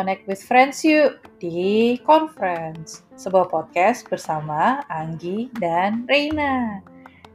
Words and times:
Connect 0.00 0.24
with 0.24 0.40
Friends 0.40 0.80
yuk 0.80 1.20
di 1.44 2.00
Conference, 2.08 3.04
sebuah 3.20 3.52
podcast 3.52 4.08
bersama 4.08 4.80
Anggi 4.88 5.52
dan 5.60 6.08
Reina. 6.08 6.80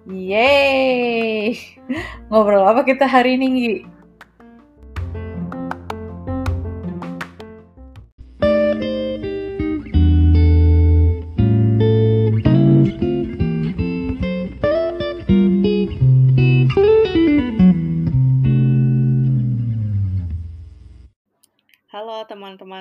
Yeay! 0.09 1.53
Ngobrol 2.33 2.65
apa 2.65 2.81
kita 2.81 3.05
hari 3.05 3.37
ini? 3.37 3.85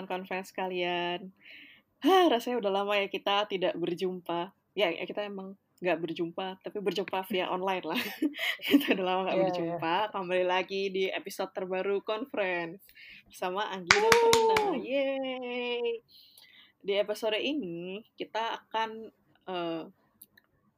Teman-teman 0.05 0.29
conference 0.29 0.53
kalian. 0.53 1.33
Hah, 2.05 2.29
rasanya 2.29 2.61
udah 2.61 2.73
lama 2.85 2.93
ya 3.01 3.09
kita 3.09 3.49
tidak 3.49 3.73
berjumpa. 3.81 4.53
Ya, 4.77 4.93
ya 4.93 5.09
kita 5.09 5.25
emang 5.25 5.57
nggak 5.81 6.01
berjumpa, 6.01 6.61
tapi 6.61 6.79
berjumpa 6.85 7.25
via 7.33 7.49
online 7.57 7.85
lah. 7.89 8.01
kita 8.69 8.93
udah 9.01 9.05
lama 9.05 9.21
nggak 9.25 9.39
iya. 9.41 9.45
berjumpa. 9.49 9.97
Kembali 10.13 10.45
lagi 10.45 10.93
di 10.93 11.09
episode 11.09 11.51
terbaru 11.57 12.05
conference 12.05 12.85
bersama 13.25 13.73
Anggi 13.73 13.97
dan. 13.97 14.13
Yeay! 14.77 16.05
Di 16.85 17.01
episode 17.01 17.41
ini 17.41 18.05
kita 18.21 18.61
akan 18.61 19.09
eh, 19.49 19.85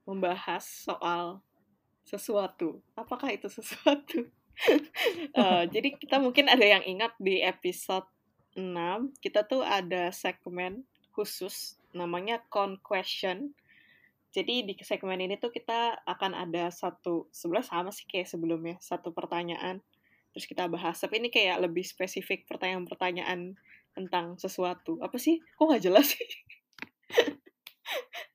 membahas 0.07 0.63
soal 0.63 1.43
sesuatu. 2.07 2.79
Apakah 2.95 3.35
itu 3.35 3.51
sesuatu? 3.51 4.23
Eh, 5.37 5.65
jadi 5.69 6.01
kita 6.01 6.17
mungkin 6.17 6.49
ada 6.49 6.65
yang 6.65 6.81
ingat 6.81 7.13
di 7.21 7.45
episode 7.45 8.09
6, 8.57 9.13
kita 9.21 9.45
tuh 9.45 9.61
ada 9.61 10.09
segmen 10.11 10.83
khusus 11.13 11.77
namanya 11.93 12.41
Con 12.49 12.81
Question. 12.81 13.53
Jadi 14.33 14.69
di 14.69 14.75
segmen 14.85 15.17
ini 15.17 15.41
tuh 15.41 15.49
kita 15.49 16.05
akan 16.05 16.37
ada 16.37 16.69
satu, 16.69 17.29
sebenarnya 17.33 17.69
sama 17.73 17.91
sih 17.93 18.05
kayak 18.05 18.29
sebelumnya, 18.29 18.77
satu 18.85 19.13
pertanyaan, 19.13 19.81
terus 20.37 20.45
kita 20.45 20.69
bahas. 20.69 21.01
Tapi 21.01 21.21
ini 21.21 21.33
kayak 21.33 21.65
lebih 21.65 21.85
spesifik 21.85 22.45
pertanyaan-pertanyaan 22.45 23.57
tentang 23.97 24.37
sesuatu. 24.37 25.01
Apa 25.01 25.17
sih? 25.17 25.41
Kok 25.57 25.73
nggak 25.73 25.85
jelas 25.89 26.13
sih? 26.13 26.29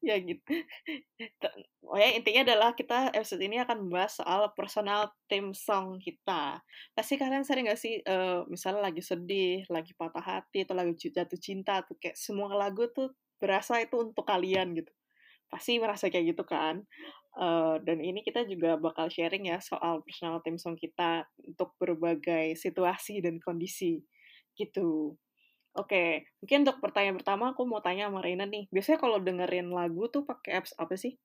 ya 0.01 0.17
gitu. 0.21 0.53
Oh 1.85 1.97
ya, 1.99 2.13
intinya 2.15 2.41
adalah 2.47 2.71
kita 2.77 3.11
episode 3.13 3.41
ini 3.43 3.59
akan 3.61 3.85
membahas 3.87 4.21
soal 4.21 4.49
personal 4.57 5.11
theme 5.29 5.51
song 5.53 5.99
kita. 6.01 6.61
Pasti 6.95 7.17
kalian 7.19 7.43
sering 7.45 7.67
gak 7.69 7.79
sih, 7.81 7.99
eh, 8.01 8.39
misalnya 8.49 8.89
lagi 8.89 9.01
sedih, 9.03 9.65
lagi 9.69 9.91
patah 9.97 10.23
hati, 10.23 10.63
atau 10.65 10.75
lagi 10.77 10.93
jatuh 10.97 11.37
cinta, 11.41 11.81
tuh 11.85 11.97
kayak 12.01 12.15
semua 12.17 12.53
lagu 12.55 12.87
tuh 12.93 13.11
berasa 13.41 13.77
itu 13.81 13.97
untuk 13.99 14.23
kalian 14.25 14.73
gitu. 14.77 14.91
Pasti 15.51 15.77
merasa 15.81 16.07
kayak 16.11 16.35
gitu 16.37 16.43
kan. 16.47 16.83
Eh, 17.39 17.75
dan 17.87 17.97
ini 18.03 18.21
kita 18.27 18.43
juga 18.47 18.75
bakal 18.79 19.07
sharing 19.11 19.47
ya 19.51 19.59
soal 19.63 20.03
personal 20.03 20.39
theme 20.43 20.59
song 20.59 20.75
kita 20.79 21.25
untuk 21.43 21.73
berbagai 21.79 22.55
situasi 22.59 23.23
dan 23.23 23.39
kondisi 23.43 24.03
gitu. 24.59 25.15
Oke, 25.71 26.27
mungkin 26.43 26.67
untuk 26.67 26.83
pertanyaan 26.83 27.15
pertama 27.15 27.55
aku 27.55 27.63
mau 27.63 27.79
tanya 27.79 28.11
sama 28.11 28.19
Reina 28.19 28.43
nih. 28.43 28.67
Biasanya 28.75 28.99
kalau 28.99 29.23
dengerin 29.23 29.71
lagu 29.71 30.11
tuh 30.11 30.27
pakai 30.27 30.59
apps 30.59 30.75
apa 30.75 30.99
sih? 30.99 31.15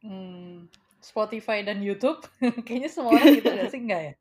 Hmm, 0.00 0.72
Spotify 1.04 1.60
dan 1.60 1.84
YouTube? 1.84 2.24
Kayaknya 2.66 2.88
semua 2.88 3.20
orang 3.20 3.36
gitu 3.36 3.48
gak 3.52 3.68
sih? 3.68 3.80
Enggak 3.80 4.02
ya? 4.02 4.14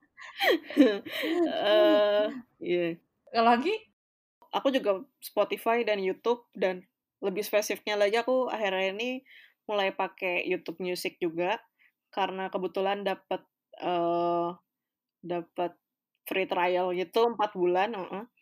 Eh, 1.48 2.28
iya. 2.60 2.88
Kalau 3.32 3.50
lagi? 3.56 3.76
Aku 4.50 4.74
juga 4.74 5.06
Spotify 5.22 5.86
dan 5.86 6.02
YouTube 6.02 6.44
dan 6.58 6.82
lebih 7.22 7.46
spesifiknya 7.46 8.00
lagi 8.00 8.18
aku 8.18 8.50
akhirnya 8.50 8.96
ini 8.96 9.22
mulai 9.70 9.94
pakai 9.94 10.42
YouTube 10.50 10.82
Music 10.82 11.22
juga 11.22 11.62
karena 12.10 12.50
kebetulan 12.50 13.06
dapat 13.06 13.46
eh 13.78 14.50
dapat 15.22 15.72
free 16.26 16.48
trial 16.50 16.92
gitu 16.98 17.30
4 17.30 17.52
bulan, 17.54 17.94
heeh. 17.94 18.24
Ter- 18.26 18.39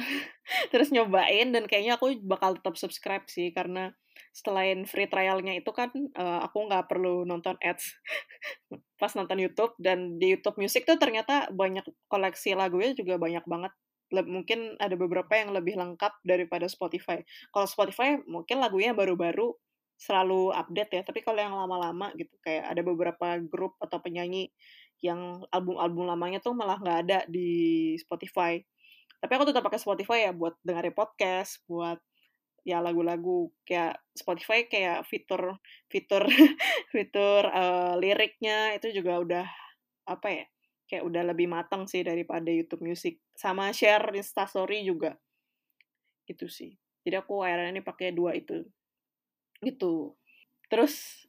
Terus 0.72 0.88
nyobain 0.94 1.50
dan 1.54 1.64
kayaknya 1.68 1.98
aku 2.00 2.16
bakal 2.24 2.56
tetap 2.58 2.74
subscribe 2.80 3.24
sih 3.28 3.50
karena 3.52 3.92
selain 4.32 4.84
free 4.88 5.08
trialnya 5.08 5.56
itu 5.56 5.70
kan 5.72 5.92
eh, 5.92 6.40
aku 6.44 6.68
nggak 6.68 6.88
perlu 6.88 7.24
nonton 7.28 7.56
ads 7.60 7.96
pas 9.00 9.12
nonton 9.18 9.38
YouTube 9.40 9.72
dan 9.80 10.16
di 10.20 10.32
YouTube 10.36 10.56
Music 10.60 10.84
tuh 10.88 10.96
ternyata 11.00 11.48
banyak 11.52 11.84
koleksi 12.08 12.54
lagunya 12.56 12.92
juga 12.96 13.18
banyak 13.20 13.44
banget. 13.48 13.72
Le- 14.12 14.28
mungkin 14.28 14.76
ada 14.78 14.94
beberapa 14.94 15.32
yang 15.36 15.56
lebih 15.56 15.74
lengkap 15.80 16.12
daripada 16.24 16.68
Spotify. 16.68 17.20
Kalau 17.50 17.66
Spotify 17.68 18.20
mungkin 18.28 18.60
lagunya 18.60 18.92
baru-baru 18.92 19.52
selalu 19.96 20.52
update 20.52 20.90
ya, 20.98 21.02
tapi 21.06 21.22
kalau 21.22 21.38
yang 21.40 21.54
lama-lama 21.54 22.10
gitu 22.18 22.34
kayak 22.42 22.66
ada 22.74 22.82
beberapa 22.82 23.38
grup 23.46 23.78
atau 23.80 24.02
penyanyi 24.02 24.50
yang 25.02 25.42
album-album 25.50 26.06
lamanya 26.06 26.38
tuh 26.42 26.54
malah 26.54 26.78
nggak 26.78 26.98
ada 27.08 27.18
di 27.30 27.94
Spotify. 27.98 28.58
Tapi 29.22 29.32
aku 29.38 29.44
tetap 29.46 29.62
pakai 29.62 29.78
Spotify 29.78 30.18
ya 30.26 30.32
buat 30.34 30.58
dengerin 30.66 30.98
podcast, 30.98 31.62
buat 31.70 32.02
ya 32.66 32.82
lagu-lagu 32.82 33.50
kayak 33.66 33.98
Spotify 34.14 34.66
kayak 34.70 35.06
fitur 35.06 35.58
fitur 35.90 36.26
fitur 36.94 37.42
eh, 37.46 37.94
liriknya 37.98 38.74
itu 38.78 38.90
juga 38.94 39.18
udah 39.18 39.46
apa 40.06 40.28
ya 40.30 40.44
kayak 40.92 41.08
udah 41.08 41.22
lebih 41.32 41.48
matang 41.48 41.88
sih 41.88 42.04
daripada 42.04 42.52
YouTube 42.52 42.84
Music. 42.84 43.16
Sama 43.32 43.72
share 43.72 44.12
Instastory 44.12 44.84
juga. 44.84 45.16
Gitu 46.28 46.52
sih. 46.52 46.76
Jadi 47.00 47.16
aku 47.16 47.40
akhirnya 47.40 47.78
ini 47.78 47.82
pakai 47.82 48.12
dua 48.12 48.36
itu. 48.36 48.60
Gitu. 49.64 50.12
Terus 50.68 51.24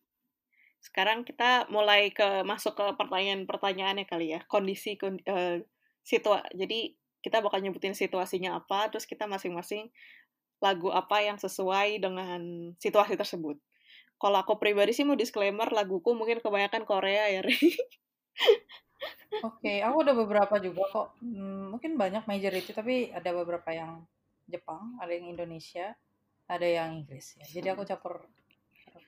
sekarang 0.83 1.23
kita 1.23 1.71
mulai 1.71 2.11
ke 2.11 2.43
masuk 2.43 2.75
ke 2.75 2.85
pertanyaan-pertanyaannya 2.99 4.03
kali 4.03 4.35
ya. 4.35 4.43
Kondisi 4.51 4.99
kon- 4.99 5.23
eh, 5.23 5.63
situa 6.03 6.43
jadi 6.51 6.91
kita 7.23 7.39
bakal 7.39 7.63
nyebutin 7.63 7.95
situasinya 7.95 8.59
apa 8.59 8.91
terus 8.91 9.07
kita 9.07 9.25
masing-masing 9.25 9.87
lagu 10.59 10.91
apa 10.91 11.23
yang 11.23 11.39
sesuai 11.39 12.03
dengan 12.03 12.71
situasi 12.77 13.15
tersebut 13.15 13.57
kalau 14.23 14.39
aku 14.39 14.55
pribadi 14.55 14.95
sih 14.95 15.03
mau 15.03 15.19
disclaimer 15.19 15.67
laguku 15.67 16.15
mungkin 16.15 16.39
kebanyakan 16.39 16.87
Korea 16.87 17.27
ya 17.27 17.43
Ri. 17.43 17.59
Oke, 19.43 19.83
aku 19.83 19.97
ada 19.99 20.15
beberapa 20.15 20.55
juga 20.63 20.87
kok. 20.87 21.19
Hmm, 21.19 21.75
mungkin 21.75 21.99
banyak 21.99 22.23
majority, 22.23 22.71
tapi 22.71 23.11
ada 23.11 23.35
beberapa 23.35 23.67
yang 23.75 24.07
Jepang, 24.47 24.95
ada 25.03 25.11
yang 25.11 25.27
Indonesia, 25.27 25.91
ada 26.47 26.63
yang 26.63 27.03
Inggris 27.03 27.35
ya. 27.35 27.59
Jadi 27.59 27.67
aku 27.75 27.83
campur 27.83 28.23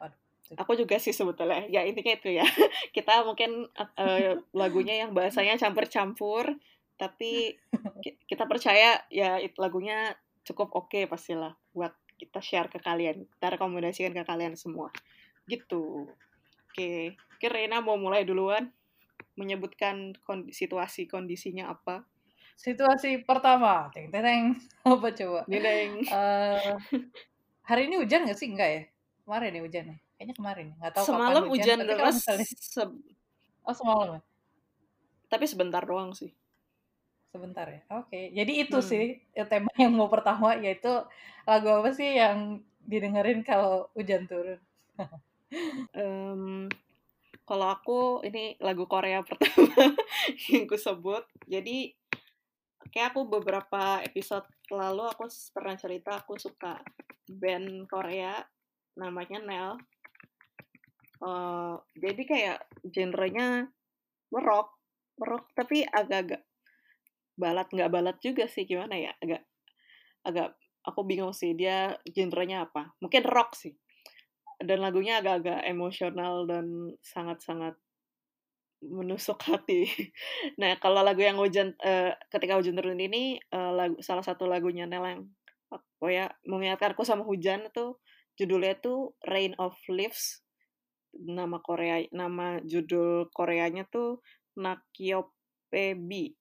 aduk. 0.03 0.19
aku 0.59 0.71
juga 0.77 1.01
sih 1.01 1.09
sebetulnya 1.09 1.65
ya 1.73 1.81
intinya 1.87 2.13
itu 2.13 2.37
ya 2.37 2.45
kita 2.95 3.25
mungkin 3.25 3.65
eh, 3.97 4.37
lagunya 4.53 5.01
yang 5.01 5.15
bahasanya 5.15 5.57
campur-campur 5.57 6.53
tapi 6.95 7.55
ki- 8.03 8.17
kita 8.25 8.47
percaya 8.47 9.03
ya 9.11 9.37
it- 9.37 9.57
lagunya 9.59 10.15
cukup 10.43 10.71
oke 10.73 11.07
pastilah 11.07 11.53
buat 11.71 11.91
kita 12.15 12.39
share 12.39 12.71
ke 12.71 12.79
kalian 12.79 13.27
kita 13.35 13.59
rekomendasikan 13.59 14.15
ke 14.15 14.23
kalian 14.23 14.55
semua 14.55 14.87
gitu 15.45 16.07
oke 16.71 16.89
oke 17.35 17.45
Rena 17.51 17.83
mau 17.83 17.99
mulai 17.99 18.23
duluan 18.23 18.71
menyebutkan 19.35 20.15
kondi- 20.23 20.55
situasi 20.55 21.07
kondisinya 21.07 21.71
apa 21.71 22.07
Situasi 22.55 23.19
pertama, 23.27 23.91
teng 23.91 24.07
teng. 24.15 24.55
Apa 24.87 25.11
coba? 25.11 25.43
Dideng. 25.43 26.07
Eh, 26.15 26.71
hari 27.67 27.91
ini 27.91 27.99
hujan 27.99 28.23
nggak 28.23 28.39
sih? 28.39 28.47
Enggak 28.47 28.69
ya? 28.71 28.81
Kemarin 29.27 29.51
ya 29.51 29.61
hujannya. 29.67 29.97
Kayaknya 30.15 30.35
kemarin. 30.39 30.67
Nggak 30.79 30.93
tahu 30.95 31.03
kapan 31.03 31.11
semalam 31.19 31.43
hujan. 31.51 31.51
hujan 31.51 31.77
kalau 31.83 31.91
deras 31.99 32.15
misalnya, 32.15 32.47
se- 32.47 32.95
oh 33.59 33.75
semalam 33.75 34.07
ya? 34.07 34.21
tapi 35.27 35.45
sebentar 35.51 35.83
doang 35.83 36.15
sih 36.15 36.31
Sebentar 37.35 37.67
ya. 37.67 37.83
Oke. 37.99 38.31
Jadi 38.31 38.63
itu 38.63 38.79
Hmm. 38.79 38.87
sih 38.87 39.19
ya, 39.35 39.43
tema 39.43 39.67
yang 39.75 39.91
mau 39.91 40.07
pertama 40.07 40.55
yaitu 40.55 40.87
lagu 41.43 41.67
apa 41.67 41.91
sih 41.91 42.15
yang 42.15 42.63
didengerin 42.87 43.43
kalau 43.43 43.91
hujan 43.91 44.23
turun? 44.23 44.55
Em, 45.91 46.71
kalau 47.43 47.67
aku 47.67 48.23
ini 48.23 48.55
lagu 48.63 48.87
Korea 48.87 49.19
pertama 49.27 49.99
yang 50.47 50.63
ku 50.63 50.79
sebut. 50.79 51.27
Jadi 51.43 51.91
kayak 52.95 53.11
aku 53.11 53.27
beberapa 53.27 53.99
episode 53.99 54.47
lalu 54.71 55.03
aku 55.11 55.27
pernah 55.51 55.75
cerita 55.75 56.23
aku 56.23 56.39
suka 56.39 56.79
band 57.27 57.83
Korea 57.91 58.39
namanya 58.95 59.43
Nell. 59.43 59.75
Eh, 61.19 61.75
jadi 61.99 62.21
kayak 62.23 62.57
genrenya 62.87 63.67
rock, 64.31 64.71
rock 65.19 65.51
tapi 65.51 65.83
agak-agak 65.83 66.39
balat 67.35 67.67
nggak 67.71 67.91
balat 67.91 68.17
juga 68.23 68.47
sih 68.47 68.63
gimana 68.63 68.95
ya 68.95 69.11
agak 69.19 69.43
agak 70.25 70.49
aku 70.87 71.01
bingung 71.03 71.35
sih 71.35 71.53
dia 71.53 71.95
genrenya 72.07 72.67
apa 72.67 72.95
mungkin 73.03 73.23
rock 73.27 73.55
sih 73.59 73.75
dan 74.63 74.79
lagunya 74.79 75.19
agak-agak 75.19 75.67
emosional 75.67 76.47
dan 76.47 76.95
sangat-sangat 77.03 77.75
menusuk 78.83 79.39
hati. 79.45 79.87
Nah, 80.61 80.77
kalau 80.79 81.01
lagu 81.03 81.19
yang 81.19 81.35
hujan 81.41 81.75
uh, 81.83 82.15
ketika 82.31 82.55
hujan 82.55 82.77
turun 82.77 83.01
ini 83.01 83.41
uh, 83.51 83.73
lagu 83.75 83.99
salah 83.99 84.23
satu 84.23 84.47
lagunya 84.47 84.87
Neleng. 84.87 85.27
Oh 85.99 86.11
ya, 86.11 86.31
mengingatkanku 86.47 87.03
sama 87.03 87.25
hujan 87.25 87.67
itu 87.67 87.97
judulnya 88.39 88.77
tuh 88.79 89.17
Rain 89.25 89.57
of 89.59 89.75
Leaves. 89.91 90.45
Nama 91.15 91.59
Korea 91.59 92.03
nama 92.13 92.61
judul 92.63 93.27
Koreanya 93.33 93.83
tuh 93.89 94.23
Nakyopebi. 94.55 96.35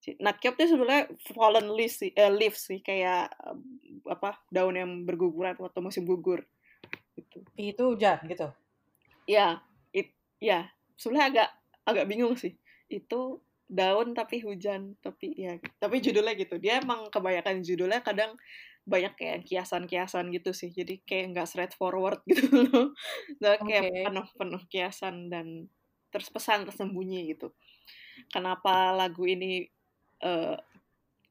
Nakyop 0.00 0.56
itu 0.56 0.76
sebenarnya 0.76 1.12
fallen 1.36 1.68
leaves 1.76 2.00
sih, 2.00 2.10
uh, 2.16 2.32
leaves 2.32 2.64
sih 2.64 2.80
kayak 2.80 3.28
uh, 3.44 3.58
apa 4.08 4.40
daun 4.48 4.76
yang 4.76 5.04
berguguran 5.04 5.56
waktu 5.60 5.80
musim 5.84 6.08
gugur. 6.08 6.44
Gitu. 7.16 7.44
Itu 7.54 7.92
hujan 7.92 8.24
gitu. 8.24 8.48
Ya, 9.28 9.60
it, 9.92 10.16
ya 10.40 10.72
sebenarnya 10.96 11.28
agak 11.28 11.48
agak 11.88 12.04
bingung 12.08 12.36
sih 12.36 12.56
itu 12.92 13.40
daun 13.70 14.12
tapi 14.12 14.42
hujan 14.42 14.98
tapi 14.98 15.32
ya 15.38 15.56
tapi 15.78 16.02
judulnya 16.02 16.34
gitu 16.34 16.58
dia 16.58 16.82
emang 16.82 17.06
kebanyakan 17.08 17.62
judulnya 17.62 18.02
kadang 18.02 18.34
banyak 18.82 19.14
kayak 19.14 19.46
kiasan-kiasan 19.46 20.34
gitu 20.34 20.50
sih 20.50 20.74
jadi 20.74 20.98
kayak 21.06 21.36
nggak 21.36 21.48
straightforward 21.48 22.18
gitu 22.30 22.50
loh 22.50 22.90
nah, 23.38 23.56
kayak 23.62 23.94
okay. 23.94 24.04
penuh 24.10 24.26
penuh 24.34 24.62
kiasan 24.66 25.30
dan 25.30 25.70
terus 26.10 26.26
pesan 26.34 26.66
tersembunyi 26.66 27.30
gitu 27.30 27.54
kenapa 28.34 28.90
lagu 28.90 29.22
ini 29.22 29.70
uh, 30.24 30.56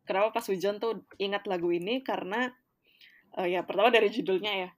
kenapa 0.06 0.42
pas 0.42 0.46
hujan 0.50 0.78
tuh 0.82 1.06
ingat 1.22 1.46
lagu 1.46 1.70
ini? 1.74 2.02
Karena 2.02 2.50
uh, 3.38 3.48
ya 3.48 3.66
pertama 3.66 3.94
dari 3.94 4.10
judulnya 4.10 4.54
ya. 4.68 4.70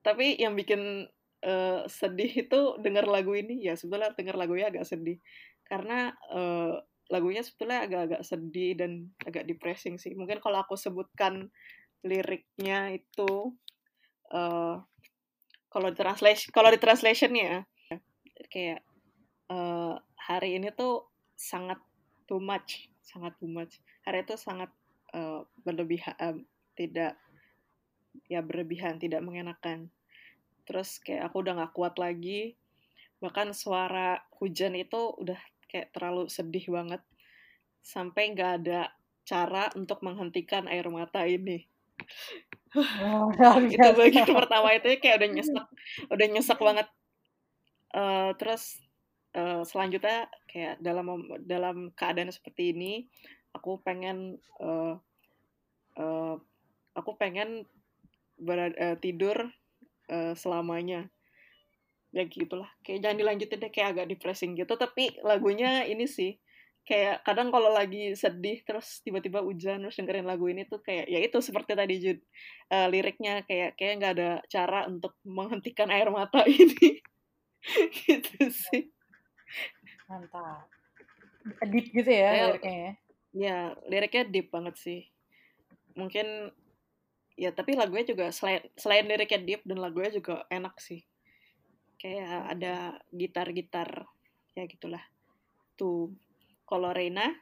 Tapi 0.00 0.40
yang 0.40 0.56
bikin 0.56 1.06
uh, 1.44 1.84
sedih 1.86 2.46
itu 2.46 2.60
dengar 2.80 3.06
lagu 3.06 3.34
ini. 3.34 3.62
Ya 3.62 3.74
sebetulnya 3.74 4.14
dengar 4.14 4.36
lagunya 4.38 4.70
agak 4.70 4.86
sedih. 4.86 5.18
Karena 5.66 6.14
uh, 6.30 6.78
lagunya 7.10 7.42
sebetulnya 7.42 7.86
agak-agak 7.86 8.22
sedih 8.22 8.78
dan 8.78 9.10
agak 9.22 9.46
depressing 9.46 9.98
sih. 9.98 10.14
Mungkin 10.14 10.38
kalau 10.38 10.62
aku 10.62 10.78
sebutkan 10.78 11.50
liriknya 12.00 12.96
itu 12.96 13.54
uh, 14.32 14.80
kalau 15.70 15.88
translation 15.94 16.50
kalau 16.50 16.72
di 16.74 16.80
translationnya 16.82 17.68
kayak 18.50 18.82
uh, 19.52 19.94
hari 20.16 20.58
ini 20.58 20.74
tuh 20.74 21.06
sangat 21.38 21.78
too 22.26 22.42
much 22.42 22.89
sangat 23.04 23.36
too 23.40 23.50
much. 23.50 23.80
Hari 24.06 24.22
itu 24.24 24.36
sangat 24.36 24.70
uh, 25.16 25.44
berlebihan 25.64 26.14
uh, 26.20 26.36
tidak 26.78 27.16
ya 28.26 28.40
berlebihan 28.42 28.98
tidak 28.98 29.22
mengenakan. 29.22 29.90
Terus 30.66 31.02
kayak 31.02 31.30
aku 31.30 31.42
udah 31.42 31.66
gak 31.66 31.74
kuat 31.74 31.94
lagi. 31.98 32.54
Bahkan 33.20 33.52
suara 33.52 34.22
hujan 34.40 34.78
itu 34.78 35.12
udah 35.18 35.38
kayak 35.68 35.92
terlalu 35.92 36.30
sedih 36.30 36.66
banget. 36.72 37.02
Sampai 37.80 38.32
nggak 38.32 38.52
ada 38.64 38.92
cara 39.24 39.70
untuk 39.76 40.02
menghentikan 40.02 40.66
air 40.68 40.88
mata 40.88 41.24
ini. 41.24 41.64
Oh, 42.74 43.28
itu 43.66 43.88
bagian 43.98 44.30
pertama 44.30 44.72
itu 44.74 44.94
kayak 45.02 45.20
udah 45.20 45.30
nyesek 45.30 45.66
udah 46.10 46.26
nyesek 46.30 46.58
banget. 46.58 46.88
Uh, 47.90 48.30
terus 48.38 48.78
uh, 49.34 49.62
selanjutnya 49.62 50.26
kayak 50.50 50.82
dalam 50.82 51.06
dalam 51.46 51.76
keadaan 51.94 52.30
seperti 52.34 52.74
ini 52.74 52.92
aku 53.54 53.82
pengen 53.82 54.38
uh, 54.62 54.94
uh, 55.98 56.34
aku 56.94 57.10
pengen 57.18 57.66
berada, 58.38 58.74
uh, 58.78 58.96
tidur 58.98 59.50
uh, 60.10 60.34
selamanya. 60.34 61.10
Ya 62.10 62.26
gitulah. 62.26 62.66
Kayak 62.82 63.06
jangan 63.06 63.18
dilanjutin 63.22 63.62
deh 63.62 63.70
kayak 63.70 63.88
agak 63.94 64.06
depressing 64.10 64.58
gitu. 64.58 64.74
Tapi 64.74 65.22
lagunya 65.22 65.86
ini 65.86 66.10
sih 66.10 66.34
kayak 66.80 67.22
kadang 67.22 67.54
kalau 67.54 67.70
lagi 67.70 68.16
sedih 68.18 68.66
terus 68.66 69.04
tiba-tiba 69.06 69.44
hujan 69.44 69.84
terus 69.84 70.00
dengerin 70.00 70.26
lagu 70.26 70.48
ini 70.50 70.66
tuh 70.66 70.82
kayak 70.82 71.06
ya 71.06 71.20
itu 71.22 71.38
seperti 71.38 71.78
tadi 71.78 71.94
Jud 72.02 72.18
uh, 72.74 72.90
liriknya. 72.90 73.46
Kayak 73.46 73.78
kayak 73.78 73.94
nggak 74.02 74.12
ada 74.18 74.30
cara 74.50 74.90
untuk 74.90 75.14
menghentikan 75.22 75.86
air 75.94 76.10
mata 76.10 76.42
ini. 76.50 76.98
Gitu 77.94 78.50
sih 78.50 78.90
mantap. 80.10 80.66
Deep 81.64 81.86
gitu 81.94 82.10
ya, 82.10 82.30
ya 82.36 82.44
liriknya 82.52 82.76
ya? 82.76 82.92
ya 83.30 83.56
liriknya 83.88 84.24
deep 84.28 84.48
banget 84.52 84.76
sih. 84.76 85.00
Mungkin 85.96 86.52
ya 87.38 87.50
tapi 87.56 87.72
lagunya 87.78 88.04
juga 88.04 88.28
selain 88.34 88.60
selain 88.76 89.08
liriknya 89.08 89.40
deep 89.40 89.62
dan 89.64 89.78
lagunya 89.80 90.10
juga 90.12 90.44
enak 90.52 90.76
sih. 90.82 91.00
Kayak 92.00 92.58
ada 92.58 92.74
gitar-gitar 93.12 94.04
ya 94.52 94.64
gitulah. 94.68 95.02
Tuh 95.78 96.12
kalau 96.68 96.92
Reina 96.92 97.32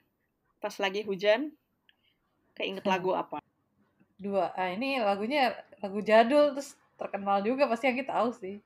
pas 0.59 0.75
lagi 0.79 1.03
hujan 1.03 1.55
keinget 2.55 2.85
hmm. 2.87 2.93
lagu 2.93 3.15
apa? 3.15 3.43
Dua 4.19 4.51
ah 4.55 4.71
ini 4.71 4.99
lagunya 5.03 5.55
lagu 5.79 6.03
jadul 6.03 6.55
terus 6.59 6.75
terkenal 6.99 7.43
juga 7.47 7.71
pasti 7.71 7.87
yang 7.87 7.99
kita 8.03 8.11
tahu 8.11 8.31
sih 8.35 8.59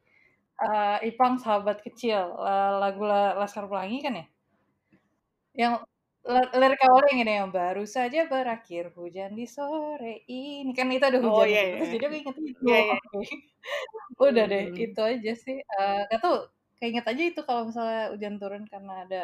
uh, 0.62 0.98
Ipang 1.02 1.42
sahabat 1.42 1.82
kecil 1.82 2.18
uh, 2.38 2.78
lagu 2.78 3.02
Laskar 3.04 3.66
Pelangi 3.66 3.98
kan 4.00 4.14
ya 4.14 4.26
yang 5.52 5.74
lirik 6.54 6.78
awalnya 6.86 7.10
yang 7.10 7.20
ini 7.26 7.32
yang 7.34 7.50
baru 7.50 7.82
saja 7.82 8.30
berakhir 8.30 8.94
hujan 8.94 9.34
di 9.34 9.42
sore 9.42 10.22
ini 10.30 10.70
kan 10.70 10.86
itu 10.94 11.02
ada 11.02 11.18
hujan 11.18 11.34
oh, 11.34 11.46
iya, 11.50 11.62
iya. 11.66 11.76
terus 11.82 11.90
jadi 11.98 12.04
aku 12.06 12.16
inget 12.22 12.36
itu 12.38 12.62
iya, 12.62 12.78
iya. 12.78 12.98
udah 14.30 14.44
deh 14.46 14.64
hmm. 14.70 14.84
itu 14.86 15.00
aja 15.02 15.32
sih 15.34 15.58
uh, 15.58 16.00
gak 16.06 16.20
tau 16.22 16.46
keinget 16.78 17.06
aja 17.10 17.22
itu 17.26 17.40
kalau 17.42 17.66
misalnya 17.66 18.14
hujan 18.14 18.38
turun 18.38 18.64
karena 18.70 19.02
ada 19.02 19.22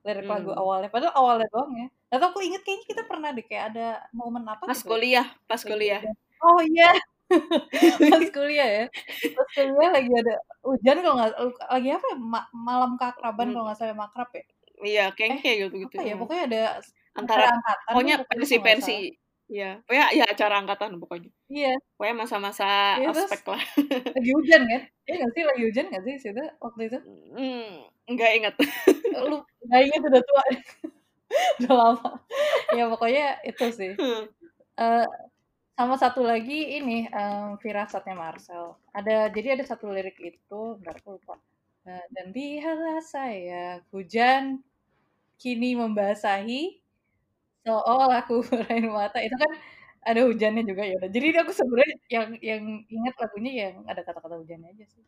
lirik 0.00 0.24
hmm. 0.24 0.32
lagu 0.32 0.50
awalnya 0.56 0.88
padahal 0.88 1.12
awalnya 1.12 1.48
doang 1.52 1.72
ya 1.76 1.88
atau 2.08 2.26
aku 2.32 2.40
inget 2.40 2.64
kayaknya 2.64 2.86
kita 2.88 3.02
pernah 3.04 3.28
deh 3.36 3.44
kayak 3.44 3.64
ada 3.76 3.88
momen 4.16 4.44
apa 4.48 4.64
pas 4.64 4.80
gitu. 4.80 4.88
kuliah 4.88 5.28
pas 5.44 5.60
kuliah 5.60 6.00
oh 6.40 6.60
iya 6.64 6.96
pas 8.12 8.28
kuliah 8.34 8.68
ya 8.68 8.84
pas 9.36 9.48
kuliah 9.54 9.90
lagi 9.94 10.10
ada 10.10 10.34
hujan 10.66 10.96
kalau 11.00 11.16
nggak 11.18 11.32
lagi 11.70 11.88
apa 11.94 12.06
ya 12.10 12.16
Ma 12.18 12.40
malam 12.50 12.98
keakraban 12.98 13.50
hmm. 13.50 13.54
kalau 13.54 13.64
nggak 13.70 13.78
salah 13.78 13.96
makrab 13.96 14.30
ya 14.34 14.44
Iya, 14.80 15.12
kayaknya 15.12 15.36
eh, 15.36 15.42
kayak 15.44 15.56
gitu-gitu. 15.68 15.96
Apa 16.00 16.08
ya? 16.08 16.14
Pokoknya 16.16 16.44
ada 16.48 16.62
antara 17.12 17.44
angkatan. 17.52 17.92
Pokoknya 17.92 18.16
pensi-pensi. 18.24 18.96
Iya, 19.50 19.82
pokoknya 19.82 20.06
ya 20.14 20.24
acara 20.30 20.54
angkatan 20.62 20.90
pokoknya. 21.02 21.30
Iya. 21.50 21.74
Pokoknya 21.98 22.16
masa-masa 22.22 22.96
iya, 23.02 23.10
aspek 23.10 23.42
lah. 23.50 23.62
Lagi 24.16 24.30
hujan 24.30 24.62
kan? 24.62 24.82
Iya 25.10 25.14
nggak 25.18 25.32
sih 25.34 25.42
lagi 25.42 25.62
hujan 25.66 25.86
nggak 25.90 26.04
sih 26.06 26.14
situ 26.22 26.44
waktu 26.62 26.82
itu? 26.86 26.98
Hmm, 27.34 27.70
nggak 28.06 28.30
ingat. 28.38 28.54
Lu 29.26 29.42
nggak 29.66 29.80
ingat 29.90 30.00
udah 30.06 30.22
tua. 30.22 30.42
udah 31.58 31.72
lama. 31.74 32.10
ya 32.78 32.84
pokoknya 32.86 33.26
itu 33.42 33.64
sih. 33.74 33.90
Uh, 34.78 35.06
sama 35.80 35.96
satu 35.96 36.20
lagi 36.20 36.76
ini 36.76 37.08
um, 37.08 37.56
firasatnya 37.56 38.12
Marcel. 38.12 38.76
Ada 38.92 39.32
jadi 39.32 39.56
ada 39.56 39.64
satu 39.64 39.88
lirik 39.88 40.20
itu, 40.20 40.76
nggak 40.76 41.00
aku 41.00 41.16
lupa. 41.16 41.40
Uh, 41.88 42.04
dan 42.12 42.36
biarlah 42.36 43.00
saya 43.00 43.80
hujan 43.88 44.60
kini 45.40 45.72
membasahi 45.80 46.76
seolah 47.64 48.20
aku 48.20 48.44
berair 48.52 48.84
mata 48.92 49.24
itu 49.24 49.32
kan 49.32 49.52
ada 50.04 50.20
hujannya 50.28 50.64
juga 50.68 50.84
ya 50.84 51.00
jadi 51.08 51.40
aku 51.40 51.52
sebenarnya 51.56 51.96
yang 52.12 52.28
yang 52.44 52.64
ingat 52.88 53.14
lagunya 53.16 53.52
yang 53.64 53.74
ada 53.88 54.04
kata-kata 54.04 54.36
hujannya 54.36 54.76
aja 54.76 54.84
sih 54.92 55.04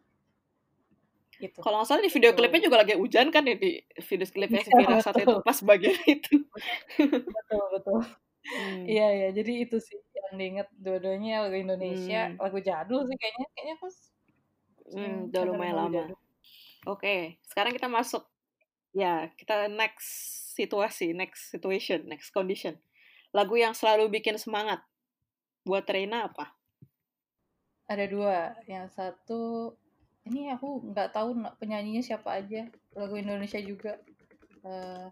gitu. 1.41 1.59
Kalau 1.59 1.83
nggak 1.83 1.89
salah 1.91 2.05
di 2.07 2.13
video 2.13 2.33
klipnya 2.39 2.61
juga 2.63 2.77
lagi 2.87 2.95
hujan 2.95 3.35
kan 3.35 3.43
ya 3.43 3.59
di 3.59 3.83
video 3.83 4.27
klipnya 4.31 4.63
si 4.63 4.71
Vira 4.71 5.03
saat 5.03 5.19
itu 5.21 5.37
pas 5.43 5.59
bagian 5.67 5.99
itu. 6.07 6.47
betul 7.37 7.65
betul. 7.75 7.99
Hmm. 8.43 8.87
Iya 8.87 9.07
ya, 9.11 9.29
jadi 9.43 9.53
itu 9.67 9.77
sih 9.79 9.99
diinget 10.37 10.69
dua-duanya 10.77 11.47
lagu 11.47 11.57
Indonesia, 11.57 12.33
hmm. 12.33 12.39
lagu 12.41 12.59
jadul 12.61 13.05
sih 13.09 13.17
kayaknya, 13.19 13.47
kayaknya 13.55 13.75
aku. 13.79 13.89
Hmm, 14.93 15.19
udah 15.33 15.43
lumayan 15.49 15.77
lama. 15.79 16.03
Oke, 16.03 16.13
okay, 16.99 17.21
sekarang 17.47 17.73
kita 17.73 17.87
masuk 17.87 18.27
Ya, 18.93 19.33
kita 19.41 19.73
next 19.73 20.09
situasi, 20.53 21.17
next 21.17 21.49
situation, 21.49 22.05
next 22.05 22.29
condition. 22.29 22.77
Lagu 23.33 23.57
yang 23.57 23.73
selalu 23.73 24.13
bikin 24.13 24.37
semangat 24.37 24.85
buat 25.65 25.89
Reina 25.89 26.29
apa? 26.29 26.53
Ada 27.89 28.05
dua. 28.05 28.53
Yang 28.69 28.93
satu, 28.93 29.73
ini 30.29 30.53
aku 30.53 30.93
nggak 30.93 31.17
tahu 31.17 31.41
penyanyinya 31.57 32.05
siapa 32.05 32.45
aja. 32.45 32.69
Lagu 32.93 33.17
Indonesia 33.17 33.57
juga. 33.65 33.97
Uh, 34.61 35.09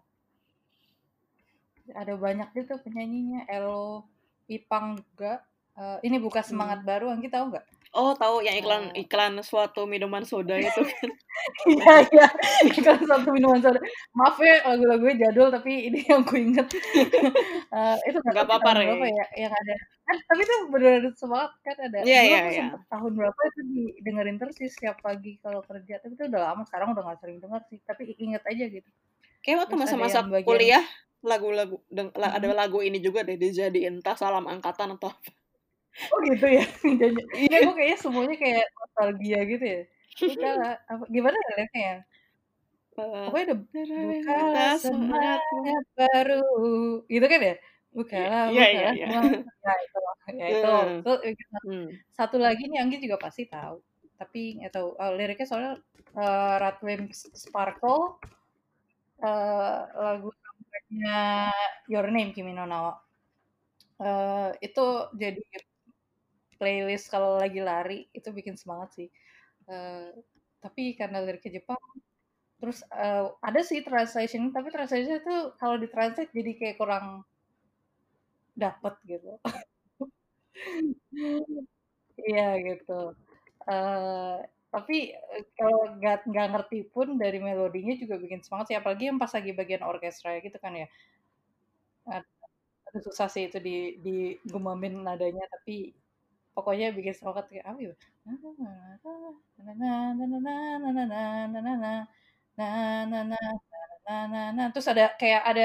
ada 1.97 2.13
banyak 2.13 2.53
gitu 2.53 2.77
penyanyinya. 2.85 3.49
Elo, 3.49 4.05
Ipang 4.51 4.99
juga. 4.99 5.39
Uh, 5.71 5.97
ini 6.03 6.19
buka 6.19 6.43
semangat 6.43 6.83
hmm. 6.83 6.87
baru, 6.87 7.05
Anggi 7.15 7.31
tahu 7.31 7.55
nggak? 7.55 7.65
Oh, 7.91 8.15
tahu 8.15 8.39
yang 8.39 8.55
iklan 8.55 8.95
Eee 8.95 9.03
iklan 9.03 9.39
suatu 9.43 9.83
minuman 9.83 10.23
soda 10.23 10.55
itu 10.55 10.83
kan. 10.91 11.09
Iya 11.67 11.95
iya, 12.11 12.27
iklan 12.71 12.99
suatu 13.07 13.31
minuman 13.31 13.59
soda. 13.63 13.79
Maaf 14.15 14.35
ya 14.39 14.67
lagu-lagunya 14.67 15.27
jadul, 15.27 15.47
tapi 15.51 15.91
ini 15.91 15.99
yang 16.11 16.27
kuinget. 16.27 16.67
Eee, 17.75 17.95
itu 18.07 18.17
nggak 18.19 18.35
Nggak 18.35 18.47
tahu 18.47 18.59
sih 18.59 18.59
apa-apa, 18.59 18.69
Re. 18.79 19.11
ya, 19.15 19.25
yang 19.47 19.53
ada 19.55 19.73
kan 20.11 20.17
tapi 20.27 20.41
itu 20.43 20.55
bener-bener 20.67 21.13
semangat 21.15 21.51
kan 21.63 21.77
ada 21.79 21.97
Iya 22.03 22.21
iya 22.27 22.39
iya. 22.51 22.65
tahun 22.91 23.11
berapa 23.15 23.39
itu 23.53 23.61
didengerin 23.71 24.37
terus 24.41 24.55
sih 24.59 24.67
setiap 24.67 24.99
pagi 24.99 25.39
kalau 25.39 25.63
kerja, 25.63 26.03
tapi 26.03 26.19
itu 26.19 26.27
udah 26.27 26.41
lama, 26.51 26.67
sekarang 26.67 26.91
udah 26.91 27.03
nggak 27.07 27.19
sering 27.23 27.37
denger 27.39 27.61
sih, 27.71 27.79
tapi 27.87 28.11
inget 28.19 28.43
aja 28.43 28.65
gitu. 28.67 28.89
Kayaknya 29.41 29.59
waktu 29.63 29.75
masa-masa 29.79 30.19
kuliah, 30.43 30.83
lagu-lagu 31.29 31.75
la 32.21 32.27
ada 32.37 32.49
Mhm. 32.49 32.55
lagu 32.59 32.77
ini 32.87 32.97
juga 33.07 33.21
deh 33.27 33.37
dijadiin 33.43 34.01
entah 34.01 34.15
salam 34.17 34.45
angkatan 34.53 34.89
atau 34.97 35.09
apa. 35.13 35.31
Oh 36.11 36.19
gitu 36.27 36.45
ya? 36.57 36.63
Iya. 37.33 37.57
gue 37.63 37.73
kayaknya 37.77 37.97
semuanya 38.03 38.35
kayak 38.43 38.63
nostalgia 38.77 39.37
gitu 39.51 39.65
ya. 39.75 39.79
Bukalah 40.27 40.69
apa 40.91 41.03
gimana 41.15 41.35
ya 41.41 41.47
liriknya 41.51 41.81
ya? 41.89 41.95
Eee, 42.97 43.25
Pokoknya 43.25 43.45
ada 43.53 43.55
bukalah 44.03 44.41
"Entah 44.41 44.75
semangatmu" 44.85 45.61
semangat 45.61 45.83
baru, 45.99 46.41
gitu 47.13 47.25
kan 47.31 47.41
ya? 47.49 47.53
Bukalah 47.97 48.45
iya 48.49 48.63
iya 48.75 48.85
bukalah 48.89 48.95
iya. 48.95 49.07
nah 49.65 49.77
itu 49.85 49.97
ya 50.39 50.45
itu, 50.53 50.67
banget. 50.67 50.89
Mmm. 51.63 52.01
Satu 52.17 52.37
lagi 52.45 52.63
nih 52.69 52.79
Anggi 52.83 52.97
juga 53.05 53.17
pasti 53.25 53.43
tahu, 53.49 53.75
tapi 54.19 54.39
nggak 54.61 54.71
tahu, 54.75 54.87
eee, 55.01 55.11
liriknya 55.19 55.47
soalnya, 55.49 55.73
eee, 56.19 56.53
Radwimps 56.63 57.19
Sparkle, 57.43 58.19
eee, 59.23 59.79
lagu 60.05 60.29
soundtrack-nya 60.91 61.51
Your 61.87 62.07
Name, 62.11 62.33
Kimi 62.33 62.53
no. 62.53 62.99
Eee, 64.01 64.49
itu 64.67 64.81
jadi 65.21 65.39
playlist 66.59 67.09
kalau 67.13 67.37
lagi 67.41 67.59
lari, 67.63 68.07
itu 68.17 68.29
bikin 68.33 68.55
semangat 68.59 68.89
sih. 68.97 69.07
Eee, 69.69 70.13
tapi 70.63 70.83
karena 70.99 71.19
liriknya 71.25 71.61
Jepang, 71.61 71.81
terus, 72.61 72.79
eee, 72.93 73.25
ada 73.43 73.61
sih 73.69 73.81
translation, 73.85 74.51
tapi 74.55 74.69
translation-nya 74.75 75.21
tuh 75.27 75.41
kalau 75.61 75.77
di-translate 75.81 76.31
jadi 76.35 76.51
kayak 76.59 76.77
kurang 76.81 77.25
dapet 78.55 78.93
gitu. 79.07 79.31
Iya 82.29 82.45
gitu. 82.67 82.91
Eee, 83.69 84.35
tapi, 84.73 84.95
eee, 85.15 85.43
kalau 85.59 85.79
nggak 85.99 86.17
nggak 86.29 86.47
ngerti 86.53 86.77
pun 86.93 87.07
dari 87.21 87.37
melodinya 87.43 87.93
juga 88.01 88.15
bikin 88.23 88.41
semangat 88.45 88.65
sih, 88.71 88.77
apalagi 88.79 89.03
yang 89.11 89.19
pas 89.21 89.31
lagi 89.37 89.51
bagian 89.59 89.83
orkestra 89.85 90.29
gitu 90.45 90.57
kan 90.63 90.73
ya. 90.81 90.87
Ad 92.09 92.25
susah 93.07 93.27
sih 93.33 93.43
itu 93.49 93.57
di 93.67 93.71
digumamin 94.05 94.93
nadanya, 95.07 95.43
tapi 95.53 95.93
pokoknya 96.55 96.87
bikin 96.97 97.15
semangat 97.17 97.45
kayak 97.51 97.65
apa 97.71 97.79
ya, 97.87 97.93
terus 104.73 104.87
ada 104.93 105.03
kayak 105.21 105.41
ada 105.49 105.63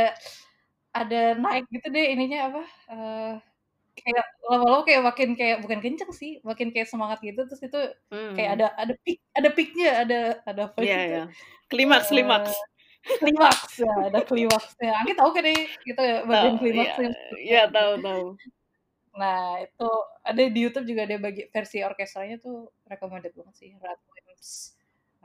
ada 0.99 1.17
naik 1.43 1.65
gitu 1.75 1.87
deh 1.97 2.07
ininya 2.15 2.39
apa, 2.51 2.61
eee, 2.93 3.31
kayak 4.05 4.25
lama-lama 4.51 4.83
kayak 4.89 5.03
makin 5.09 5.29
kayak 5.41 5.57
bukan 5.65 5.81
kenceng 5.85 6.13
sih, 6.21 6.31
makin 6.49 6.69
kayak 6.75 6.89
semangat 6.93 7.19
gitu, 7.29 7.41
terus 7.49 7.63
itu 7.67 7.79
kayak 8.37 8.51
Mmm. 8.51 8.61
ada 8.61 8.67
ada 8.83 8.95
peak 9.05 9.19
ada 9.39 9.49
peak-nya, 9.57 9.89
ada 10.03 10.17
ada 10.49 10.63
apa 10.71 10.83
Iya 10.83 10.97
gitu, 10.97 11.09
iya. 11.09 11.21
Klimaks 11.73 12.09
eee, 12.13 12.13
klimaks. 12.13 12.53
klimaks, 13.19 13.73
ya 13.85 13.93
ada 14.09 14.21
klimaksnya. 14.29 14.89
Anggi 15.01 15.13
tahu 15.21 15.31
kan 15.37 15.45
ini 15.51 15.63
itu 15.91 16.03
ya 16.11 16.17
Tahu, 16.31 16.31
bagian 16.31 16.57
iya 16.75 16.93
klimaksnya? 16.97 17.11
iya, 17.47 17.61
tahu 17.75 17.93
tahu. 18.05 18.25
Nah 19.21 19.63
itu 19.65 19.85
ada 20.29 20.41
di 20.55 20.59
YouTube 20.65 20.87
juga 20.91 21.03
ada 21.07 21.17
bagi 21.27 21.43
versi 21.55 21.79
orkestranya 21.89 22.37
tuh 22.45 22.57
recommended 22.91 23.33
banget 23.39 23.55
sih, 23.61 23.71
Radwimps 23.85 24.51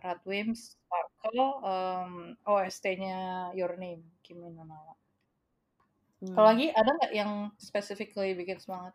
Radwimps 0.04 0.62
Sparkle, 0.78 1.46
mmm, 1.66 2.14
OST-nya 2.46 3.18
Your 3.58 3.74
Name, 3.82 4.04
Kimi 4.26 4.50
no 4.54 4.64
Na 4.70 4.78
wa. 6.22 6.34
Kalau. 6.38 6.48
Anggi 6.54 6.68
ada 6.70 6.90
nggak 6.94 7.14
yang 7.14 7.32
specifically 7.58 8.38
bikin 8.38 8.62
semangat? 8.62 8.94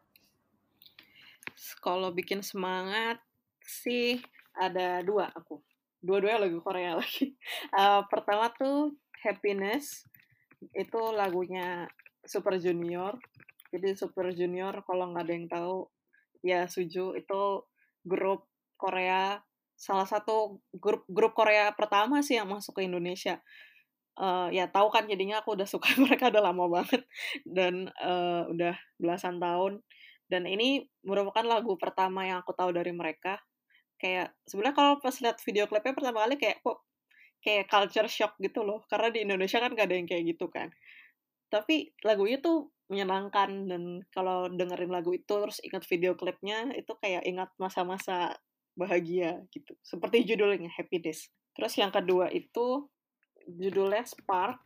Kalau 1.83 2.11
bikin 2.15 2.43
semangat 2.43 3.19
sih 3.63 4.23
ada 4.55 5.03
2 5.03 5.31
aku, 5.35 5.61
dua-duanya 6.01 6.47
lagu 6.47 6.63
Korea 6.63 6.97
lagi. 7.01 7.35
Eee, 7.75 8.01
pertama 8.09 8.51
tuh 8.55 8.95
Happiness, 9.27 10.07
itu 10.75 11.01
lagunya 11.13 11.91
Super 12.23 12.59
Junior. 12.63 13.19
Jadi 13.75 13.99
Super 13.99 14.31
Junior 14.33 14.83
kalau 14.87 15.11
nggak 15.11 15.25
ada 15.27 15.35
yang 15.35 15.49
tahu, 15.51 15.79
ya 16.47 16.71
Suju 16.71 17.19
itu 17.19 17.43
grup 18.07 18.47
Korea, 18.79 19.43
salah 19.75 20.07
satu 20.07 20.63
grup 20.79 21.05
grup 21.11 21.35
Korea 21.35 21.75
pertama 21.75 22.23
sih 22.23 22.39
yang 22.39 22.49
masuk 22.49 22.81
ke 22.81 22.87
Indonesia. 22.87 23.43
Eee, 24.17 24.57
ya 24.57 24.65
tahu 24.73 24.89
kan 24.89 25.05
jadinya 25.09 25.41
aku 25.45 25.57
udah 25.61 25.69
suka 25.69 25.89
mereka 26.05 26.33
udah 26.33 26.43
lama 26.53 26.65
banget 26.73 27.03
dan, 27.45 27.93
eee, 28.01 28.43
udah 28.53 28.75
belasan 29.01 29.37
tahun. 29.43 29.81
Dan 30.27 30.45
ini 30.49 30.83
merupakan 31.07 31.45
lagu 31.47 31.77
pertama 31.79 32.27
yang 32.27 32.41
aku 32.43 32.53
tahu 32.57 32.73
dari 32.75 32.91
mereka. 32.97 33.39
Kayak 34.01 34.35
sebenarnya 34.49 34.77
kalau 34.77 34.93
pas 35.03 35.17
lihat 35.21 35.39
video 35.45 35.65
klipnya 35.71 35.95
pertama 35.97 36.25
kali 36.27 36.37
kayak, 36.41 36.59
kok 36.65 36.79
kayak 37.45 37.67
culture 37.71 38.11
shock 38.11 38.35
gitu 38.43 38.63
loh, 38.67 38.83
karena 38.91 39.09
di 39.15 39.21
Indonesia 39.27 39.59
kan 39.63 39.73
nggak 39.75 39.87
ada 39.89 39.97
yang 39.99 40.09
kayak 40.11 40.25
gitu 40.37 40.47
kan. 40.53 40.69
Tapi 41.51 41.95
lagunya 42.03 42.39
tuh 42.43 42.71
menyenangkan 42.91 43.51
dan 43.71 43.83
kalau 44.15 44.47
dengerin 44.51 44.91
lagu 44.95 45.11
itu 45.15 45.27
terus 45.31 45.59
ingat 45.63 45.83
video 45.91 46.15
klipnya, 46.19 46.71
itu 46.75 46.93
kayak 47.03 47.23
ingat 47.27 47.51
masa-masa 47.59 48.35
bahagia 48.79 49.43
gitu, 49.55 49.75
seperti 49.83 50.23
judulnya, 50.27 50.71
Happiness. 50.75 51.31
Terus 51.57 51.73
yang 51.81 51.91
kedua 51.95 52.29
itu 52.31 52.87
judulnya 53.49 54.05
Spark, 54.09 54.59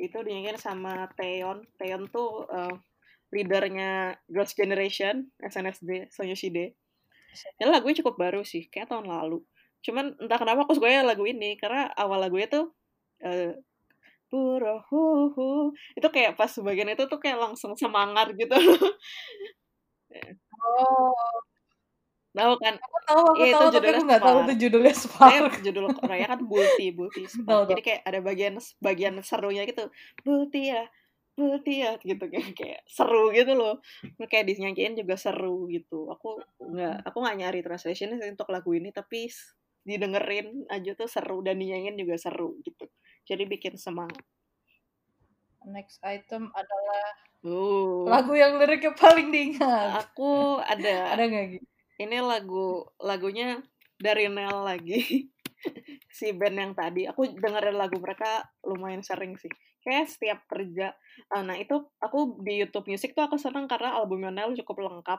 itu 0.00 0.18
dinyanyiin 0.22 0.58
sama 0.60 1.08
Taeyeon. 1.18 1.64
Taeyeon 1.78 2.04
tuh, 2.12 2.46
eee, 2.50 2.74
leader-nya 3.34 4.16
Girls' 4.30 4.56
Generation, 4.56 5.28
SNSD, 5.42 6.08
Sonyushide. 6.12 6.74
Ini 7.60 7.66
lagunya 7.70 8.00
cukup 8.04 8.16
baru 8.20 8.42
sih, 8.46 8.68
kayaknya 8.72 8.90
tahun 8.98 9.08
lalu. 9.10 9.38
Cuman 9.86 10.06
entah 10.22 10.38
kenapa 10.40 10.66
aku 10.68 10.74
sukanya 10.78 11.06
lagu 11.08 11.24
ini, 11.28 11.56
karena 11.60 11.90
awal 11.98 12.18
lagunya 12.24 12.48
tuh, 12.50 12.66
Purohuhu, 14.32 15.72
itu 15.96 16.08
kayak 16.12 16.36
pas 16.40 16.52
bagian 16.60 16.92
itu 16.92 17.04
tuh 17.08 17.18
kayak 17.22 17.38
langsung 17.40 17.72
semangat 17.80 18.32
gitu. 18.36 18.52
Oh. 20.56 21.47
Tahu 22.38 22.54
kan? 22.62 22.74
Aku 22.78 22.98
tahu 23.08 23.22
aku 23.34 23.44
itu 23.44 23.54
tahu, 23.58 23.68
tapi 23.74 23.74
judulnya 23.74 23.98
aku 23.98 24.06
nggak 24.08 24.22
tahu 24.22 24.38
itu 24.46 24.52
judulnya 24.62 24.94
Spark. 24.94 25.52
judul 25.66 25.86
Korea 25.90 26.26
kan 26.30 26.40
Bulti, 26.46 26.86
Bulti 26.94 27.22
Spark. 27.34 27.48
tahu. 27.50 27.62
Jadi 27.74 27.80
kayak 27.82 28.00
ada 28.06 28.18
bagian 28.22 28.54
bagian 28.78 29.14
serunya 29.26 29.62
gitu, 29.66 29.84
"Bulti 30.22 30.60
ya, 30.70 30.82
Bulti 31.34 31.74
ya," 31.82 31.92
gitu 32.02 32.24
kan, 32.30 32.44
kayak 32.54 32.80
seru 32.86 33.30
gitu 33.34 33.52
loh. 33.58 33.74
Kayak 34.30 34.44
dinyanyiin 34.54 34.94
juga 35.00 35.14
seru 35.18 35.66
gitu. 35.70 36.06
Aku 36.14 36.38
nggak 36.62 36.96
aku 37.08 37.16
nggak 37.24 37.36
nyari 37.42 37.60
translation-nya 37.66 38.16
sih 38.22 38.30
untuk 38.34 38.48
lagu 38.54 38.70
ini, 38.76 38.90
tapi 38.94 39.26
didengerin 39.88 40.68
aja 40.68 40.92
tuh 40.94 41.08
seru 41.10 41.40
dan 41.42 41.58
dinyanyiin 41.58 41.96
juga 41.98 42.14
seru 42.20 42.54
gitu. 42.62 42.86
Jadi 43.26 43.42
bikin 43.50 43.74
semangat. 43.80 44.22
Next 45.68 45.98
item 46.06 46.48
adalah 46.54 47.04
Oh. 47.46 48.02
lagu 48.10 48.34
yang 48.34 48.58
liriknya 48.58 48.98
paling 48.98 49.30
diingat. 49.30 50.10
Aku 50.10 50.58
ada. 50.58 51.06
Ada 51.14 51.22
nggak, 51.30 51.44
Gi? 51.54 51.58
Ini 51.98 52.22
lagu 52.22 52.86
lagunya 53.02 53.58
dari 53.98 54.30
Neil 54.30 54.62
lagi, 54.62 55.26
si 56.18 56.30
band 56.30 56.56
yang 56.56 56.72
tadi. 56.78 57.10
Aku 57.10 57.26
dengerin 57.26 57.74
lagu 57.74 57.98
mereka 57.98 58.46
lumayan 58.62 59.02
sering 59.02 59.34
sih. 59.34 59.50
Kayaknya 59.82 60.06
setiap 60.06 60.38
kerja. 60.46 60.86
Eee, 61.34 61.42
nah 61.42 61.58
itu 61.58 61.74
aku 61.98 62.38
di 62.46 62.62
YouTube 62.62 62.86
Music 62.86 63.18
tuh 63.18 63.26
aku 63.26 63.34
seneng 63.34 63.66
karena 63.66 63.98
albumnya 63.98 64.30
Neil 64.30 64.54
cukup 64.62 64.86
lengkap. 64.86 65.18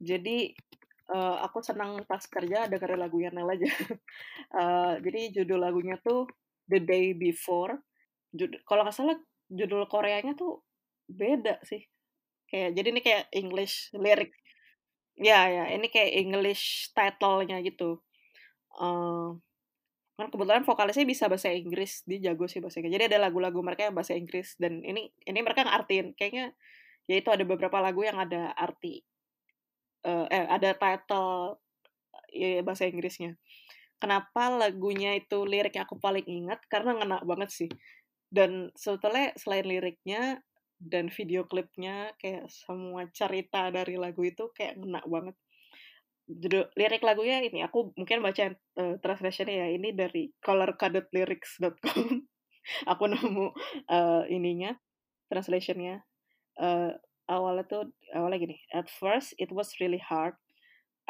Jadi, 0.00 0.56
eee, 1.12 1.36
aku 1.44 1.60
senang 1.60 2.00
pas 2.08 2.24
kerja 2.24 2.64
dengerin 2.72 3.00
lagunya 3.00 3.30
Neil 3.36 3.48
aja. 3.52 3.68
Eee, 4.56 4.92
jadi 5.04 5.20
judul 5.42 5.60
lagunya 5.60 6.00
tuh 6.00 6.24
The 6.64 6.80
Day 6.80 7.12
Before. 7.12 7.76
Kalau 8.64 8.88
nggak 8.88 8.96
salah 8.96 9.20
judul 9.52 9.84
Koreanya 9.84 10.32
tuh 10.32 10.64
beda 11.12 11.60
sih. 11.60 11.84
Kayak 12.48 12.70
jadi 12.78 12.88
ini 12.88 13.00
kayak 13.04 13.24
English 13.36 13.92
lirik 13.94 14.32
ya 15.20 15.40
ya, 15.52 15.64
ini 15.76 15.86
kayak 15.92 16.12
English 16.22 16.92
title-nya 16.96 17.60
gitu. 17.66 18.00
Eee, 18.80 19.28
kan 20.18 20.28
kebetulan 20.32 20.64
vokalisnya 20.68 21.06
bisa 21.08 21.26
bahasa 21.32 21.50
Inggris, 21.52 22.04
dia 22.08 22.20
jago 22.32 22.46
sih 22.50 22.60
bahasa 22.64 22.78
Inggris. 22.80 22.94
Jadi 23.00 23.06
ada 23.14 23.20
lagu-lagu 23.28 23.60
mereka 23.64 23.88
yang 23.90 23.96
bahasa 23.98 24.14
Inggris 24.18 24.56
dan 24.62 24.82
ini 24.84 25.10
ini 25.26 25.40
mereka 25.44 25.64
ngeartiin. 25.66 26.14
Kayaknya 26.18 26.46
ya 27.10 27.16
itu 27.20 27.30
ada 27.34 27.44
beberapa 27.48 27.78
lagu 27.82 28.02
yang 28.06 28.18
ada 28.22 28.52
arti 28.58 29.02
eee, 30.04 30.26
eh 30.32 30.46
ada 30.48 30.70
title, 30.80 31.60
eee, 32.32 32.60
bahasa 32.66 32.88
Inggrisnya. 32.88 33.36
Kenapa 34.02 34.50
lagunya 34.54 35.16
itu 35.18 35.44
liriknya 35.48 35.84
aku 35.88 35.96
paling 36.00 36.24
ingat, 36.26 36.60
karena 36.72 36.96
ngena 36.98 37.18
banget 37.26 37.50
sih. 37.52 37.70
Dan 38.32 38.70
sebetulnya 38.78 39.32
selain 39.40 39.66
liriknya 39.68 40.40
dan 40.80 41.12
video 41.12 41.44
klipnya, 41.44 42.16
kayak 42.16 42.48
semua 42.48 43.04
cerita 43.12 43.68
dari 43.68 44.00
lagu 44.00 44.24
itu 44.24 44.48
kayak 44.56 44.80
ngena 44.80 45.04
banget. 45.04 45.36
judul 46.30 46.70
lirik 46.78 47.02
lagunya 47.02 47.42
ini 47.42 47.58
aku 47.66 47.90
mungkin 47.98 48.22
baca 48.22 48.54
uh, 48.54 48.94
translationnya 49.02 49.66
ya 49.66 49.68
ini 49.74 49.90
dari 49.90 50.30
colorcodedlyrics.com 50.38 52.06
aku 52.92 53.04
nemu 53.10 53.50
uh, 53.90 54.22
ininya 54.30 54.78
translationnya. 55.26 56.06
Uh, 56.54 56.94
awalnya 57.26 57.66
tuh 57.66 57.90
awalnya 58.14 58.46
gini 58.46 58.56
at 58.70 58.86
first 58.86 59.34
it 59.42 59.50
was 59.50 59.74
really 59.82 59.98
hard. 59.98 60.38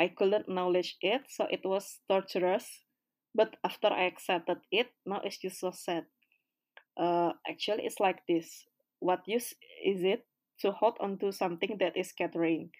I 0.00 0.08
couldn't 0.08 0.48
acknowledge 0.48 0.96
it 1.04 1.28
so 1.28 1.44
it 1.52 1.68
was 1.68 2.00
torturous. 2.08 2.88
But 3.36 3.60
after 3.60 3.92
I 3.92 4.08
accepted 4.08 4.64
it 4.72 4.88
now 5.04 5.20
it's 5.20 5.36
just 5.36 5.60
so 5.60 5.68
sad. 5.68 6.08
Uh, 6.96 7.36
actually 7.44 7.84
it's 7.84 8.00
like 8.00 8.24
this 8.24 8.64
What 9.00 9.24
use 9.24 9.56
is 9.80 10.04
it 10.04 10.28
to 10.60 10.76
hold 10.76 11.00
onto 11.00 11.32
something 11.32 11.80
that 11.80 11.96
is 11.96 12.12
scattering? 12.12 12.70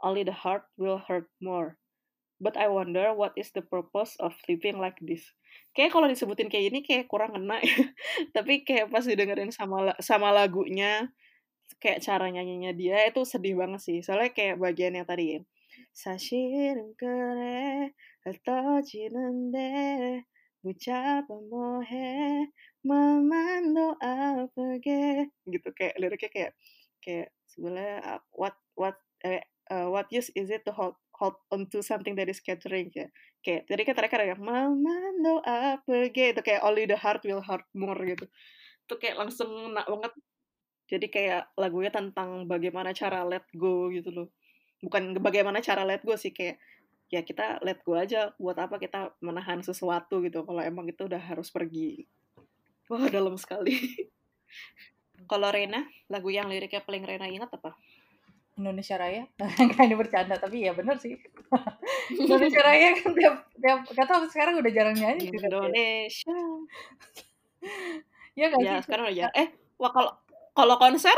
Only 0.00 0.24
the 0.24 0.34
heart 0.34 0.64
will 0.80 0.98
hurt 1.04 1.28
more. 1.38 1.76
But 2.40 2.56
I 2.56 2.70
wonder 2.70 3.12
what 3.12 3.34
is 3.34 3.50
the 3.50 3.66
purpose 3.66 4.14
of 4.22 4.32
living 4.46 4.78
like 4.78 4.96
this. 5.02 5.26
Kayak 5.74 5.90
kalau 5.92 6.06
disebutin 6.06 6.48
kayak 6.48 6.70
ini 6.70 6.80
kayak 6.86 7.10
kurang 7.10 7.34
kena. 7.34 7.58
Tapi 8.36 8.62
kayak 8.62 8.94
pas 8.94 9.02
didengerin 9.02 9.50
sama 9.50 9.92
sama 9.98 10.30
lagunya, 10.30 11.10
kayak 11.82 12.00
cara 12.00 12.30
nyanyinya 12.30 12.70
dia 12.72 13.10
itu 13.10 13.26
sedih 13.26 13.58
banget 13.58 13.82
sih. 13.82 13.98
Soalnya 14.06 14.30
kayak 14.30 14.56
bagian 14.62 14.94
yang 14.94 15.04
tadi. 15.04 15.42
Sashirin 15.90 16.94
kere 16.94 17.92
atau 18.22 18.82
jinende 18.86 20.22
mencoba 20.68 21.36
mohe 21.48 22.44
memandu 22.84 23.96
apa 24.04 24.64
gue 24.84 25.32
gitu 25.48 25.68
kayak 25.72 25.96
liriknya 25.96 26.30
kayak 26.30 26.52
kayak 27.00 27.28
sebenarnya 27.48 27.98
uh, 28.04 28.20
what 28.36 28.54
what 28.76 29.00
eh, 29.24 29.42
uh, 29.72 29.88
what 29.88 30.06
use 30.12 30.28
is 30.36 30.52
it 30.52 30.64
to 30.64 30.72
hold 30.72 30.96
hold 31.16 31.34
onto 31.50 31.82
something 31.82 32.14
that 32.14 32.30
is 32.30 32.38
scattering 32.38 32.92
ya? 32.94 33.10
Kayak 33.42 33.66
jadi 33.66 33.82
kan 33.82 33.94
mereka 33.98 34.16
kayak 34.22 34.38
apa 34.38 35.98
ge 36.12 36.24
itu 36.36 36.40
kayak 36.42 36.62
only 36.62 36.84
the 36.86 36.98
heart 36.98 37.22
will 37.26 37.42
hurt 37.42 37.66
more 37.74 37.98
gitu. 38.06 38.26
Itu 38.86 38.94
kayak 39.00 39.16
langsung 39.18 39.74
nak 39.74 39.86
banget. 39.88 40.12
Jadi 40.88 41.06
kayak 41.12 41.52
lagunya 41.60 41.92
tentang 41.92 42.48
bagaimana 42.48 42.96
cara 42.96 43.20
let 43.26 43.44
go 43.52 43.92
gitu 43.92 44.08
loh. 44.14 44.28
Bukan 44.80 45.18
bagaimana 45.20 45.60
cara 45.60 45.82
let 45.84 46.00
go 46.06 46.14
sih 46.14 46.32
kayak 46.32 46.56
ya 47.08 47.24
kita 47.24 47.60
let 47.64 47.80
go 47.84 47.96
aja 47.96 48.36
buat 48.36 48.56
apa 48.60 48.76
kita 48.76 49.16
menahan 49.24 49.64
sesuatu 49.64 50.20
gitu. 50.24 50.44
Kalau 50.44 50.60
emang 50.60 50.88
itu 50.88 51.08
udah 51.08 51.20
harus 51.20 51.48
pergi. 51.48 52.04
Wah 52.88 53.08
dalam 53.08 53.36
sekali. 53.36 53.74
Kalau 55.30 55.50
Rena 55.50 55.84
lagu 56.08 56.30
yang 56.32 56.48
liriknya 56.48 56.80
paling 56.84 57.04
Rena 57.04 57.28
ingat 57.28 57.52
apa? 57.52 57.76
Indonesia 58.58 58.98
Raya? 58.98 59.24
Nggak 59.66 59.84
ini 59.86 59.96
bercanda 59.96 60.34
tapi 60.36 60.66
ya 60.66 60.72
bener 60.74 60.96
sih. 60.98 61.14
Indonesia 62.22 62.60
Raya 62.60 62.96
kan 62.98 63.12
tiap 63.14 63.34
tiap 63.54 63.78
gak 63.92 64.06
tau 64.08 64.24
sekarang 64.28 64.58
udah 64.58 64.72
jarang 64.72 64.96
nyanyi 64.98 65.30
sih 65.30 65.38
Indonesia. 65.38 66.38
Ya 68.34 68.44
gak 68.50 68.60
ya 68.62 68.72
sih? 68.78 68.84
sekarang 68.90 69.04
udah 69.10 69.16
jarang. 69.16 69.34
Eh 69.36 69.48
wah 69.78 69.92
kalau 69.94 70.12
kalau 70.52 70.74
konser 70.76 71.14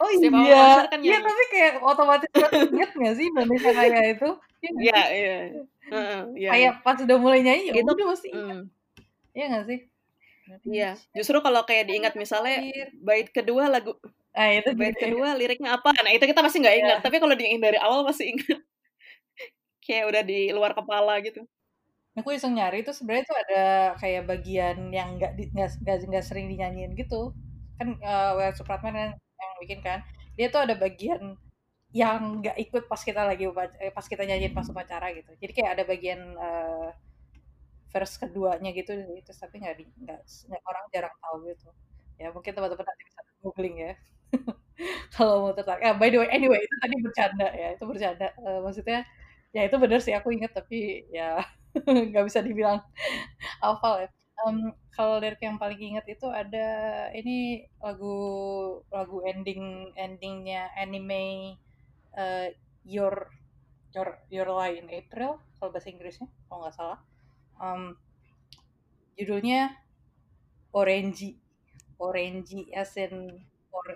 Oh 0.00 0.08
iya, 0.08 0.88
kan 0.88 0.98
iya 1.04 1.20
tapi 1.20 1.44
kayak 1.52 1.72
otomatis 1.84 2.30
inget 2.72 2.90
gak 2.96 3.14
sih 3.20 3.26
Indonesia 3.28 3.70
Raya 3.76 4.00
itu? 4.16 4.30
Iya, 4.64 5.00
iya. 5.12 5.36
Uh, 5.92 6.24
yeah. 6.32 6.52
Kayak 6.56 6.72
pas 6.80 6.96
udah 6.96 7.18
mulai 7.20 7.44
nyanyi, 7.44 7.68
ya 7.68 7.84
itu 7.84 8.04
pasti 8.08 8.28
ingat. 8.32 8.64
Mm. 8.64 8.66
Iya 9.36 9.44
gak 9.52 9.64
sih? 9.68 9.78
Iya, 10.66 10.90
justru 11.14 11.38
kalau 11.44 11.62
kayak 11.68 11.84
diingat 11.92 12.14
misalnya 12.16 12.64
bait 13.04 13.28
kedua 13.30 13.68
lagu 13.68 13.94
Nah, 14.30 14.46
itu 14.54 14.70
bait 14.78 14.94
gitu. 14.94 15.10
kedua 15.10 15.34
liriknya 15.34 15.74
apa? 15.74 15.90
Nah, 15.90 16.14
itu 16.14 16.22
kita 16.22 16.38
pasti 16.38 16.62
nggak 16.62 16.76
ingat. 16.78 16.98
Yeah. 17.02 17.04
Tapi 17.04 17.16
kalau 17.18 17.34
diingat 17.34 17.62
dari 17.66 17.78
awal 17.82 18.06
pasti 18.06 18.30
ingat. 18.30 18.46
kayak 19.84 20.04
udah 20.06 20.22
di 20.22 20.54
luar 20.54 20.72
kepala 20.72 21.18
gitu. 21.18 21.42
Aku 22.14 22.30
iseng 22.30 22.54
nyari 22.54 22.86
itu 22.86 22.94
sebenarnya 22.94 23.26
itu 23.26 23.34
ada 23.48 23.64
kayak 23.98 24.22
bagian 24.30 24.90
yang 24.94 25.18
nggak 25.18 25.34
nggak 25.54 25.98
nggak 26.06 26.24
sering 26.24 26.46
dinyanyiin 26.46 26.94
gitu. 26.94 27.34
Kan 27.74 27.98
uh, 28.02 28.38
Well 28.38 28.54
Supratman 28.54 28.94
kan 28.94 29.10
bikin 29.62 29.80
kan. 29.84 30.00
Dia 30.38 30.48
tuh 30.54 30.60
ada 30.66 30.74
bagian 30.78 31.36
yang 31.90 32.40
nggak 32.42 32.56
ikut 32.70 32.84
pas 32.90 33.02
kita 33.02 33.22
lagi 33.26 33.44
eh, 33.82 33.92
pas 33.94 34.06
kita 34.06 34.22
nyanyiin 34.28 34.54
pas 34.56 34.66
upacara 34.70 35.10
gitu. 35.18 35.30
Jadi 35.42 35.52
kayak 35.56 35.70
ada 35.78 35.84
bagian 35.88 36.20
uh, 36.38 36.90
verse 37.90 38.14
keduanya 38.22 38.70
gitu 38.70 38.92
itu 39.18 39.30
tapi 39.34 39.58
nggak 39.62 39.74
nggak 40.48 40.62
orang 40.70 40.84
jarang 40.94 41.14
tahu 41.22 41.36
gitu. 41.50 41.68
Ya 42.20 42.28
mungkin 42.34 42.52
teman-teman 42.54 42.84
nanti 42.86 43.02
bisa 43.08 43.20
googling 43.42 43.76
ya. 43.82 43.92
Kalau 45.16 45.34
mau 45.48 45.52
tertarik. 45.56 45.82
Ya, 45.84 45.92
by 45.98 46.08
the 46.12 46.18
way, 46.22 46.28
anyway 46.32 46.60
itu 46.62 46.74
tadi 46.82 46.94
bercanda 47.02 47.48
ya, 47.52 47.68
itu 47.76 47.84
bercanda. 47.88 48.26
Uh, 48.40 48.60
maksudnya 48.64 48.98
ya 49.56 49.62
itu 49.66 49.76
benar 49.82 49.98
sih 50.04 50.14
aku 50.14 50.30
ingat 50.36 50.52
tapi 50.54 51.02
ya 51.10 51.42
nggak 52.10 52.24
bisa 52.28 52.40
dibilang 52.44 52.78
hafal 53.62 54.06
ya. 54.06 54.08
Um, 54.40 54.72
kalau 54.96 55.20
lirik 55.20 55.42
yang 55.44 55.60
paling 55.60 55.76
ingat 55.76 56.08
itu 56.08 56.24
ada 56.32 56.68
ini 57.12 57.68
lagu 57.76 58.16
lagu 58.88 59.20
ending 59.28 59.92
endingnya 60.00 60.72
anime 60.80 61.56
uh, 62.16 62.48
Your 62.88 63.28
Your 63.92 64.08
Your 64.32 64.48
Lie 64.48 64.80
in 64.80 64.88
April 64.88 65.36
kalau 65.60 65.70
bahasa 65.74 65.92
Inggrisnya 65.92 66.28
kalau 66.48 66.64
nggak 66.64 66.76
salah. 66.76 66.98
Um, 67.60 68.00
judulnya 69.18 69.76
Orange 70.72 71.36
Orange 72.00 72.72
as 72.72 72.96
in 72.96 73.44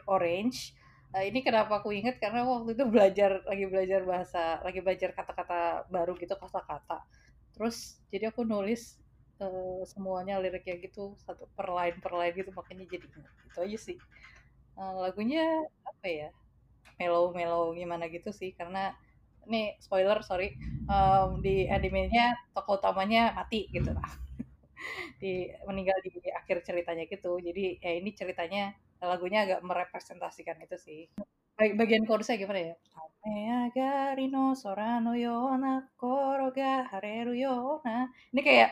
orange. 0.06 0.74
Nah, 1.14 1.22
ini 1.22 1.40
kenapa 1.46 1.80
aku 1.80 1.94
ingat 1.94 2.18
karena 2.18 2.42
waktu 2.44 2.74
itu 2.74 2.84
belajar 2.90 3.40
lagi 3.46 3.64
belajar 3.70 4.00
bahasa, 4.02 4.58
lagi 4.66 4.80
belajar 4.82 5.10
kata-kata 5.14 5.86
baru 5.88 6.12
gitu 6.18 6.34
kata-kata. 6.34 7.06
Terus 7.54 8.02
jadi 8.10 8.34
aku 8.34 8.42
nulis 8.42 8.98
uh, 9.40 9.82
semuanya 9.86 10.38
liriknya 10.42 10.78
gitu 10.82 11.14
satu 11.24 11.48
per 11.54 11.70
line 11.70 11.98
per 11.98 12.12
line 12.14 12.34
gitu 12.34 12.50
makanya 12.54 12.84
jadi 12.90 13.06
itu 13.06 13.58
aja 13.58 13.78
sih. 13.78 13.96
Uh, 14.74 15.06
lagunya 15.06 15.44
apa 15.86 16.06
ya? 16.06 16.28
Mellow-mellow 16.98 17.74
gimana 17.74 18.06
gitu 18.06 18.30
sih 18.30 18.54
karena 18.54 18.94
ini 19.50 19.76
spoiler 19.82 20.22
sorry 20.24 20.56
um, 20.88 21.42
di 21.42 21.68
animenya 21.68 22.32
tokoh 22.56 22.80
utamanya 22.80 23.34
mati 23.36 23.68
gitu 23.68 23.92
lah 23.92 24.08
di 25.20 25.52
meninggal 25.68 25.98
di 26.00 26.16
akhir 26.32 26.64
ceritanya 26.64 27.04
gitu 27.04 27.36
jadi 27.42 27.76
ya 27.82 27.92
ini 28.00 28.10
ceritanya 28.16 28.72
lagunya 29.04 29.44
agak 29.44 29.60
merepresentasikan 29.60 30.56
itu 30.64 30.76
sih. 30.80 31.00
Bagian 31.54 32.02
chorusnya 32.08 32.40
gimana 32.40 32.74
ya? 32.74 32.76
Agarino 33.24 34.52
sorano 34.58 35.14
yona 35.14 35.86
koroga 35.96 36.88
hareru 36.90 37.32
yona. 37.36 38.10
Ini 38.34 38.40
kayak 38.42 38.70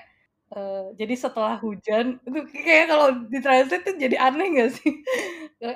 uh, 0.53 0.93
jadi 1.01 1.15
setelah 1.17 1.57
hujan 1.59 2.21
itu 2.29 2.41
kayak 2.53 2.87
kalau 2.93 3.09
ditranslate 3.33 3.85
tuh 3.89 3.97
jadi 3.97 4.17
aneh 4.21 4.47
gak 4.59 4.71
sih? 4.79 4.93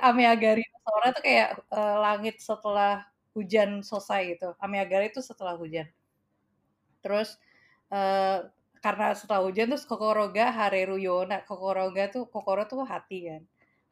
Ameagari 0.05 0.63
sora 0.85 1.09
tuh 1.17 1.23
kayak 1.25 1.49
uh, 1.73 1.97
langit 2.05 2.37
setelah 2.39 3.05
hujan 3.35 3.81
selesai 3.81 4.21
gitu. 4.37 4.49
Ameagari 4.61 5.11
itu 5.13 5.21
setelah 5.25 5.57
hujan. 5.59 5.89
Terus 7.03 7.41
uh, 7.91 8.47
karena 8.85 9.17
setelah 9.19 9.43
hujan 9.49 9.73
terus 9.73 9.89
kokoroga 9.89 10.53
hareru 10.53 10.97
yona. 11.01 11.43
Kokoroga 11.49 12.13
tuh 12.13 12.25
kokoro 12.29 12.69
tuh 12.69 12.85
hati 12.87 13.33
kan. 13.33 13.43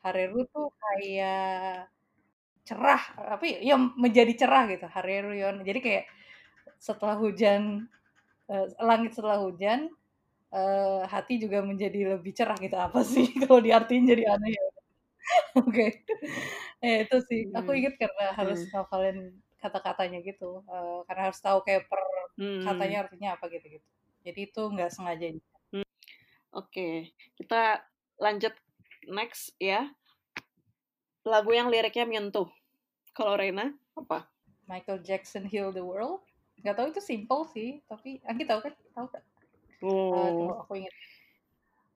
Hareru 0.05 0.44
tuh 0.53 0.68
kayak 0.77 1.88
cerah, 2.64 3.03
apa 3.37 3.44
ya, 3.44 3.59
ya 3.61 3.77
menjadi 3.77 4.33
cerah 4.44 4.64
gitu, 4.73 4.88
Hareru 4.88 5.37
Yon. 5.37 5.57
Jadi 5.68 5.79
kayak 5.85 6.05
setelah 6.81 7.16
hujan, 7.20 7.88
uh, 8.49 8.66
langit 8.81 9.12
setelah 9.16 9.40
hujan, 9.44 9.92
uh, 10.55 11.03
hati 11.11 11.43
juga 11.43 11.61
menjadi 11.61 12.17
lebih 12.17 12.33
cerah 12.33 12.57
gitu. 12.62 12.79
Apa 12.79 13.03
sih 13.03 13.27
kalau 13.45 13.59
diartiin 13.59 14.07
jadi 14.07 14.25
aneh 14.31 14.55
ya 14.55 14.64
Oke. 15.61 16.05
Ya 16.85 16.97
itu 17.05 17.17
sih, 17.27 17.49
aku 17.57 17.73
hmm, 17.73 17.81
inget 17.81 17.95
karena 17.97 18.37
harus 18.37 18.61
hmm. 18.69 18.71
ngafalin 18.77 19.19
kata-katanya 19.57 20.21
gitu, 20.21 20.61
uh, 20.69 21.01
karena 21.09 21.33
harus 21.33 21.40
tahu 21.40 21.64
kayak 21.64 21.88
per 21.88 22.01
katanya 22.37 22.99
hmm. 23.01 23.05
artinya 23.09 23.29
apa 23.38 23.45
gitu-gitu. 23.49 23.88
Jadi 24.21 24.40
itu 24.53 24.62
nggak 24.69 24.90
sengaja. 24.93 25.33
Hmm. 25.73 25.88
Oke, 26.53 27.17
kita 27.40 27.81
lanjut 28.21 28.53
next 29.09 29.57
ya. 29.57 29.88
Lagu 31.25 31.57
yang 31.57 31.73
liriknya 31.73 32.05
menyentuh. 32.05 32.53
Kalau 33.17 33.40
Rena, 33.40 33.73
apa? 33.97 34.29
Michael 34.69 35.01
Jackson 35.01 35.49
Heal 35.49 35.73
the 35.73 35.81
World. 35.81 36.21
Gak 36.61 36.77
tau 36.77 36.88
itu 36.88 37.01
simple 37.01 37.49
sih, 37.53 37.81
tapi 37.88 38.21
Anggi 38.29 38.45
tahu 38.45 38.61
kan? 38.61 38.75
Tahu 38.93 39.07
kan? 39.09 39.23
Oh. 39.85 40.64
Aku 40.64 40.81
ingat. 40.81 40.94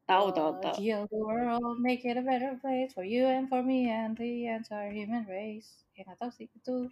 Tahu, 0.08 0.32
tahu, 0.32 0.50
tahu. 0.64 0.76
Heal 0.80 1.04
the 1.12 1.20
world, 1.20 1.76
make 1.84 2.00
it 2.04 2.16
a 2.16 2.24
better 2.24 2.56
place 2.64 2.96
for 2.96 3.04
you 3.04 3.28
and 3.28 3.44
for 3.44 3.60
me 3.60 3.92
and 3.92 4.16
the 4.16 4.48
entire 4.48 4.88
human 4.88 5.28
race. 5.28 5.84
Ya 5.92 6.08
gak 6.08 6.16
tahu 6.16 6.32
sih, 6.32 6.48
itu 6.48 6.88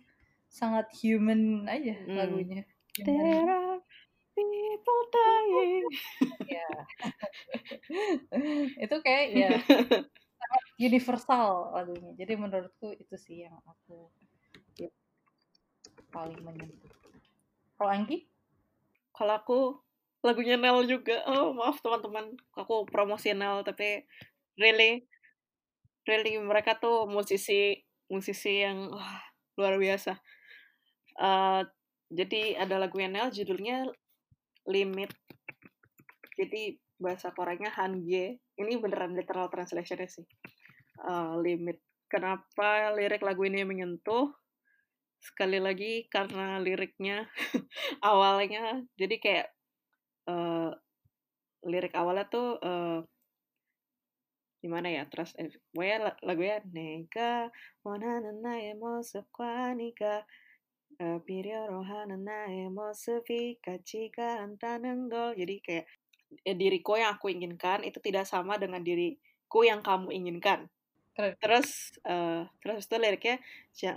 sangat 0.53 0.93
human 1.01 1.65
aja 1.65 1.97
hmm. 1.97 2.13
lagunya. 2.13 2.63
There 3.01 3.49
are 3.49 3.81
people 4.37 5.01
dying. 5.09 5.85
ya. 6.61 6.69
itu 8.85 8.97
kayak 9.01 9.27
ya 9.33 9.51
universal 10.77 11.73
lagunya. 11.73 12.13
Jadi 12.21 12.37
menurutku 12.37 12.93
itu 12.93 13.17
sih 13.17 13.49
yang 13.49 13.57
aku 13.65 14.13
ya, 14.77 14.93
paling 16.13 16.41
menyentuh. 16.45 16.93
Kalau 17.81 17.91
Anggi? 17.93 18.29
Kalau 19.17 19.35
aku 19.41 19.61
lagunya 20.27 20.59
Nel 20.59 20.83
juga. 20.91 21.23
Oh, 21.31 21.55
maaf 21.55 21.79
teman-teman, 21.79 22.35
aku 22.59 22.83
promosi 22.91 23.31
Nel 23.31 23.63
tapi 23.63 24.03
really 24.59 25.07
really 26.07 26.39
mereka 26.43 26.79
tuh 26.79 27.07
musisi 27.07 27.79
musisi 28.11 28.67
yang 28.67 28.91
wah, 28.91 29.23
luar 29.55 29.79
biasa. 29.79 30.19
Uh, 31.17 31.63
jadi 32.11 32.59
ada 32.59 32.83
lagunya 32.83 33.07
Nel 33.11 33.31
judulnya 33.31 33.87
Limit. 34.67 35.15
Jadi 36.35 36.77
bahasa 36.99 37.31
Koreanya 37.31 37.71
Hanje. 37.71 38.43
Ini 38.57 38.73
beneran 38.83 39.15
literal 39.15 39.47
translation-nya 39.47 40.11
sih. 40.11 40.27
Uh, 41.07 41.39
limit. 41.41 41.79
Kenapa 42.11 42.95
lirik 42.99 43.23
lagu 43.23 43.47
ini 43.47 43.63
menyentuh? 43.63 44.35
Sekali 45.23 45.59
lagi 45.63 46.07
karena 46.13 46.61
liriknya 46.61 47.25
awalnya 48.05 48.85
jadi 48.95 49.17
kayak 49.17 49.47
uh, 50.27 50.71
lirik 51.67 51.95
awalnya 51.97 52.27
tuh 52.31 52.59
uh, 52.63 53.01
gimana 54.63 54.91
ya 54.91 55.07
trust 55.07 55.39
and 55.39 55.53
eh, 55.53 55.59
pokoknya 55.71 56.17
lagunya 56.27 56.59
nega 56.75 57.55
wanana 57.87 58.35
nana 58.35 58.75
mosu 58.75 59.23
kwanika 59.31 60.27
Pirio 60.97 61.69
rohana 61.69 62.17
nae 62.17 62.73
sepi 62.97 63.61
fika 63.61 63.77
chika 63.85 64.41
antanenggol 64.41 65.37
jadi 65.37 65.55
kayak 65.61 65.87
ya, 66.43 66.55
diriku 66.57 66.97
yang 66.97 67.21
aku 67.21 67.29
inginkan 67.29 67.85
itu 67.85 68.01
tidak 68.01 68.25
sama 68.25 68.57
dengan 68.57 68.81
diriku 68.81 69.61
yang 69.63 69.85
kamu 69.85 70.09
inginkan. 70.13 70.73
Terus 71.17 71.97
uh, 72.05 72.45
terus 72.61 72.85
itu 72.85 72.97
liriknya 73.01 73.41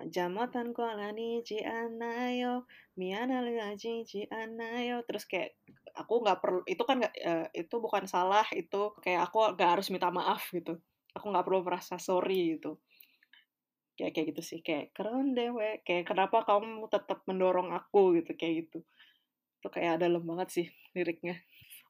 jamatan 0.07 0.71
kolani 0.71 1.43
ji 1.43 1.59
anayo 1.59 2.63
miana 2.95 3.43
lagi 3.43 4.07
ji 4.07 4.23
anayo. 4.31 5.03
Terus 5.03 5.27
kayak 5.27 5.59
aku 5.99 6.23
nggak 6.23 6.39
perlu 6.39 6.61
itu 6.63 6.79
kan 6.87 7.03
gak, 7.03 7.13
uh, 7.19 7.45
eh, 7.51 7.67
itu 7.67 7.75
bukan 7.75 8.07
salah 8.07 8.47
itu 8.55 8.95
kayak 9.03 9.27
aku 9.27 9.51
nggak 9.51 9.69
harus 9.75 9.91
minta 9.91 10.07
maaf 10.07 10.47
gitu. 10.55 10.79
Aku 11.11 11.25
nggak 11.27 11.43
perlu 11.43 11.59
merasa 11.67 11.99
sorry 11.99 12.55
gitu. 12.55 12.79
Kayak 13.99 14.11
kayak 14.15 14.27
gitu 14.31 14.41
sih. 14.55 14.59
Kayak 14.63 14.95
keren 14.95 15.35
deh 15.35 15.51
we. 15.51 15.83
kayak 15.83 16.07
kenapa 16.07 16.47
kamu 16.47 16.87
tetap 16.87 17.19
mendorong 17.27 17.75
aku? 17.75 18.15
gitu 18.15 18.31
kayak 18.39 18.53
gitu. 18.63 18.79
Itu 19.59 19.67
kayak 19.67 19.99
dalam 19.99 20.23
banget 20.23 20.47
sih 20.55 20.67
liriknya. 20.95 21.35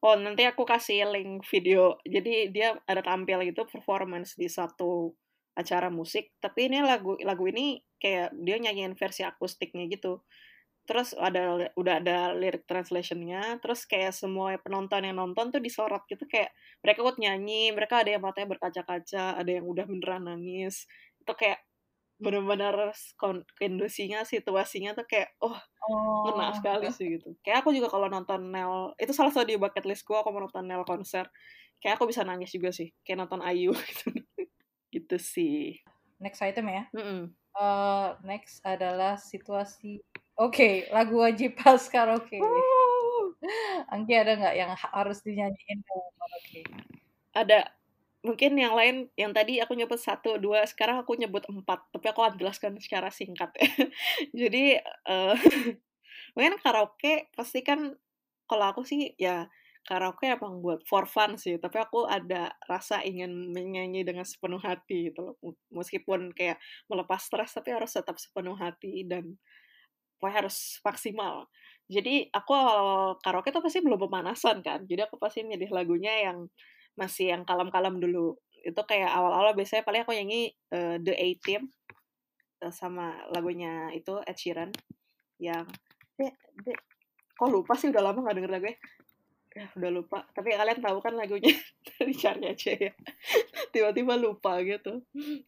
Oh, 0.04 0.16
nanti 0.16 0.48
aku 0.48 0.64
kasih 0.64 1.12
link 1.12 1.44
video. 1.52 2.00
Jadi 2.08 2.56
dia 2.56 2.72
ada 2.88 3.04
tampil 3.04 3.44
gitu 3.52 3.68
performance 3.68 4.40
di 4.40 4.48
satu 4.48 5.12
acara 5.60 5.92
musik, 5.92 6.32
tapi 6.40 6.72
ini 6.72 6.80
lagu 6.80 7.20
lagu 7.20 7.44
ini 7.52 7.84
kayak 8.00 8.32
dia 8.32 8.56
nyanyiin 8.64 8.96
versi 8.96 9.28
akustiknya 9.28 9.92
gitu. 9.92 10.24
Terus 10.88 11.14
ada 11.20 11.70
udah 11.76 11.96
ada 12.02 12.32
lirik 12.34 12.64
translationnya, 12.68 13.60
terus 13.64 13.84
kayak 13.86 14.16
semua 14.16 14.56
penonton 14.64 15.04
yang 15.06 15.18
nonton 15.20 15.52
tuh 15.54 15.62
disorot 15.64 16.04
gitu 16.12 16.26
kayak 16.28 16.52
mereka 16.84 17.00
buat 17.06 17.18
nyanyi, 17.22 17.72
mereka 17.76 18.02
ada 18.04 18.12
yang 18.18 18.24
matanya 18.26 18.50
berkaca-kaca, 18.58 19.38
ada 19.40 19.52
yang 19.52 19.66
udah 19.68 19.86
beneran 19.88 20.24
nangis. 20.32 20.88
Itu 21.22 21.34
kayak 21.36 21.60
benar-benar 22.20 22.92
kondisinya 23.16 24.28
situasinya 24.28 24.92
tuh 24.92 25.08
kayak 25.08 25.32
oh, 25.40 25.56
oh. 25.88 26.28
ngena 26.28 26.52
sekali 26.52 26.92
sih 26.92 27.16
gitu. 27.16 27.32
Kayak 27.40 27.64
aku 27.64 27.72
juga 27.72 27.88
kalau 27.88 28.12
nonton 28.12 28.52
Nel 28.52 28.92
itu 29.00 29.16
salah 29.16 29.32
satu 29.32 29.48
di 29.48 29.56
bucket 29.56 29.88
list 29.88 30.04
gue 30.04 30.20
aku 30.20 30.28
mau 30.36 30.44
nonton 30.44 30.68
Nel 30.68 30.84
konser. 30.84 31.32
Kayak 31.80 31.96
aku 31.96 32.12
bisa 32.12 32.28
nangis 32.28 32.52
juga 32.52 32.76
sih 32.76 32.92
kayak 33.08 33.24
nonton 33.24 33.40
Ayu 33.40 33.72
gitu. 33.90 34.12
Gitu 34.92 35.18
sih. 35.18 35.80
Next 36.20 36.44
item 36.44 36.68
ya. 36.68 36.84
Mm 36.92 37.04
-mm. 37.04 37.22
Uh, 37.60 38.14
next 38.24 38.62
adalah 38.62 39.18
situasi 39.18 40.00
oke 40.38 40.54
okay, 40.54 40.74
lagu 40.92 41.24
wajib 41.24 41.56
pas 41.56 41.80
karaoke. 41.88 42.38
Anggi 43.96 44.14
ada 44.20 44.36
nggak 44.36 44.56
yang 44.60 44.72
harus 44.76 45.24
dinyanyiin 45.24 45.80
karaoke? 45.88 46.62
Ada 47.32 47.79
mungkin 48.20 48.52
yang 48.60 48.76
lain 48.76 49.08
yang 49.16 49.32
tadi 49.32 49.64
aku 49.64 49.80
nyebut 49.80 49.96
satu 49.96 50.36
dua 50.36 50.68
sekarang 50.68 51.00
aku 51.00 51.16
nyebut 51.16 51.48
empat 51.48 51.88
tapi 51.96 52.06
aku 52.12 52.20
akan 52.20 52.36
jelaskan 52.36 52.76
secara 52.84 53.08
singkat 53.12 53.52
ya. 53.56 53.68
Jadi 54.48 54.76
uh, 55.08 55.36
mungkin 56.36 56.60
karaoke 56.60 57.32
pasti 57.32 57.64
kan 57.64 57.96
kalau 58.44 58.66
aku 58.76 58.84
sih 58.84 59.16
ya 59.16 59.48
karaoke 59.88 60.28
emang 60.28 60.60
buat 60.60 60.84
for 60.84 61.08
fun 61.08 61.40
sih 61.40 61.56
tapi 61.64 61.80
aku 61.80 62.04
ada 62.12 62.52
rasa 62.68 63.00
ingin 63.08 63.56
menyanyi 63.56 64.04
dengan 64.04 64.28
sepenuh 64.28 64.60
hati 64.60 65.16
gitu 65.16 65.32
loh. 65.32 65.36
Meskipun 65.72 66.36
kayak 66.36 66.60
melepas 66.92 67.24
stres 67.24 67.56
tapi 67.56 67.72
harus 67.72 67.96
tetap 67.96 68.20
sepenuh 68.20 68.60
hati 68.60 69.08
dan 69.08 69.40
pokoknya 70.20 70.44
harus 70.44 70.84
maksimal. 70.84 71.48
Jadi 71.88 72.28
aku 72.36 72.52
awal 72.52 73.16
karaoke 73.24 73.56
tuh 73.56 73.64
pasti 73.64 73.80
belum 73.80 73.98
pemanasan 73.98 74.60
kan 74.60 74.84
jadi 74.84 75.08
aku 75.08 75.16
pasti 75.16 75.42
milih 75.48 75.72
lagunya 75.72 76.28
yang 76.28 76.52
masih 76.96 77.36
yang 77.36 77.44
kalem-kalem 77.44 78.00
dulu. 78.00 78.38
Itu 78.62 78.82
kayak 78.84 79.12
awal-awal 79.12 79.56
biasanya 79.56 79.84
paling 79.84 80.04
aku 80.04 80.14
nyanyi 80.16 80.54
uh, 80.74 81.00
The 81.00 81.14
A 81.16 81.28
Team 81.40 81.72
uh, 82.64 82.74
sama 82.74 83.16
lagunya 83.34 83.92
itu 83.96 84.20
Ed 84.24 84.38
Sheeran 84.38 84.72
yang 85.40 85.64
de, 86.20 86.36
de, 86.68 86.76
kok 87.40 87.48
lupa 87.48 87.80
sih 87.80 87.88
udah 87.88 88.04
lama 88.04 88.26
gak 88.28 88.36
denger 88.36 88.52
lagunya. 88.52 88.78
Ya 89.50 89.66
udah 89.74 89.92
lupa. 89.92 90.20
Tapi 90.36 90.54
kalian 90.54 90.80
tahu 90.80 90.98
kan 91.02 91.14
lagunya 91.18 91.56
dari 91.98 92.14
cari 92.14 92.44
aja 92.48 92.72
ya. 92.76 92.94
Tiba-tiba 93.74 94.14
lupa 94.20 94.60
gitu. 94.62 95.02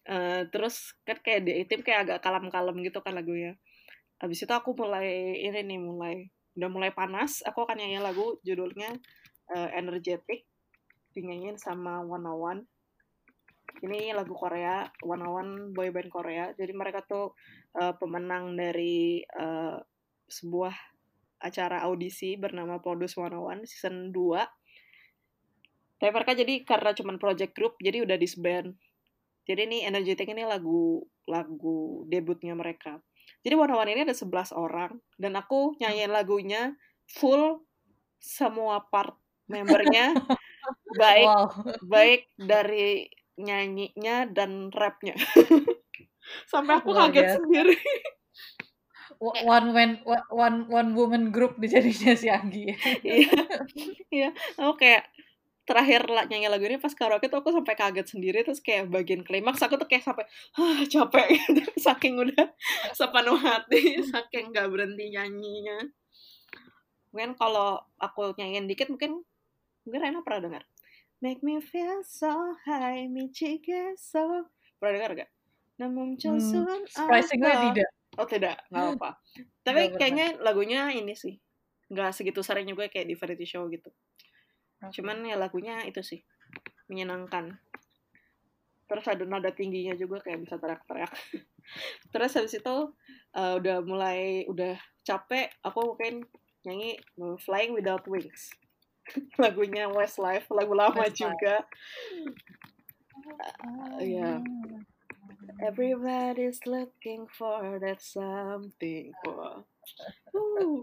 Uh, 0.08 0.48
terus 0.50 0.96
kan 1.06 1.20
kayak 1.20 1.46
The 1.46 1.54
A 1.54 1.62
Team 1.68 1.82
kayak 1.86 2.00
agak 2.08 2.20
kalem-kalem 2.24 2.82
gitu 2.82 3.00
kan 3.04 3.14
lagunya. 3.14 3.60
Habis 4.18 4.46
itu 4.46 4.54
aku 4.54 4.78
mulai 4.78 5.38
ini 5.42 5.66
nih 5.66 5.80
mulai 5.82 6.30
udah 6.56 6.70
mulai 6.70 6.92
panas 6.92 7.40
aku 7.48 7.64
akan 7.64 7.80
nyanyi 7.80 8.04
lagu 8.04 8.36
judulnya 8.44 8.92
uh, 9.56 9.70
Energetic 9.72 10.51
dinyanyiin 11.12 11.60
sama 11.60 12.04
One 12.04 12.32
One 12.32 12.62
ini 13.82 14.14
lagu 14.14 14.36
Korea 14.36 14.86
One 15.02 15.26
One 15.26 15.52
boy 15.74 15.90
band 15.90 16.12
Korea. 16.12 16.54
Jadi 16.54 16.72
mereka 16.76 17.02
tuh 17.08 17.34
uh, 17.80 17.94
pemenang 17.98 18.54
dari 18.54 19.26
uh, 19.26 19.80
sebuah 20.28 20.76
acara 21.42 21.82
audisi 21.90 22.38
bernama 22.38 22.78
Produce 22.78 23.18
One 23.18 23.38
One 23.38 23.62
season 23.66 24.14
2 24.14 24.62
tapi 26.02 26.10
mereka 26.18 26.34
jadi 26.34 26.66
karena 26.66 26.98
cuman 26.98 27.22
project 27.22 27.54
group 27.54 27.78
jadi 27.78 28.02
udah 28.02 28.18
disband. 28.18 28.74
Jadi 29.46 29.62
ini 29.70 29.78
Energetic 29.86 30.26
ini 30.34 30.42
lagu 30.42 31.06
lagu 31.30 32.10
debutnya 32.10 32.58
mereka. 32.58 32.98
Jadi 33.46 33.54
One 33.54 33.78
One 33.78 33.94
ini 33.94 34.10
ada 34.10 34.18
11 34.18 34.50
orang 34.58 34.98
dan 35.22 35.38
aku 35.38 35.78
nyanyiin 35.78 36.10
lagunya 36.10 36.74
full 37.06 37.62
semua 38.18 38.82
part 38.90 39.14
membernya 39.46 40.14
baik 40.98 41.28
wow. 41.28 41.48
baik 41.86 42.22
dari 42.36 43.10
nyanyinya 43.42 44.30
dan 44.30 44.70
rapnya. 44.72 45.16
Sampai 46.52 46.80
aku 46.80 46.94
Luar 46.94 47.10
kaget 47.10 47.24
biasa. 47.26 47.38
sendiri. 47.42 47.76
One 49.22 49.70
man 49.70 50.02
one 50.34 50.66
one 50.66 50.90
woman 50.98 51.30
group 51.30 51.62
dijadinya 51.62 52.18
si 52.18 52.26
Anggi. 52.26 52.74
Iya 53.06 53.30
iya. 54.10 54.30
Aku 54.58 54.82
kayak 54.82 55.14
terakhir 55.62 56.10
lah 56.10 56.26
nyanyi 56.26 56.50
lagu 56.50 56.66
ini 56.66 56.82
pas 56.82 56.90
karaoke 56.98 57.30
tuh 57.30 57.46
aku 57.46 57.54
sampai 57.54 57.78
kaget 57.78 58.18
sendiri 58.18 58.42
terus 58.42 58.66
kayak 58.66 58.90
bagian 58.90 59.22
klimaks. 59.22 59.62
Aku 59.62 59.78
tuh 59.78 59.86
kayak 59.86 60.02
sampai 60.02 60.26
ah 60.58 60.82
capek. 60.90 61.38
Gitu 61.38 61.70
saking 61.78 62.18
udah 62.18 62.50
sepenuh 62.98 63.38
hati 63.38 64.02
saking 64.10 64.50
nggak 64.50 64.74
berhenti 64.74 65.14
nyanyinya. 65.14 65.86
Mungkin 67.14 67.38
kalau 67.38 67.78
aku 68.02 68.34
nyanyiin 68.42 68.66
dikit 68.66 68.90
mungkin 68.90 69.22
mungkin 69.86 70.00
Rena 70.02 70.22
pernah 70.22 70.42
dengar. 70.52 70.64
Make 71.22 71.46
me 71.46 71.62
feel 71.62 72.02
so 72.02 72.58
high 72.66 73.06
michige 73.06 73.94
so 73.98 74.50
pernah 74.82 74.94
dengar 74.98 75.12
gak 75.26 75.32
namun 75.82 76.14
Johnson 76.14 76.86
hmm, 76.86 77.10
oh, 77.10 77.10
tidak. 77.74 77.90
Oh 78.22 78.28
tidak. 78.30 78.58
Gak 78.70 79.02
apa 79.02 79.18
tapi 79.66 79.82
gak 79.90 79.98
kayaknya 79.98 80.28
pernah. 80.38 80.46
lagunya 80.46 80.82
ini 80.94 81.14
sih. 81.18 81.38
Gak 81.90 82.14
segitu 82.14 82.46
sering 82.46 82.70
juga 82.70 82.90
kayak 82.90 83.10
di 83.10 83.16
variety 83.18 83.46
show 83.50 83.66
gitu. 83.70 83.90
Okay. 84.82 85.02
cuman 85.02 85.22
ya 85.26 85.38
lagunya 85.38 85.86
itu 85.86 86.02
sih. 86.02 86.22
Menyenangkan. 86.90 87.58
Terus 88.90 89.06
ada 89.08 89.24
nada 89.24 89.54
tingginya 89.54 89.94
juga 89.94 90.22
kayak 90.26 90.42
bisa 90.46 90.58
teriak-teriak. 90.58 91.14
Terus 92.12 92.32
habis 92.34 92.54
itu 92.58 92.76
uh, 93.38 93.54
udah 93.62 93.78
mulai 93.86 94.44
udah 94.50 94.76
capek 95.06 95.54
aku 95.66 95.94
mungkin 95.94 96.26
nyanyi 96.66 96.98
hmm, 97.18 97.38
Flying 97.42 97.74
Without 97.74 98.06
Wings. 98.06 98.54
lagunya 99.44 99.88
Westlife 99.92 100.48
lagu 100.52 100.74
lama 100.76 101.06
Westlife. 101.06 101.16
juga 101.16 101.56
uh, 103.66 104.00
ya 104.02 104.40
yeah. 104.40 104.40
Everybody's 105.62 106.58
looking 106.66 107.30
for 107.30 107.78
that 107.78 108.02
something. 108.02 109.14
Wow. 109.22 109.62
Uh. 110.34 110.82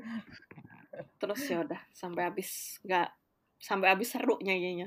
Terus 1.18 1.40
ya 1.50 1.66
udah 1.66 1.82
sampai 1.90 2.30
habis 2.30 2.78
nggak 2.86 3.10
sampai 3.58 3.90
habis 3.90 4.14
seru 4.14 4.38
nyanyinya. 4.38 4.86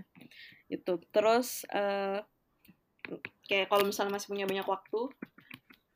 Itu 0.71 1.03
terus 1.11 1.67
uh, 1.75 2.23
kayak 3.47 3.67
kalau 3.67 3.83
misalnya 3.83 4.15
masih 4.15 4.31
punya 4.31 4.47
banyak 4.47 4.67
waktu, 4.67 5.11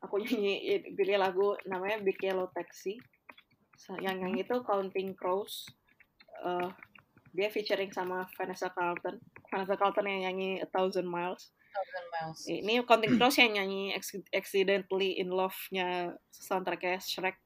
aku 0.04 0.14
nyanyi 0.24 0.92
pilih 0.92 1.16
lagu 1.16 1.56
namanya 1.64 1.96
Big 2.04 2.20
Yellow 2.20 2.52
Taxi. 2.52 3.00
Yang 4.00 4.16
yang 4.24 4.34
itu 4.36 4.54
Counting 4.64 5.16
Crows 5.16 5.68
uh, 6.44 6.68
dia 7.36 7.52
featuring 7.52 7.92
sama 7.92 8.24
Vanessa 8.32 8.72
Carlton. 8.72 9.20
Vanessa 9.52 9.76
Carlton 9.76 10.08
yang 10.08 10.32
nyanyi 10.32 10.64
A 10.64 10.66
Thousand 10.72 11.04
Miles. 11.04 11.52
Thousand 11.76 12.06
Miles. 12.08 12.40
Ini 12.48 12.72
Counting 12.88 13.20
Crows 13.20 13.36
yang 13.36 13.60
nyanyi 13.60 13.92
Accidentally 14.32 15.20
in 15.20 15.28
Love-nya 15.28 16.16
soundtracknya 16.32 16.96
Shrek. 17.04 17.36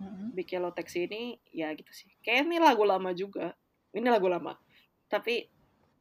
Mm-hmm. 0.00 0.28
Big 0.34 0.48
Yellow 0.50 0.72
Taxi 0.72 1.06
ini 1.06 1.36
ya 1.52 1.70
gitu 1.76 1.92
sih. 1.92 2.10
Kayak 2.24 2.48
ini 2.48 2.56
lagu 2.58 2.82
lama 2.82 3.12
juga. 3.12 3.52
Ini 3.92 4.08
lagu 4.08 4.26
lama. 4.26 4.56
Tapi 5.06 5.46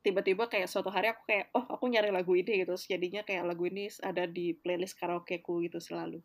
tiba-tiba 0.02 0.50
kayak 0.50 0.66
suatu 0.66 0.90
hari 0.90 1.14
aku 1.14 1.22
kayak 1.30 1.54
oh 1.54 1.68
aku 1.68 1.86
nyari 1.92 2.10
lagu 2.10 2.34
ini 2.34 2.64
gitu. 2.64 2.74
Terus 2.74 2.88
jadinya 2.88 3.22
kayak 3.22 3.46
lagu 3.46 3.68
ini 3.68 3.92
ada 4.02 4.26
di 4.26 4.56
playlist 4.56 4.98
karaoke 4.98 5.44
ku 5.44 5.62
gitu 5.62 5.78
selalu. 5.78 6.24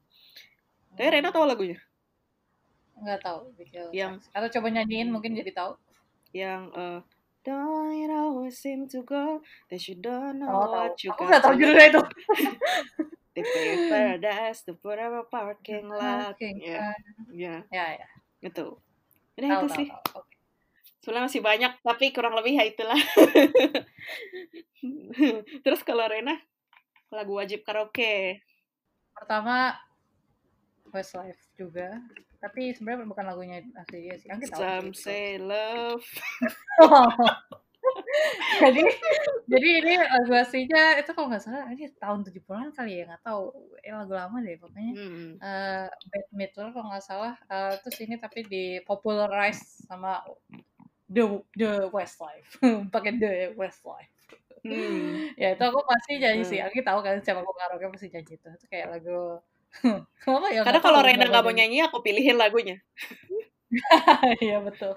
Tapi 0.97 1.11
Rena 1.11 1.29
tahu 1.35 1.45
lagunya? 1.45 1.77
Nggak 2.97 3.21
tahu. 3.21 3.53
Yang-. 3.93 4.25
Atau 4.33 4.49
coba 4.57 4.73
nyanyiin 4.73 5.13
mungkin 5.13 5.37
jadi 5.37 5.53
tahu. 5.53 5.77
Yang 6.37 6.63
uh, 6.77 7.01
Don't 7.47 7.95
it 7.95 8.11
always 8.11 8.59
seem 8.59 8.91
to 8.91 9.07
go 9.07 9.39
that 9.71 9.79
you 9.87 9.95
don't 9.95 10.43
know 10.43 10.51
Oh, 10.51 10.67
what 10.83 10.99
you 10.99 11.15
Aku 11.15 11.31
got 11.31 11.33
nggak 11.39 11.43
tahu 11.47 11.55
to 11.55 11.59
judulnya 11.63 11.87
itu. 11.95 12.03
They 13.39 13.45
pay 13.47 13.87
paradise 13.87 14.67
to 14.67 14.75
put 14.75 14.99
up 14.99 15.15
a 15.15 15.23
parking 15.31 15.87
lot. 15.87 16.35
Oke. 16.35 16.59
Ya, 16.59 16.91
ya, 17.31 17.55
Ya, 17.71 17.87
ya. 18.03 18.09
itu. 18.43 18.75
Udah 19.39 19.47
Tahu, 19.47 19.63
itu 19.63 19.67
tahu, 19.71 19.79
sih. 19.79 19.87
Oke. 20.17 20.35
Sebenarnya 21.05 21.27
masih 21.31 21.43
banyak, 21.45 21.73
tapi 21.87 22.11
kurang 22.11 22.35
lebih 22.35 22.59
ya 22.59 22.65
itulah. 22.67 22.97
Terus 25.63 25.81
kalau 25.87 26.11
Rena, 26.11 26.35
lagu 27.15 27.39
wajib 27.39 27.63
karaoke. 27.63 28.43
Pertama 29.15 29.79
Westlife 30.91 31.39
juga. 31.55 31.95
Tapi 32.39 32.75
sebenarnya 32.77 33.09
bukan 33.09 33.25
lagunya 33.27 33.59
asli 33.77 34.07
dia 34.07 34.17
sih. 34.17 34.29
Tahu. 34.29 34.47
Some 34.55 34.91
sih 34.93 34.93
itu. 34.93 35.03
say 35.03 35.25
love. 35.39 36.05
jadi 38.59 38.83
jadi 39.47 39.69
ini 39.79 39.93
lagu 39.95 40.33
aslinya 40.35 40.99
itu 40.99 41.11
kalau 41.15 41.31
nggak 41.31 41.39
salah 41.39 41.71
ini 41.71 41.87
tahun 41.95 42.27
70-an 42.27 42.75
kali 42.75 42.99
ya 42.99 43.05
nggak 43.07 43.23
tahu 43.23 43.55
ini 43.79 43.95
lagu 43.95 44.11
lama 44.11 44.37
deh 44.43 44.59
pokoknya 44.59 44.93
Hmm. 44.99 45.31
eh 45.39 45.87
Bette 46.11 46.33
Midler 46.35 46.75
kalau 46.75 46.91
nggak 46.91 47.05
salah 47.07 47.39
eh, 47.47 47.79
terus 47.79 47.97
ini 48.03 48.19
tapi 48.19 48.43
di 48.43 48.83
popularize 48.83 49.87
sama 49.87 50.19
the 51.07 51.23
the 51.55 51.87
Westlife 51.95 52.59
pakai 52.95 53.15
the 53.17 53.55
Westlife 53.55 54.11
Hmm. 54.67 55.31
ya 55.41 55.55
itu 55.55 55.63
aku 55.63 55.79
pasti 55.87 56.19
nyanyi 56.19 56.43
sih 56.43 56.59
Hmm. 56.59 56.67
aku 56.67 56.83
tahu 56.83 56.99
kan 57.07 57.23
siapa 57.23 57.39
aku 57.39 57.55
karaoke 57.55 57.87
pasti 57.87 58.11
nyanyi 58.11 58.35
itu 58.35 58.49
itu 58.51 58.67
kayak 58.67 58.99
lagu 58.99 59.39
apa 60.27 60.49
ya 60.51 60.61
Karena 60.67 60.81
kalau 60.83 61.01
Rena 61.05 61.25
nggak 61.31 61.45
mau 61.45 61.55
nyanyi, 61.55 61.79
aku 61.87 61.99
pilihin 62.03 62.37
lagunya. 62.39 62.77
Iya 64.43 64.63
betul. 64.63 64.95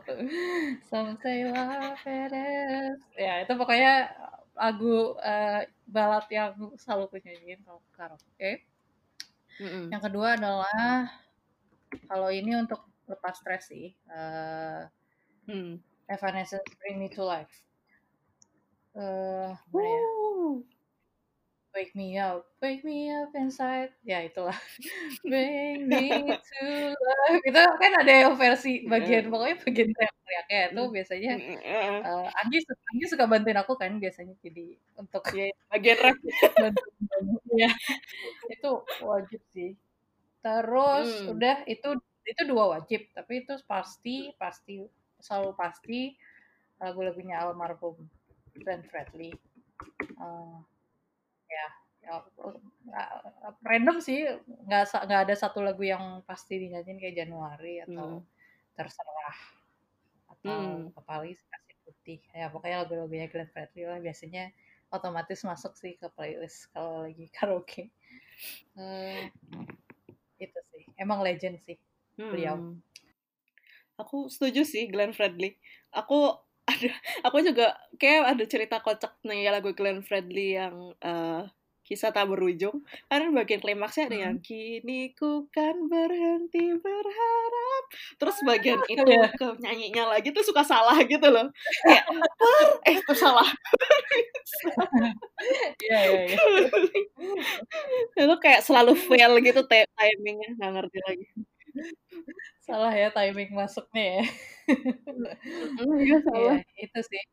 It 2.06 2.32
is. 2.34 3.00
Ya 3.18 3.34
itu 3.44 3.54
pokoknya 3.58 4.14
lagu 4.54 5.16
eh, 5.24 5.66
balad 5.88 6.26
yang 6.30 6.54
selalu 6.78 7.04
aku 7.10 7.18
nyanyiin 7.24 7.60
kalau 7.66 7.82
karaoke. 7.96 8.52
Mm-mm. 9.60 9.92
Yang 9.92 10.02
kedua 10.08 10.28
adalah 10.38 11.10
kalau 12.10 12.30
ini 12.30 12.52
untuk 12.64 12.82
lepas 13.10 13.36
stres 13.40 13.64
sih. 13.72 13.86
eh 14.12 14.82
Hmm. 15.50 15.82
Evanescence 16.08 16.72
Bring 16.80 16.98
Me 17.02 17.10
to 17.10 17.24
Life. 17.26 17.56
Ya? 19.74 20.79
Wake 21.76 21.94
me 21.96 22.18
up, 22.18 22.46
wake 22.62 22.82
me 22.84 23.14
up 23.14 23.30
inside. 23.38 23.94
Ya 24.02 24.26
itulah. 24.26 24.58
Bring 25.30 25.86
me 25.86 26.34
to 26.34 26.66
life. 26.98 27.42
Itu 27.46 27.62
kan 27.78 27.92
ada 28.02 28.10
yang 28.26 28.34
versi 28.42 28.90
bagian 28.90 29.30
pokoknya 29.30 29.56
bagian 29.70 29.90
teriak-teriaknya 29.94 30.60
itu 30.74 30.82
biasanya 30.90 31.32
Mm, 31.38 31.58
eh, 31.62 32.02
Eh, 32.10 32.28
Anggi, 32.42 32.58
Anggi 32.90 33.06
suka 33.12 33.26
bantuin 33.30 33.60
aku 33.62 33.74
kan 33.78 33.92
biasanya 34.02 34.34
jadi 34.42 34.66
untuk 34.98 35.24
ya, 35.30 35.52
bagian 35.70 35.98
rap. 36.02 36.18
bantuin 36.58 37.26
ya 37.62 37.70
itu 38.56 38.72
wajib 39.04 39.42
sih 39.54 39.70
terus 40.42 41.10
Hmm. 41.22 41.36
udah 41.38 41.56
itu 41.70 41.90
itu 42.26 42.42
dua 42.50 42.66
wajib 42.80 43.02
tapi 43.14 43.44
itu 43.46 43.54
pasti 43.68 44.32
pasti 44.42 44.82
selalu 45.22 45.52
pasti 45.60 46.00
lagu-lagunya 46.82 47.36
almarhum 47.44 47.96
Glenn 48.58 48.84
Fredly 48.88 49.32
Eh, 50.20 50.58
ya, 51.50 51.68
ya 52.06 52.14
eh, 52.94 53.54
random 53.66 53.98
sih 54.00 54.24
nggak 54.70 54.84
nggak 55.10 55.22
ada 55.28 55.36
satu 55.36 55.60
lagu 55.60 55.82
yang 55.84 56.22
pasti 56.24 56.58
dinyanyiin 56.62 57.00
kayak 57.02 57.18
Januari 57.26 57.84
atau 57.84 58.22
Hmm. 58.24 58.28
terserah 58.78 59.38
atau 60.32 60.88
Hmm. 60.88 60.96
Kepalis 60.96 61.44
kasih 61.52 61.76
putih 61.84 62.20
ya 62.32 62.48
pokoknya 62.48 62.88
lagu-lagunya 62.88 63.28
Glenn 63.28 63.52
Fredly 63.52 63.84
lah 63.84 64.00
biasanya 64.00 64.56
otomatis 64.90 65.44
masuk 65.44 65.76
sih 65.76 66.00
ke 66.00 66.08
playlist 66.16 66.72
kalau 66.72 67.04
lagi 67.04 67.28
karaoke 67.36 67.92
Eh, 68.80 69.28
itu 70.40 70.60
sih 70.72 70.88
emang 70.96 71.20
legend 71.20 71.60
sih 71.60 71.76
beliau. 72.16 72.56
Hmm. 72.56 72.80
Aku 74.00 74.32
setuju 74.32 74.64
sih 74.64 74.88
Glenn 74.88 75.12
Fredly. 75.12 75.60
Aku 75.92 76.40
ada 76.80 76.90
aku 77.28 77.38
juga 77.44 77.66
kayak 78.00 78.36
ada 78.36 78.44
cerita 78.48 78.76
kocak 78.80 79.14
nih 79.28 79.52
lagu 79.52 79.72
Glenn 79.76 80.02
Fredly 80.06 80.56
yang 80.60 80.96
eh, 81.04 81.44
kisah 81.88 82.14
tak 82.14 82.30
berujung. 82.30 82.86
Karena 83.10 83.34
bagian 83.34 83.62
klimaksnya 83.66 84.08
ada 84.10 84.18
Hmm. 84.18 84.26
yang 84.30 84.38
kini 84.46 85.12
ku 85.18 85.50
kan 85.50 85.90
berhenti 85.90 86.78
berharap. 86.78 87.84
Terus 88.22 88.38
bagian 88.46 88.82
itu 88.86 89.02
Iya. 89.10 89.28
ke 89.34 89.46
nyanyinya 89.64 90.04
lagi 90.14 90.30
tuh 90.36 90.46
suka 90.46 90.62
salah 90.62 90.98
gitu 91.10 91.28
loh. 91.34 91.50
Kayak 91.86 92.06
"Wah, 92.14 92.68
eh 92.86 92.94
itu 93.02 93.14
salah. 93.18 93.50
iya 95.84 96.00
iya 96.10 96.22
iya 96.30 96.38
itu 98.24 98.36
kayak 98.44 98.62
selalu 98.68 98.92
fail 99.08 99.32
gitu 99.46 99.62
ti- 99.70 99.90
timingnya 99.98 100.48
nggak 100.58 100.72
ngerti 100.76 100.98
lagi. 101.08 101.26
Salah 102.66 102.92
ya 102.94 103.10
timing 103.14 103.52
masuknya 103.56 104.22
ya. 104.22 104.24
Iya 106.06 106.18
salah. 106.22 106.58
itu 106.78 107.00
sih. 107.10 107.24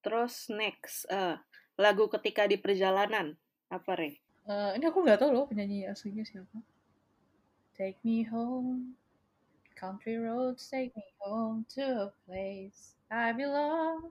Terus 0.00 0.48
next 0.48 1.04
eh, 1.10 1.36
lagu 1.76 2.08
ketika 2.08 2.48
di 2.48 2.56
perjalanan 2.56 3.36
apa 3.68 3.92
re? 3.98 4.10
Eh, 4.46 4.70
ini 4.78 4.84
aku 4.86 5.02
nggak 5.04 5.20
tahu 5.20 5.30
loh 5.34 5.44
penyanyi 5.50 5.84
aslinya 5.90 6.24
siapa. 6.24 6.58
Take 7.76 7.98
me 8.06 8.22
home 8.24 8.96
country 9.76 10.16
roads 10.16 10.64
take 10.72 10.96
me 10.96 11.04
home 11.20 11.66
to 11.68 12.08
a 12.08 12.10
place 12.24 12.96
I 13.12 13.32
belong 13.36 14.08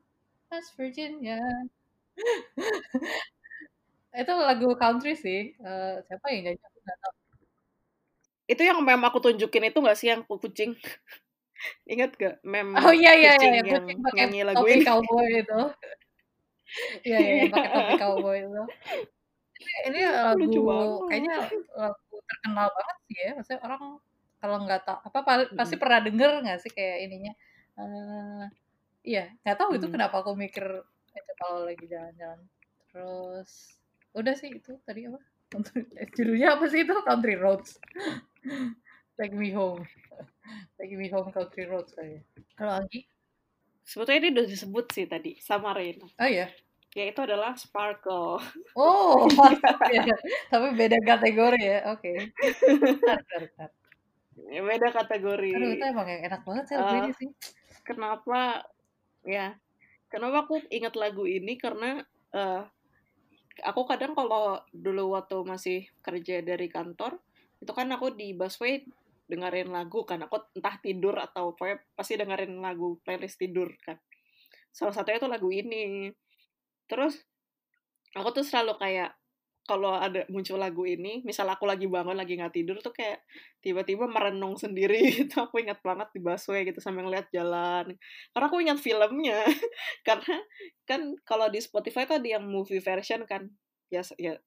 West 0.52 0.78
Virginia. 0.78 1.42
Itu 4.16 4.34
lagu 4.40 4.68
country 4.80 5.12
sih. 5.20 5.52
Eh, 5.58 5.96
siapa 6.08 6.26
yang 6.32 6.42
nyanyi? 6.48 6.60
Aku 6.64 6.78
nggak 6.86 6.98
tahu 7.04 7.14
Itu 8.46 8.62
yang 8.62 8.78
mem 8.86 9.02
aku 9.02 9.18
tunjukin 9.22 9.64
itu 9.74 9.78
gak 9.82 9.98
sih 9.98 10.08
yang 10.14 10.22
kucing? 10.26 10.78
Ingat 11.92 12.12
gak 12.20 12.36
mem 12.46 12.78
Oh 12.78 12.94
iya 12.94 13.12
iya 13.18 13.32
kucing 13.34 13.52
iya, 13.54 13.62
yang 13.74 13.86
kucing 14.06 14.18
nyanyi 14.18 14.40
lagu 14.46 14.58
topi 14.62 14.74
ini? 14.78 14.86
cowboy 14.86 15.28
itu. 15.42 15.60
Iya 17.08 17.20
iya, 17.22 17.44
pakai 17.54 17.70
topi 17.72 17.94
cowboy 18.02 18.38
itu. 18.42 18.62
Ini, 19.56 19.72
ini 19.88 20.02
lagu 20.12 21.06
kayaknya 21.08 21.36
lagu 21.78 22.16
terkenal 22.30 22.68
banget 22.76 22.98
sih 23.08 23.18
ya. 23.22 23.30
Maksudnya 23.38 23.60
orang 23.66 23.82
kalau 24.42 24.56
nggak 24.66 24.82
tahu 24.86 24.98
apa 25.08 25.20
pa- 25.26 25.52
pasti 25.58 25.76
pernah 25.82 26.00
denger 26.06 26.32
nggak 26.44 26.60
sih 26.62 26.72
kayak 26.74 26.98
ininya. 27.08 27.34
eh 27.76 28.44
iya, 29.04 29.24
nggak 29.44 29.58
tahu 29.60 29.70
itu 29.78 29.88
Hmm. 29.88 29.96
kenapa 30.00 30.16
aku 30.24 30.32
mikir 30.36 30.66
itu 31.16 31.32
kalau 31.40 31.68
lagi 31.68 31.86
jalan-jalan. 31.88 32.40
Terus 32.92 33.52
udah 34.16 34.34
sih 34.36 34.50
itu 34.60 34.72
tadi 34.88 35.08
apa? 35.10 35.20
Judulnya 36.18 36.48
apa 36.60 36.66
sih 36.72 36.84
itu? 36.84 36.94
Country 37.08 37.36
Roads. 37.40 37.80
Take 39.16 39.34
me 39.36 39.52
home. 39.56 39.84
Take 40.78 40.96
me 40.96 41.08
home 41.08 41.32
Country 41.32 41.66
Roads 41.66 41.96
kayaknya. 41.96 42.22
Kalau 42.56 42.74
Anggi? 42.84 43.08
Sebetulnya 43.86 44.20
ini 44.20 44.30
udah 44.34 44.46
disebut 44.50 44.86
sih 44.92 45.06
tadi 45.06 45.38
sama 45.40 45.72
Rena. 45.72 46.10
Oh 46.20 46.30
iya. 46.30 46.50
Yaitu 46.96 47.20
adalah 47.24 47.54
Sparkle. 47.60 48.40
Oh, 48.74 49.28
ya. 49.96 50.04
Tapi 50.48 50.68
beda 50.74 50.98
kategori 51.04 51.62
ya. 51.62 51.80
Oke. 51.92 52.32
Bentar. 52.64 53.20
Ya, 54.52 54.62
Beda 54.64 54.90
kategori. 54.92 55.52
Aduh, 55.56 55.72
itu 55.76 55.86
emang 55.86 56.08
yang 56.08 56.22
enak 56.28 56.42
banget 56.44 56.64
sih 56.72 56.76
ini 56.76 57.12
sih. 57.16 57.30
Kenapa 57.84 58.64
ya? 59.28 59.56
Kenapa 60.08 60.48
aku 60.48 60.60
ingat 60.72 60.96
lagu 60.96 61.28
ini 61.28 61.60
karena 61.60 62.00
eh, 62.32 62.62
aku 63.64 63.82
kadang 63.88 64.16
kalau 64.16 64.60
dulu 64.72 65.16
waktu 65.16 65.38
masih 65.44 65.80
kerja 66.04 66.44
dari 66.44 66.68
kantor 66.68 67.20
itu 67.62 67.72
kan 67.72 67.88
aku 67.92 68.14
di 68.16 68.36
busway 68.36 68.84
dengerin 69.26 69.74
lagu 69.74 70.06
kan 70.06 70.22
aku 70.22 70.38
entah 70.54 70.78
tidur 70.82 71.18
atau 71.18 71.58
pokoknya 71.58 71.82
pasti 71.98 72.14
dengerin 72.16 72.62
lagu 72.62 73.02
playlist 73.02 73.42
tidur 73.42 73.74
kan 73.82 73.98
salah 74.70 74.94
satunya 74.94 75.18
tuh 75.18 75.32
lagu 75.32 75.50
ini 75.50 76.14
terus 76.86 77.26
aku 78.14 78.30
tuh 78.42 78.46
selalu 78.46 78.78
kayak 78.78 79.12
kalau 79.66 79.98
ada 79.98 80.30
muncul 80.30 80.62
lagu 80.62 80.86
ini, 80.86 81.26
misal 81.26 81.50
aku 81.50 81.66
lagi 81.66 81.90
bangun 81.90 82.14
lagi 82.14 82.38
nggak 82.38 82.54
tidur 82.54 82.78
tuh 82.86 82.94
kayak 82.94 83.26
tiba-tiba 83.66 84.06
merenung 84.06 84.54
sendiri 84.62 85.02
gitu. 85.18 85.50
Aku 85.50 85.58
ingat 85.58 85.82
banget 85.82 86.14
di 86.14 86.22
busway 86.22 86.70
gitu 86.70 86.78
sambil 86.78 87.10
ngeliat 87.10 87.28
jalan. 87.34 87.98
Karena 88.30 88.46
aku 88.46 88.62
ingat 88.62 88.78
filmnya. 88.78 89.42
Karena 90.08 90.38
kan 90.86 91.18
kalau 91.26 91.50
di 91.50 91.58
Spotify 91.66 92.06
tuh 92.06 92.22
ada 92.22 92.30
yang 92.38 92.46
movie 92.46 92.78
version 92.78 93.26
kan. 93.26 93.50
Ya 93.90 94.06
ya 94.22 94.38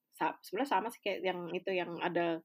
sebenarnya 0.42 0.70
sama 0.70 0.88
sih 0.90 1.02
kayak 1.02 1.20
yang 1.26 1.50
itu 1.50 1.70
yang 1.74 1.98
ada 1.98 2.38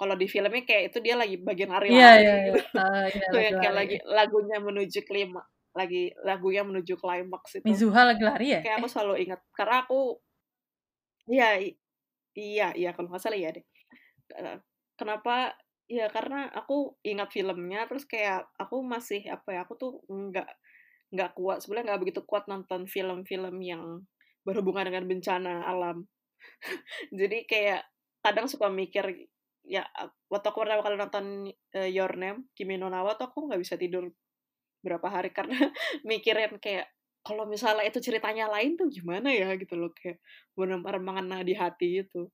kalau 0.00 0.14
di 0.16 0.26
filmnya 0.32 0.64
kayak 0.64 0.82
itu 0.92 0.98
dia 1.04 1.14
lagi 1.20 1.36
bagian 1.36 1.70
lari-lari 1.76 2.00
Iya 2.00 2.10
iya 2.24 2.34
iya. 2.34 2.34
gitu. 2.48 2.60
Uh, 2.72 3.06
iya 3.16 3.26
Tuh 3.32 3.40
yang 3.44 3.56
kayak 3.60 3.74
lagi 3.76 3.96
lagi 3.96 3.96
lagunya 4.18 4.58
menuju 4.64 5.00
klima 5.08 5.42
lagi 5.76 6.02
lagunya 6.26 6.62
menuju 6.66 6.94
klimaks 6.98 7.50
itu. 7.60 7.64
Mizuha 7.68 8.00
lagi 8.10 8.22
lari 8.24 8.46
ya? 8.56 8.60
Kayak 8.64 8.76
aku 8.80 8.88
Eh, 8.88 8.92
selalu 8.92 9.14
ingat 9.28 9.40
karena 9.58 9.76
aku 9.84 10.00
iya 11.30 11.48
iya 12.38 12.68
iya 12.80 12.90
kalau 12.96 13.08
nggak 13.10 13.22
salah 13.22 13.38
ya 13.38 13.50
deh. 13.56 13.64
Eh, 14.36 14.58
Kenapa? 14.98 15.56
Ya 15.90 16.06
karena 16.12 16.46
aku 16.54 16.94
ingat 17.02 17.34
filmnya 17.34 17.80
terus 17.90 18.06
kayak 18.06 18.46
aku 18.62 18.76
masih 18.86 19.26
apa 19.26 19.48
ya 19.56 19.60
aku 19.66 19.74
tuh 19.82 19.92
nggak 20.06 20.48
nggak 21.14 21.30
kuat 21.38 21.58
sebenarnya 21.62 21.86
nggak 21.94 22.02
begitu 22.06 22.20
kuat 22.30 22.46
nonton 22.46 22.86
film-film 22.86 23.56
yang 23.62 23.82
berhubungan 24.46 24.86
dengan 24.88 25.04
bencana 25.10 25.66
alam. 25.66 26.06
Jadi 27.18 27.38
kayak 27.50 27.82
kadang 28.24 28.46
suka 28.46 28.68
mikir 28.70 29.06
ya 29.64 29.84
waktu 30.32 30.46
aku 30.50 30.58
pertama 30.64 30.82
kali 30.82 30.96
nonton 30.96 31.24
eh, 31.76 31.90
Your 31.92 32.16
Name 32.16 32.48
Kimi 32.56 32.80
no 32.80 32.88
Na 32.88 33.04
wa 33.04 33.14
tuh 33.14 33.28
aku 33.28 33.48
nggak 33.50 33.60
bisa 33.60 33.76
tidur 33.76 34.08
berapa 34.80 35.06
hari 35.06 35.30
karena 35.36 35.56
mikirin 36.02 36.56
kayak 36.56 36.88
kalau 37.20 37.44
misalnya 37.44 37.84
itu 37.84 38.00
ceritanya 38.00 38.48
lain 38.48 38.80
tuh 38.80 38.88
gimana 38.88 39.28
ya 39.28 39.52
gitu 39.60 39.76
loh 39.76 39.92
kayak 39.92 40.16
benar-benar 40.56 41.04
mengena 41.04 41.38
di 41.44 41.52
hati 41.52 42.00
gitu. 42.00 42.32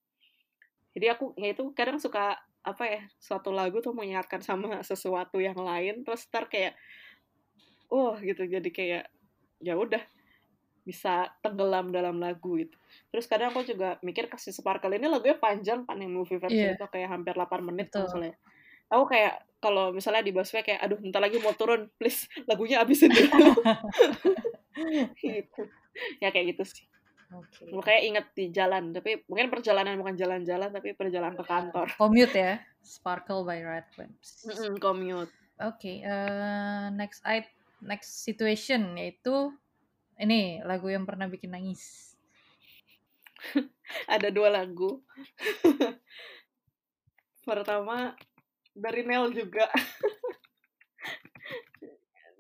Jadi 0.95 1.07
aku 1.11 1.35
ya 1.35 1.51
itu 1.51 1.75
kadang 1.75 1.99
suka 1.99 2.39
apa 2.67 2.85
ya 2.87 3.03
suatu 3.23 3.55
lagu 3.55 3.79
tuh 3.79 3.95
mengingatkan 3.95 4.43
sama 4.43 4.83
sesuatu 4.91 5.39
yang 5.39 5.59
lain 5.59 6.03
terus 6.03 6.27
ntar 6.27 6.51
kayak 6.51 6.75
oh 7.95 8.19
gitu 8.19 8.43
jadi 8.43 8.71
kayak 8.75 9.05
ya 9.63 9.79
udah 9.79 10.03
bisa 10.87 11.27
tenggelam 11.43 11.91
dalam 11.91 12.23
lagu 12.23 12.55
gitu. 12.63 12.79
Terus 13.11 13.27
kadang 13.27 13.51
aku 13.51 13.67
juga 13.67 13.99
mikir 14.07 14.31
kasih 14.31 14.55
Sparkle 14.55 14.95
ini 14.95 15.11
lagunya 15.11 15.35
panjang 15.35 15.83
kan 15.83 15.99
yang 15.99 16.15
movie 16.15 16.39
version 16.39 16.73
Iya, 16.73 16.79
itu 16.79 16.87
kayak 16.87 17.11
hampir 17.11 17.35
8 17.35 17.67
menit 17.67 17.91
betul. 17.91 18.07
misalnya. 18.07 18.35
Aku 18.87 19.05
kayak 19.11 19.43
kalau 19.59 19.91
misalnya 19.91 20.23
di 20.23 20.31
busway 20.31 20.63
kayak 20.63 20.79
aduh 20.79 20.95
bentar 21.03 21.19
lagi 21.19 21.43
mau 21.43 21.51
turun 21.59 21.91
please 21.99 22.31
lagunya 22.47 22.79
habisin 22.79 23.11
dulu 23.11 23.51
gitu. 25.27 25.63
Ya 26.23 26.31
kayak 26.31 26.55
gitu 26.55 26.63
sih. 26.65 26.85
Oke. 27.35 27.67
Makanya 27.75 28.01
inget 28.07 28.27
di 28.39 28.45
jalan, 28.55 28.95
tapi 28.95 29.27
mungkin 29.27 29.51
perjalanan 29.51 29.99
bukan 29.99 30.15
jalan-jalan 30.15 30.71
tapi 30.71 30.95
perjalanan 30.95 31.35
ke 31.35 31.43
kantor. 31.43 31.91
Commute 31.99 32.39
ya. 32.39 32.55
Sparkle 32.87 33.43
by 33.43 33.59
Red 33.67 33.91
Wimps. 33.99 34.47
Mm-mm, 34.47 34.79
commute. 34.79 35.35
Oke, 35.59 36.07
eh, 36.07 36.87
next 36.95 37.27
it 37.27 37.51
next 37.83 38.23
situation 38.23 38.95
yaitu 38.95 39.51
ini 40.17 40.65
lagu 40.65 40.89
yang 40.89 41.05
pernah 41.05 41.29
bikin 41.29 41.53
nangis. 41.53 42.17
Ada 44.15 44.33
dua 44.33 44.49
lagu. 44.49 45.05
Pertama 47.49 48.17
dari 48.73 49.03
Nel 49.05 49.33
juga. 49.33 49.69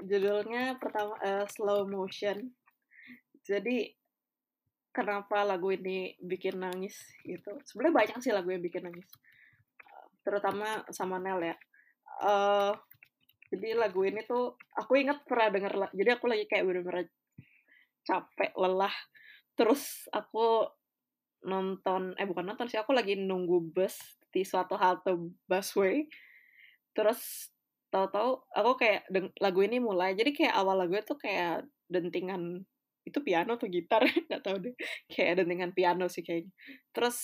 Judulnya 0.06 0.78
pertama 0.78 1.18
eh, 1.24 1.46
Slow 1.50 1.88
Motion. 1.90 2.46
Jadi 3.42 3.90
kenapa 4.94 5.42
lagu 5.42 5.74
ini 5.74 6.14
bikin 6.22 6.62
nangis 6.62 6.94
gitu? 7.26 7.58
Sebenarnya 7.66 7.94
banyak 7.94 8.18
sih 8.22 8.30
lagu 8.30 8.50
yang 8.54 8.62
bikin 8.62 8.86
nangis. 8.86 9.08
Terutama 10.22 10.86
sama 10.94 11.18
Nel 11.18 11.42
ya. 11.42 11.56
Eh 12.22 12.72
jadi 13.50 13.78
lagu 13.78 14.02
ini 14.02 14.26
tuh 14.26 14.58
aku 14.74 14.98
ingat 14.98 15.22
pernah 15.22 15.54
denger 15.54 15.94
jadi 15.94 16.18
aku 16.18 16.26
lagi 16.26 16.44
kayak 16.50 16.66
bener-bener 16.66 17.06
capek 18.06 18.54
lelah. 18.54 18.94
Terus 19.58 20.06
aku 20.14 20.70
nonton 21.46 22.14
eh 22.18 22.26
bukan 22.26 22.54
nonton 22.54 22.66
sih 22.66 22.78
aku 22.80 22.90
lagi 22.96 23.14
nunggu 23.14 23.70
bus 23.74 23.98
di 24.30 24.46
suatu 24.46 24.78
halte 24.78 25.12
busway. 25.50 26.06
Terus 26.94 27.50
tahu-tahu 27.90 28.46
aku 28.54 28.72
kayak 28.78 29.10
lagu 29.42 29.60
ini 29.66 29.82
mulai. 29.82 30.14
Jadi 30.14 30.32
kayak 30.32 30.54
awal 30.54 30.86
lagu 30.86 30.94
itu 30.96 31.14
kayak 31.18 31.66
dentingan 31.90 32.62
itu 33.06 33.18
piano 33.22 33.54
atau 33.58 33.68
gitar? 33.70 34.02
Nggak 34.30 34.42
tahu 34.42 34.56
deh. 34.62 34.74
Kayak 35.10 35.42
dentingan 35.42 35.70
piano 35.74 36.06
sih 36.06 36.22
kayaknya. 36.22 36.52
Terus 36.94 37.18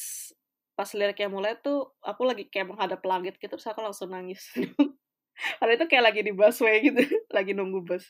pas 0.73 0.89
liriknya 0.97 1.29
mulai 1.29 1.53
tuh 1.61 1.93
aku 2.01 2.25
lagi 2.25 2.49
kayak 2.49 2.73
menghadap 2.73 3.05
langit 3.05 3.37
gitu 3.37 3.55
terus 3.55 3.69
aku 3.69 3.85
langsung 3.85 4.11
nangis. 4.11 4.41
Padahal 5.59 5.77
itu 5.77 5.87
kayak 5.91 6.05
lagi 6.13 6.21
di 6.23 6.33
busway 6.33 6.81
gitu 6.85 7.03
lagi 7.37 7.53
nunggu 7.53 7.83
bus. 7.85 8.05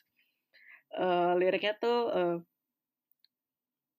Eh, 0.92 1.32
liriknya 1.40 1.74
tuh 1.80 1.98
eh, 2.12 2.36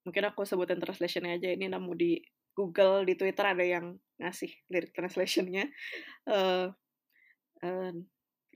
mungkin 0.03 0.23
aku 0.27 0.43
sebutin 0.43 0.79
translationnya 0.83 1.39
aja 1.39 1.49
ini 1.55 1.71
nemu 1.71 1.91
di 1.95 2.19
Google 2.53 3.07
di 3.07 3.17
Twitter 3.17 3.49
ada 3.49 3.65
yang 3.65 3.97
ngasih 4.21 4.51
lirik 4.69 4.93
translationnya. 4.93 5.67
Eh, 6.23 6.71
eh, 7.67 7.91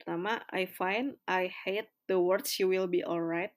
pertama 0.00 0.40
I 0.48 0.64
find 0.64 1.20
I 1.28 1.52
hate 1.52 1.92
the 2.08 2.16
words 2.16 2.56
you 2.56 2.64
will 2.64 2.88
be 2.88 3.04
alright 3.04 3.52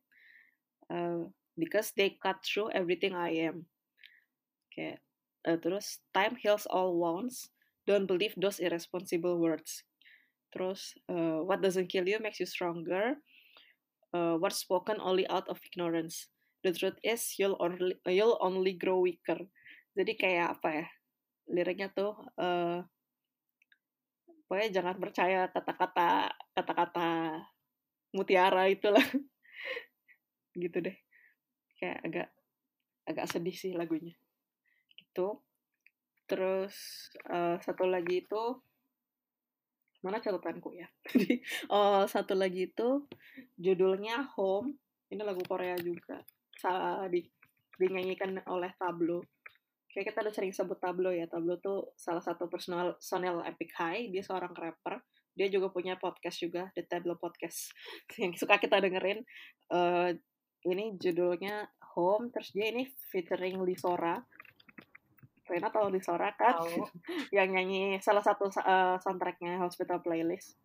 uh, 0.91 1.31
because 1.55 1.95
they 1.95 2.19
cut 2.19 2.43
through 2.43 2.75
everything 2.75 3.15
I 3.15 3.47
am. 3.47 3.71
Kayak 4.75 4.99
eh, 5.47 5.57
terus 5.63 6.03
time 6.11 6.35
heals 6.35 6.67
all 6.67 6.99
wounds. 6.99 7.55
Don't 7.87 8.03
believe 8.03 8.35
those 8.35 8.59
irresponsible 8.59 9.39
words. 9.39 9.87
Terus 10.51 10.91
eh, 11.07 11.39
what 11.39 11.63
doesn't 11.63 11.87
kill 11.87 12.03
you 12.03 12.19
makes 12.19 12.43
you 12.43 12.47
stronger. 12.47 13.15
Uh, 14.11 14.35
words 14.35 14.59
spoken 14.59 14.99
only 14.99 15.23
out 15.31 15.47
of 15.47 15.63
ignorance 15.63 16.27
the 16.61 16.71
truth 16.73 16.97
is 17.01 17.21
you'll 17.37 17.57
only 17.57 17.97
you'll 18.05 18.37
only 18.41 18.77
grow 18.77 19.01
weaker. 19.01 19.37
Jadi 19.97 20.13
kayak 20.15 20.59
apa 20.59 20.69
ya 20.71 20.87
liriknya 21.51 21.89
tuh 21.91 22.15
eh 22.39 22.79
pokoknya 24.45 24.69
jangan 24.81 24.95
percaya 24.99 25.41
kata-kata 25.49 26.31
kata-kata 26.53 27.09
mutiara 28.13 28.69
itulah. 28.69 29.03
Gitu 30.61 30.77
deh. 30.79 30.97
Kayak 31.81 31.99
agak 32.05 32.27
agak 33.09 33.25
sedih 33.27 33.55
sih 33.57 33.73
lagunya. 33.73 34.13
Gitu. 34.95 35.41
Terus 36.29 36.75
eh, 37.25 37.57
satu 37.59 37.89
lagi 37.89 38.23
itu 38.23 38.43
mana 40.01 40.17
catatanku 40.17 40.73
ya? 40.73 40.89
Jadi, 41.09 41.41
oh 41.69 42.05
satu 42.09 42.33
lagi 42.37 42.69
itu 42.69 43.05
judulnya 43.57 44.29
Home. 44.37 44.77
Ini 45.11 45.27
lagu 45.27 45.43
Korea 45.43 45.75
juga 45.75 46.23
di 47.11 47.21
dinyanyikan 47.79 48.37
oleh 48.49 48.71
Tablo. 48.77 49.25
Kayak 49.91 50.13
kita 50.13 50.19
udah 50.23 50.33
sering 50.33 50.53
sebut 50.55 50.79
Tablo 50.79 51.11
ya 51.11 51.27
Tablo 51.27 51.59
tuh 51.59 51.91
salah 51.99 52.23
satu 52.23 52.47
personal 52.47 52.95
personel 52.95 53.43
Epic 53.43 53.71
High. 53.75 54.11
Dia 54.13 54.23
seorang 54.23 54.53
rapper. 54.55 55.01
Dia 55.31 55.47
juga 55.47 55.71
punya 55.71 55.95
podcast 55.95 56.43
juga 56.43 56.69
The 56.75 56.87
Tablo 56.87 57.15
Podcast. 57.19 57.71
Yang 58.21 58.43
suka 58.43 58.59
kita 58.59 58.79
dengerin. 58.79 59.23
Eh, 59.71 60.09
ini 60.67 60.95
judulnya 60.95 61.67
Home. 61.97 62.31
Terus 62.31 62.55
dia 62.55 62.71
ini 62.71 62.87
featuring 63.11 63.59
Lisora 63.67 64.15
Rena 65.51 65.67
tahu 65.67 65.91
Lisora 65.91 66.31
kan? 66.39 66.63
Tahu. 66.63 66.87
yang 67.35 67.51
nyanyi 67.51 67.99
salah 67.99 68.23
satu 68.23 68.47
uh, 68.47 68.95
soundtracknya 69.03 69.59
Hospital 69.59 69.99
Playlist. 69.99 70.55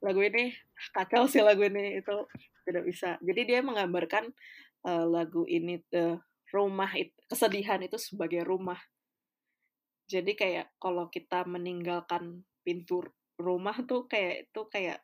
Lagu 0.00 0.24
ini 0.24 0.56
kacau 0.96 1.28
sih 1.28 1.44
lagu 1.44 1.60
ini. 1.68 2.00
Itu 2.00 2.24
tidak 2.64 2.88
bisa. 2.88 3.20
Jadi 3.20 3.40
dia 3.44 3.60
menggambarkan 3.60 4.32
uh, 4.84 5.06
lagu 5.08 5.46
ini 5.48 5.80
uh, 5.96 6.18
rumah 6.52 6.90
it- 6.98 7.16
kesedihan 7.30 7.80
itu 7.84 7.96
sebagai 7.96 8.42
rumah. 8.44 8.78
Jadi 10.06 10.38
kayak 10.38 10.76
kalau 10.78 11.10
kita 11.10 11.42
meninggalkan 11.48 12.46
pintu 12.62 13.02
rumah 13.38 13.76
tuh 13.88 14.06
kayak 14.10 14.50
itu 14.50 14.60
kayak 14.70 14.98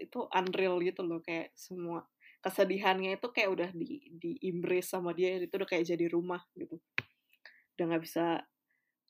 itu 0.00 0.18
unreal 0.32 0.80
gitu 0.82 1.04
loh 1.04 1.20
kayak 1.22 1.52
semua 1.54 2.02
kesedihannya 2.40 3.18
itu 3.20 3.28
kayak 3.34 3.50
udah 3.52 3.70
di 3.76 4.06
di 4.16 4.32
embrace 4.48 4.90
sama 4.94 5.10
dia 5.12 5.36
itu 5.38 5.52
udah 5.52 5.68
kayak 5.68 5.84
jadi 5.92 6.06
rumah 6.08 6.40
gitu. 6.56 6.80
Udah 7.76 7.84
nggak 7.92 8.04
bisa 8.04 8.24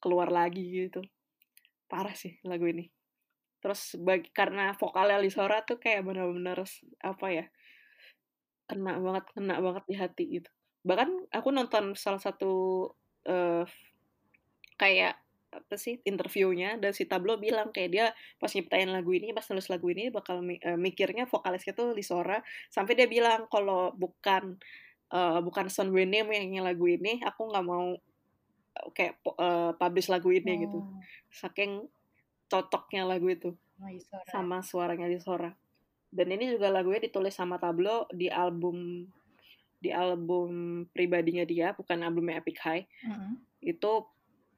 keluar 0.02 0.28
lagi 0.30 0.62
gitu 0.86 1.02
parah 1.86 2.14
sih 2.14 2.38
lagu 2.46 2.66
ini 2.66 2.90
terus 3.62 3.98
bagi 3.98 4.30
karena 4.30 4.74
vokalnya 4.76 5.18
Lisora 5.18 5.62
tuh 5.66 5.78
kayak 5.82 6.06
benar-benar 6.06 6.62
s- 6.62 6.84
apa 7.02 7.26
ya 7.32 7.44
kena 8.66 8.98
banget 8.98 9.24
kena 9.34 9.54
banget 9.62 9.84
di 9.86 9.94
hati 9.94 10.24
gitu 10.40 10.50
bahkan 10.86 11.10
aku 11.34 11.50
nonton 11.50 11.98
salah 11.98 12.22
satu 12.22 12.86
eh, 13.26 13.66
kayak 14.78 15.18
apa 15.56 15.74
sih 15.80 16.04
interviewnya 16.04 16.76
dan 16.76 16.92
si 16.92 17.08
Tablo 17.08 17.40
bilang 17.40 17.72
kayak 17.72 17.90
dia 17.90 18.06
pas 18.36 18.52
nyiptain 18.52 18.92
lagu 18.92 19.08
ini 19.16 19.32
pas 19.32 19.46
nulis 19.48 19.72
lagu 19.72 19.88
ini 19.88 20.12
bakal 20.12 20.44
eh, 20.44 20.76
mikirnya 20.76 21.24
vokalisnya 21.26 21.72
tuh 21.72 21.96
Lisora 21.96 22.38
sampai 22.68 22.92
dia 22.94 23.08
bilang 23.08 23.48
kalau 23.48 23.90
bukan 23.96 24.60
eh, 25.10 25.40
bukan 25.40 25.66
Son 25.72 25.90
Wenem 25.90 26.28
yang 26.30 26.50
nyanyi 26.50 26.60
lagu 26.60 26.86
ini 26.86 27.24
aku 27.24 27.50
nggak 27.50 27.66
mau 27.66 27.96
kayak 28.92 29.20
uh, 29.24 29.72
publish 29.76 30.12
lagu 30.12 30.28
ini 30.32 30.68
gitu. 30.68 30.78
Oh. 30.84 31.00
Saking 31.32 31.86
cocoknya 32.46 33.02
lagu 33.08 33.26
itu 33.26 33.50
Sama 33.76 34.22
sama 34.28 34.58
suaranya 34.64 35.08
di 35.10 35.18
Sora. 35.18 35.52
Dan 36.16 36.32
ini 36.32 36.56
juga 36.56 36.72
lagunya 36.72 37.04
ditulis 37.04 37.36
sama 37.36 37.60
Tablo 37.60 38.08
di 38.08 38.32
album 38.32 39.04
di 39.76 39.92
album 39.92 40.82
pribadinya 40.88 41.44
dia, 41.44 41.76
bukan 41.76 42.00
albumnya 42.00 42.40
Epic 42.40 42.56
High. 42.64 42.88
Mm-mm. 43.04 43.36
Itu 43.60 44.08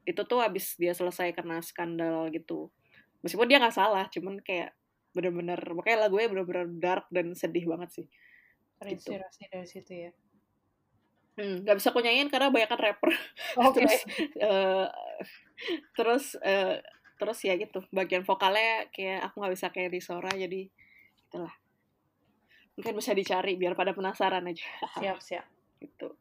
itu 0.07 0.21
tuh 0.23 0.39
habis 0.39 0.79
dia 0.79 0.95
selesai 0.95 1.35
karena 1.35 1.59
skandal 1.59 2.31
gitu. 2.31 2.71
Meskipun 3.19 3.51
dia 3.51 3.59
nggak 3.59 3.75
salah, 3.75 4.07
cuman 4.07 4.39
kayak 4.39 4.71
bener-bener 5.11 5.59
makanya 5.75 6.07
lagunya 6.07 6.31
bener-bener 6.31 6.65
dark 6.79 7.05
dan 7.11 7.35
sedih 7.35 7.67
banget 7.67 7.89
sih. 7.91 8.07
Gitu. 8.79 9.11
Terinspirasi 9.11 9.43
dari 9.51 9.67
situ 9.67 9.91
ya. 10.07 10.11
Hmm, 11.39 11.63
gak 11.63 11.79
bisa 11.79 11.95
aku 11.95 12.03
nyanyiin 12.03 12.27
karena 12.27 12.51
banyak 12.51 12.67
kan 12.67 12.79
rapper. 12.79 13.11
Oke. 13.67 13.79
terus 13.83 13.99
eh, 14.39 14.87
terus 15.95 16.25
eh, 16.43 16.77
terus 17.19 17.39
ya 17.43 17.59
gitu 17.59 17.83
bagian 17.91 18.23
vokalnya 18.23 18.87
kayak 18.95 19.27
aku 19.27 19.43
nggak 19.43 19.53
bisa 19.59 19.67
kayak 19.75 19.91
di 19.91 19.99
Sora 19.99 20.31
jadi 20.31 20.71
itulah 21.29 21.53
mungkin 22.73 22.93
bisa 22.97 23.13
dicari 23.13 23.53
biar 23.53 23.77
pada 23.77 23.93
penasaran 23.93 24.49
aja 24.49 24.65
Siap, 24.97 25.17
siap. 25.21 25.45
gitu 25.77 26.17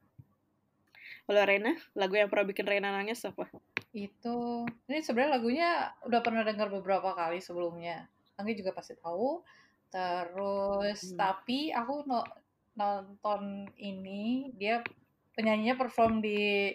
kalau 1.25 1.45
Rena 1.45 1.73
lagu 1.93 2.17
yang 2.17 2.29
pernah 2.29 2.49
bikin 2.49 2.65
Rena 2.65 2.93
nangis 2.93 3.25
apa 3.25 3.49
Itu 3.89 4.69
ini 4.85 5.01
sebenarnya 5.01 5.33
lagunya 5.41 5.71
udah 6.05 6.21
pernah 6.21 6.45
dengar 6.45 6.69
beberapa 6.69 7.17
kali 7.17 7.41
sebelumnya. 7.41 8.05
Anggi 8.37 8.61
juga 8.61 8.77
pasti 8.77 8.93
tahu. 8.97 9.41
Terus 9.89 11.13
Hmm. 11.13 11.17
tapi 11.17 11.73
aku 11.73 12.05
no- 12.05 12.29
nonton 12.77 13.65
ini 13.81 14.53
dia 14.55 14.85
penyanyinya 15.33 15.77
perform 15.77 16.21
di 16.21 16.69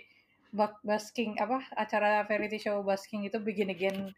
Basking 0.82 1.38
apa 1.38 1.66
acara 1.74 2.26
variety 2.26 2.62
show 2.62 2.82
Basking 2.82 3.26
itu 3.26 3.38
Begin 3.38 3.70
Again 3.70 4.10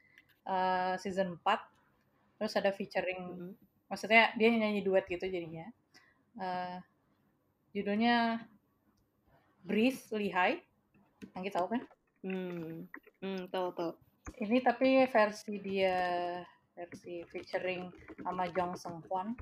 uh, 0.48 0.96
season 0.96 1.36
4. 1.44 1.64
Terus 2.40 2.54
ada 2.56 2.72
featuring 2.72 3.22
Mm. 3.40 3.54
Maksudnya 3.88 4.34
dia 4.38 4.48
nyanyi 4.52 4.82
duet 4.86 5.06
gitu 5.08 5.26
jadinya. 5.26 5.68
Uh, 6.36 6.78
judulnya 7.72 8.44
Breathe 9.66 10.02
Lihai. 10.14 10.62
Anggi 11.34 11.50
tahu 11.50 11.74
kan? 11.74 11.82
hmm 12.26 12.90
hmm 13.22 13.42
tahu 13.54 13.70
tahu 13.78 13.94
Ini 14.42 14.58
tapi 14.66 15.06
versi 15.06 15.62
dia 15.62 15.98
versi 16.74 17.22
featuring 17.30 17.94
sama 18.26 18.50
Jong 18.50 18.74
Seung 18.74 19.06
Hwan. 19.06 19.38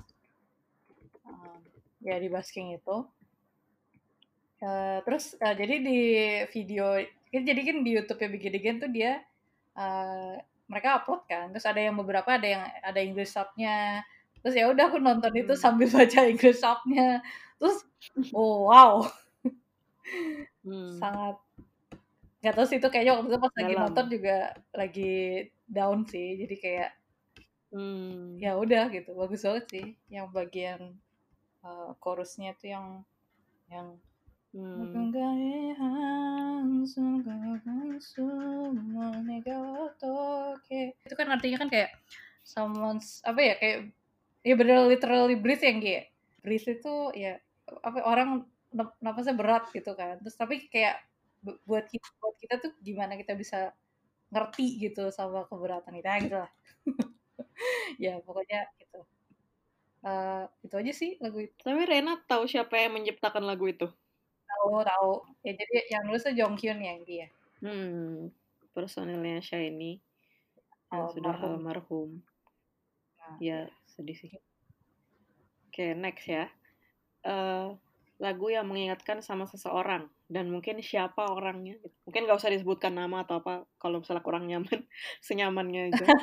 Um, 1.24 1.60
ya 2.04 2.20
di 2.20 2.28
basking 2.28 2.76
itu. 2.76 3.08
Eh, 4.64 4.98
terus 5.04 5.34
eh, 5.36 5.54
jadi 5.56 5.74
di 5.82 6.00
video 6.52 6.96
kan 7.28 7.42
jadi 7.42 7.60
kan 7.66 7.76
di 7.82 7.90
YouTube 7.90 8.20
ya 8.22 8.28
Begin 8.30 8.54
Again 8.54 8.78
tuh 8.80 8.90
dia 8.92 9.20
eh, 9.76 10.34
mereka 10.68 11.00
upload 11.00 11.24
kan. 11.26 11.50
Terus 11.52 11.66
ada 11.66 11.80
yang 11.80 11.96
beberapa 11.96 12.28
ada 12.36 12.46
yang 12.46 12.62
ada 12.84 13.00
English 13.00 13.32
subnya. 13.32 14.04
Terus 14.44 14.54
ya 14.60 14.68
udah 14.68 14.84
aku 14.92 15.00
nonton 15.00 15.32
itu 15.32 15.56
Hmm. 15.56 15.62
sambil 15.64 15.88
baca 15.88 16.20
English 16.28 16.60
subnya. 16.60 17.24
Terus 17.56 17.80
oh 18.36 18.68
wow 18.68 19.08
hmm. 20.64 21.00
sangat 21.00 21.36
nggak 22.44 22.54
tahu 22.60 22.66
sih 22.68 22.76
itu 22.76 22.88
kayaknya 22.92 23.12
waktu 23.16 23.28
itu 23.32 23.38
pas 23.40 23.54
lagi 23.56 23.72
Dalam. 23.72 23.82
nonton 23.88 24.06
juga 24.12 24.36
lagi 24.76 25.14
down 25.64 25.98
sih 26.04 26.28
jadi 26.44 26.56
kayak 26.60 26.90
hmm. 27.72 28.36
ya 28.36 28.52
udah 28.60 28.84
gitu 28.92 29.16
bagus 29.16 29.48
banget 29.48 29.64
sih 29.72 29.86
yang 30.12 30.28
bagian 30.28 30.92
uh, 31.64 31.96
chorusnya 32.04 32.52
itu 32.52 32.76
yang 32.76 33.00
yang 33.72 33.96
hmm. 34.52 35.08
itu 41.00 41.14
kan 41.16 41.32
artinya 41.32 41.64
kan 41.64 41.68
kayak 41.72 41.96
someone's 42.44 43.24
apa 43.24 43.40
ya 43.40 43.54
kayak 43.56 43.78
ya 44.44 44.54
bener 44.60 44.84
literally 44.86 45.36
breathe 45.40 45.64
yang 45.64 45.78
kayak 45.80 46.04
breathe 46.44 46.68
itu 46.68 46.94
ya 47.16 47.40
apa 47.80 47.98
orang 48.04 48.44
napasnya 49.00 49.34
berat 49.34 49.72
gitu 49.72 49.96
kan. 49.96 50.20
Terus 50.20 50.36
tapi 50.36 50.68
kayak 50.68 51.00
bu- 51.40 51.60
buat 51.64 51.88
kita 51.88 52.06
buat 52.20 52.36
kita 52.36 52.54
tuh 52.60 52.72
gimana 52.84 53.16
kita 53.16 53.32
bisa 53.34 53.72
ngerti 54.28 54.66
gitu 54.84 55.08
sama 55.14 55.48
keberatan 55.48 55.94
kita 55.98 56.10
gitu 56.24 56.36
lah. 56.44 56.50
Ya 58.02 58.18
pokoknya 58.22 58.66
gitu. 58.76 59.00
Eh, 60.04 60.44
itu 60.66 60.74
aja 60.76 60.92
sih 60.92 61.10
lagu 61.22 61.38
itu. 61.40 61.54
Tapi 61.64 61.82
Rena 61.88 62.20
tahu 62.28 62.44
siapa 62.44 62.76
yang 62.76 63.00
menciptakan 63.00 63.44
lagu 63.48 63.64
itu? 63.64 63.88
Tahu 64.44 64.84
tahu. 64.84 65.12
Ya 65.46 65.52
jadi 65.56 65.74
yang 65.96 66.02
nulisnya 66.04 66.32
Jonghyun 66.36 66.78
ya 66.84 66.94
dia. 67.08 67.26
Hmm 67.64 68.28
personilnya 68.76 69.40
Shiny. 69.40 70.02
Yang 70.92 71.06
sudah 71.16 71.32
almarhum. 71.32 71.62
Almarhum 71.62 72.10
Nah, 73.24 73.40
ya 73.40 73.58
sedih 73.94 74.16
sih. 74.18 74.30
Oke 75.70 75.94
next 75.94 76.26
ya. 76.26 76.46
Eh 77.24 77.68
lagu 78.22 78.46
yang 78.46 78.70
mengingatkan 78.70 79.18
sama 79.26 79.42
seseorang 79.50 80.06
dan 80.30 80.46
mungkin 80.46 80.78
siapa 80.78 81.34
orangnya. 81.34 81.74
Mungkin 82.06 82.30
gak 82.30 82.38
usah 82.38 82.54
disebutkan 82.54 82.94
nama 82.94 83.26
atau 83.26 83.42
apa 83.42 83.66
kalau 83.82 83.98
misalnya 83.98 84.22
kurang 84.22 84.46
nyaman 84.46 84.86
senyamannya 85.26 85.92
aja. 85.92 86.04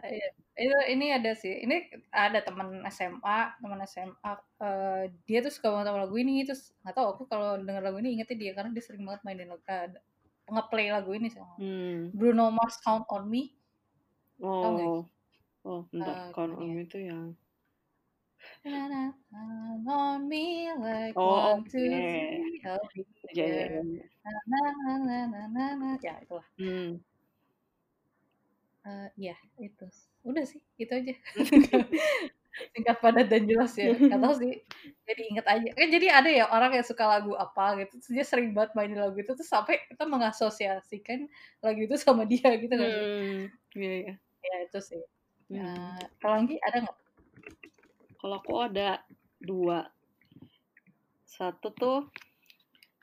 Iya, 0.00 0.26
itu 0.58 0.78
ini 0.96 1.06
ada 1.14 1.36
sih. 1.38 1.62
Ini 1.62 2.02
ada 2.10 2.42
teman 2.42 2.82
SMA 2.90 3.62
teman 3.62 3.78
SMA 3.86 4.32
eh, 4.58 5.04
dia 5.22 5.38
tuh 5.44 5.52
suka 5.52 5.70
banget 5.70 5.92
sama 5.92 6.02
lagu 6.02 6.16
ini 6.18 6.42
terus 6.42 6.74
nggak 6.82 6.96
tahu 6.96 7.06
aku 7.14 7.22
kalau 7.30 7.60
denger 7.60 7.84
lagu 7.84 8.02
ini 8.02 8.18
ingetnya 8.18 8.34
dia 8.34 8.52
karena 8.56 8.74
dia 8.74 8.82
sering 8.82 9.06
banget 9.06 9.22
mainin 9.22 9.52
lagu 9.52 9.62
uh, 9.70 9.86
ngeplay 10.50 10.90
lagu 10.90 11.14
ini 11.14 11.30
sih. 11.30 11.38
Hmm. 11.38 12.10
Bruno 12.10 12.50
Mars 12.50 12.82
Count 12.82 13.06
on 13.12 13.28
Me. 13.30 13.54
Tau 14.40 14.48
oh 14.48 15.00
oh 15.64 15.86
bentar 15.92 16.14
Eh, 16.14 16.32
kalau 16.34 16.56
gimana 16.56 16.64
ya? 16.64 16.74
om 16.74 16.84
itu 16.84 16.98
yang 16.98 17.24
Count 18.64 19.88
on 19.88 20.28
me 20.28 20.68
like 20.76 21.16
oh 21.16 21.56
one 21.56 21.64
two 21.64 21.80
three 21.80 22.60
I'll 22.64 22.80
be 22.92 23.04
ya 23.32 23.44
ya 23.44 23.68
there 23.68 23.80
ya. 23.80 23.82
Ya. 26.00 26.14
Itulah. 26.24 26.46
Hmm. 26.60 27.00
Eh, 28.84 29.08
ya 29.16 29.36
itu. 29.60 29.86
Udah 30.24 30.44
sih 30.44 30.60
itu 30.76 30.92
aja. 30.92 31.14
Singkat 32.76 32.96
padat 33.00 33.26
dan 33.32 33.48
jelas 33.48 33.72
ya. 33.76 33.96
Nggak 33.96 34.20
tahu 34.20 34.34
sih 34.40 34.52
jadi 35.08 35.22
inget 35.24 35.46
aja. 35.48 35.68
Kan 35.72 35.88
jadi 35.88 36.06
ada 36.12 36.28
ya 36.28 36.44
orang 36.52 36.76
yang 36.76 36.86
suka 36.86 37.04
lagu 37.08 37.32
apa 37.36 37.80
gitu 37.80 37.96
terus 38.00 38.12
dia 38.12 38.24
sering 38.24 38.52
banget 38.52 38.76
mainin 38.76 39.00
lagu 39.00 39.16
itu 39.16 39.32
terus 39.32 39.48
sampai 39.48 39.80
kita 39.88 40.04
mengasosiasikan 40.04 41.28
lagu 41.64 41.80
itu 41.84 41.96
sama 41.96 42.28
dia 42.28 42.48
gitu 42.60 42.72
kan 42.72 42.88
hmm. 42.88 43.40
iya 43.76 43.92
ya 44.04 44.14
ya 44.40 44.56
itu 44.68 44.78
sih 44.80 45.00
hmm. 45.50 45.58
Eh, 45.58 46.04
kalau 46.22 46.34
lagi 46.40 46.56
ada 46.62 46.76
nggak 46.86 46.98
Kalau 48.20 48.36
aku 48.38 48.54
ada 48.60 49.02
dua. 49.40 49.88
Satu 51.26 51.72
tuh 51.74 51.98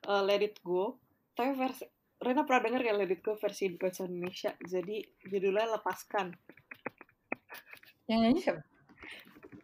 eh, 0.07 0.23
Let 0.23 0.41
It 0.41 0.57
Go. 0.63 0.95
Tapi 1.35 1.53
versi 1.53 1.85
Rena 2.17 2.41
pernah 2.49 2.65
denger 2.65 2.81
ya 2.81 2.93
Let 2.97 3.13
It 3.13 3.21
Go 3.21 3.35
versi 3.35 3.69
bahasa 3.75 4.07
Indonesia. 4.07 4.55
Jadi 4.63 5.03
judulnya 5.27 5.77
Lepaskan. 5.77 6.33
yang 8.07 8.23
nyanyi 8.23 8.39
siapa 8.39 8.63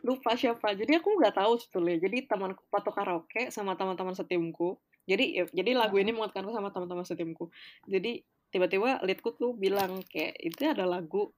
Lupa 0.03 0.35
siapa. 0.35 0.75
Jadi 0.75 0.99
aku 0.99 1.15
nggak 1.15 1.39
tahu 1.39 1.55
sebetulnya. 1.55 1.95
Jadi 2.03 2.27
temanku 2.27 2.67
patok 2.67 2.91
karaoke 2.91 3.47
sama 3.55 3.79
teman-teman 3.79 4.11
setimku. 4.11 4.75
Jadi 5.07 5.39
ya, 5.39 5.43
jadi 5.47 5.71
lagu 5.79 5.95
ini 5.95 6.11
menguatkanku 6.11 6.51
sama 6.51 6.75
teman-teman 6.75 7.07
setimku. 7.07 7.47
Jadi 7.87 8.19
tiba-tiba 8.51 8.99
Litku 9.07 9.31
tuh 9.39 9.55
bilang 9.55 10.03
kayak 10.11 10.35
itu 10.43 10.59
ada 10.67 10.83
lagu 10.83 11.31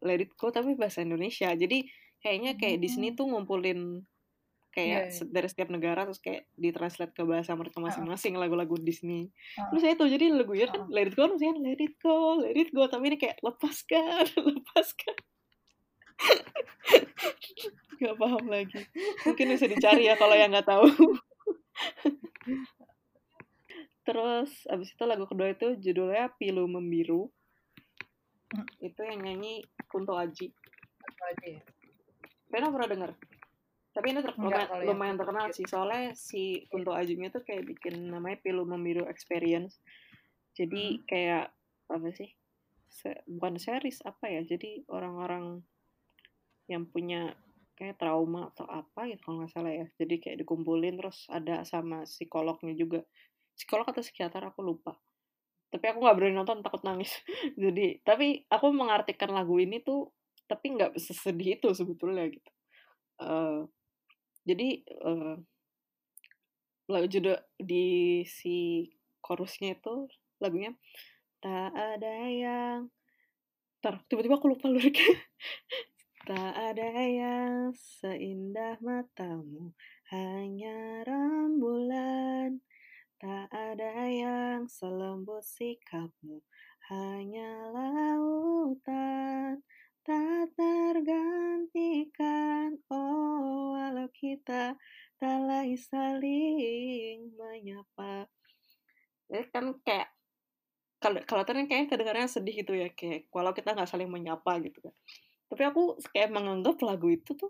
Let 0.00 0.20
It 0.20 0.32
Go 0.34 0.48
tapi 0.48 0.74
bahasa 0.74 1.00
Indonesia. 1.00 1.50
Jadi 1.50 1.86
kayaknya 2.18 2.54
kayak 2.54 2.78
Disney 2.78 3.12
tuh 3.12 3.26
ngumpulin 3.26 4.02
kayak 4.70 4.88
Iya, 4.88 5.00
iya. 5.08 5.14
se- 5.14 5.30
dari 5.30 5.48
setiap 5.48 5.72
negara 5.72 6.04
terus 6.04 6.20
kayak 6.20 6.44
ditranslate 6.52 7.12
ke 7.12 7.22
bahasa 7.22 7.52
mereka 7.52 7.80
masing-masing 7.80 8.36
lagu-lagu 8.36 8.76
Disney. 8.76 9.32
Ah. 9.56 9.72
Terus 9.72 9.80
saya 9.80 9.94
tuh 9.96 10.04
jadi 10.06 10.28
lagunya 10.28 10.68
Ah. 10.68 10.76
kan 10.76 10.82
Let 10.88 11.08
It 11.08 11.16
Go 11.16 11.24
maksudnya 11.26 11.56
Let 11.56 11.80
It 11.80 11.94
Go, 11.96 12.16
Let 12.38 12.52
It 12.54 12.70
Go 12.70 12.84
tapi 12.84 13.04
ini 13.08 13.16
kayak 13.16 13.40
lepaskan, 13.40 14.24
lepaskan. 14.52 15.16
Gak 17.96 18.16
paham 18.16 18.44
lagi. 18.46 18.80
Mungkin 19.24 19.46
bisa 19.50 19.64
dicari 19.64 20.04
ya 20.04 20.16
kalau 20.16 20.36
yang 20.36 20.52
nggak 20.52 20.68
tahu. 20.68 20.84
Terus 24.06 24.50
abis 24.66 24.92
itu 24.92 25.02
lagu 25.02 25.26
kedua 25.26 25.50
itu 25.50 25.74
judulnya 25.76 26.30
Pilu 26.36 26.68
Membiru. 26.68 27.32
Hmm. 28.54 28.66
Itu 28.78 29.00
yang 29.02 29.26
nyanyi 29.26 29.64
Kunto 29.90 30.14
Aji. 30.14 30.50
Apa 31.02 31.22
aja 31.34 31.46
ya 31.58 31.62
Rena 32.46 32.70
pernah 32.70 32.88
denger? 32.88 33.10
Tapi 33.90 34.06
ini 34.12 34.20
ter 34.22 34.32
Enggak, 34.36 34.68
lumayan, 34.68 34.68
yang 34.84 34.88
lumayan 34.92 35.14
Kunto 35.16 35.22
terkenal 35.26 35.46
Aji. 35.50 35.56
sih. 35.56 35.66
Soalnya 35.66 36.04
si 36.14 36.42
Kunto 36.70 36.92
Ajinya 36.94 37.28
tuh 37.32 37.42
kayak 37.42 37.64
bikin 37.66 38.12
namanya 38.12 38.38
Pilu 38.38 38.62
Membiru 38.62 39.08
Experience. 39.10 39.82
Jadi 40.54 41.00
Hmm. 41.00 41.04
kayak 41.08 41.44
apa 41.90 42.08
sih? 42.14 42.30
Se- 42.86 43.24
bukan 43.26 43.58
series 43.58 43.98
apa 44.06 44.30
ya? 44.30 44.40
Jadi 44.46 44.86
orang-orang 44.88 45.60
yang 46.70 46.86
punya 46.86 47.34
kayak 47.76 48.00
trauma 48.00 48.48
atau 48.54 48.64
apa 48.66 49.04
gitu 49.10 49.20
kalau 49.26 49.42
nggak 49.44 49.52
salah 49.52 49.72
ya. 49.74 49.86
Jadi 50.00 50.14
kayak 50.22 50.38
dikumpulin 50.46 50.96
terus 50.96 51.26
ada 51.28 51.60
sama 51.66 52.06
psikolognya 52.08 52.72
juga. 52.72 53.02
Psikolog 53.56 53.88
atau 53.90 54.00
psikiater 54.04 54.44
aku 54.48 54.60
lupa. 54.64 54.96
Tapi 55.76 55.92
aku 55.92 55.98
nggak 56.00 56.16
berani 56.16 56.34
nonton 56.40 56.64
takut 56.64 56.80
nangis. 56.82 57.12
Jadi 57.62 58.00
tapi 58.00 58.48
aku 58.48 58.72
mengartikan 58.72 59.28
lagu 59.36 59.60
ini 59.60 59.84
tuh 59.84 60.08
tapi 60.48 60.72
nggak 60.78 60.96
sesedih 60.96 61.60
itu 61.60 61.68
sebetulnya 61.76 62.24
gitu. 62.32 62.50
Uh, 63.20 63.66
jadi, 64.46 64.86
uh, 65.02 65.34
lagu 66.86 67.06
judul 67.10 67.34
di 67.58 68.22
si 68.22 68.86
chorusnya 69.18 69.74
itu 69.74 70.06
lagunya, 70.38 70.70
"Tak 71.42 71.74
ada 71.74 72.14
yang" 72.30 72.86
Entar, 73.82 74.06
tiba-tiba 74.06 74.38
aku 74.38 74.54
lupa 74.54 74.70
liriknya. 74.70 75.18
"Tak 76.30 76.52
ada 76.54 76.90
yang 77.10 77.74
seindah 77.74 78.78
matamu, 78.78 79.74
hanya 80.14 81.02
rembulan. 81.02 82.62
Tak 83.16 83.48
ada 83.48 84.12
yang 84.12 84.68
selembut 84.68 85.40
sikapmu, 85.40 86.44
hanya 86.92 87.72
lautan. 87.72 89.64
Tak 90.04 90.52
tergantikan, 90.52 92.76
oh 92.92 93.72
walau 93.72 94.12
kita 94.12 94.76
tak 95.16 95.38
lagi 95.48 95.80
saling 95.80 97.32
menyapa." 97.40 98.28
Jadi 99.32 99.48
kan 99.48 99.72
kayak 99.80 100.12
kalau 101.24 101.42
tadi 101.48 101.64
kan 101.64 101.72
kayaknya 101.72 101.88
kedengarannya 101.88 102.28
sedih 102.28 102.60
gitu 102.60 102.76
ya 102.76 102.92
kayak 102.92 103.32
walau 103.32 103.56
kita 103.56 103.72
nggak 103.72 103.88
saling 103.88 104.12
menyapa 104.12 104.60
gitu 104.60 104.84
kan. 104.84 104.92
Tapi 105.48 105.64
aku 105.64 105.96
kayak 106.12 106.36
menganggap 106.36 106.76
lagu 106.84 107.08
itu 107.08 107.32
tuh 107.32 107.48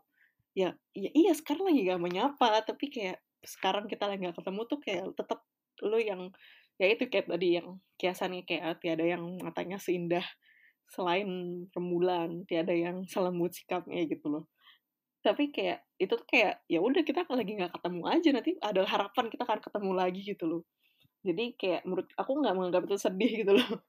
ya, 0.57 0.73
ya 0.95 1.11
iya 1.13 1.33
sekarang 1.37 1.69
lagi 1.69 1.85
gak 1.85 2.01
menyapa 2.01 2.65
tapi 2.65 2.89
kayak 2.89 3.21
sekarang 3.45 3.85
kita 3.91 4.09
lagi 4.09 4.25
gak 4.25 4.41
ketemu 4.41 4.61
tuh 4.65 4.79
kayak 4.81 5.05
tetap 5.13 5.45
lu 5.85 5.99
yang 6.01 6.33
ya 6.77 6.93
itu 6.93 7.09
kayak 7.09 7.29
tadi 7.33 7.61
yang 7.61 7.81
kiasannya 7.97 8.45
kayak 8.45 8.81
tiada 8.85 9.05
yang 9.05 9.25
matanya 9.41 9.81
seindah 9.81 10.25
selain 10.87 11.27
rembulan 11.75 12.47
tiada 12.47 12.73
yang 12.73 13.03
selembut 13.09 13.57
sikapnya 13.57 14.07
gitu 14.07 14.27
loh. 14.31 14.45
Tapi 15.25 15.51
kayak 15.51 15.83
itu 15.99 16.15
tuh 16.15 16.29
kayak 16.29 16.63
ya 16.71 16.79
udah 16.79 17.03
kita 17.03 17.27
lagi 17.27 17.53
nggak 17.59 17.73
ketemu 17.81 18.03
aja 18.07 18.29
nanti 18.31 18.53
ada 18.63 18.83
harapan 18.87 19.27
kita 19.33 19.43
akan 19.43 19.61
ketemu 19.65 19.91
lagi 19.97 20.21
gitu 20.23 20.45
loh. 20.47 20.63
Jadi 21.27 21.45
kayak 21.59 21.83
menurut 21.89 22.07
aku 22.15 22.33
nggak 22.39 22.55
menganggap 22.55 22.83
itu 22.87 22.97
sedih 23.01 23.33
gitu 23.43 23.53
loh. 23.59 23.71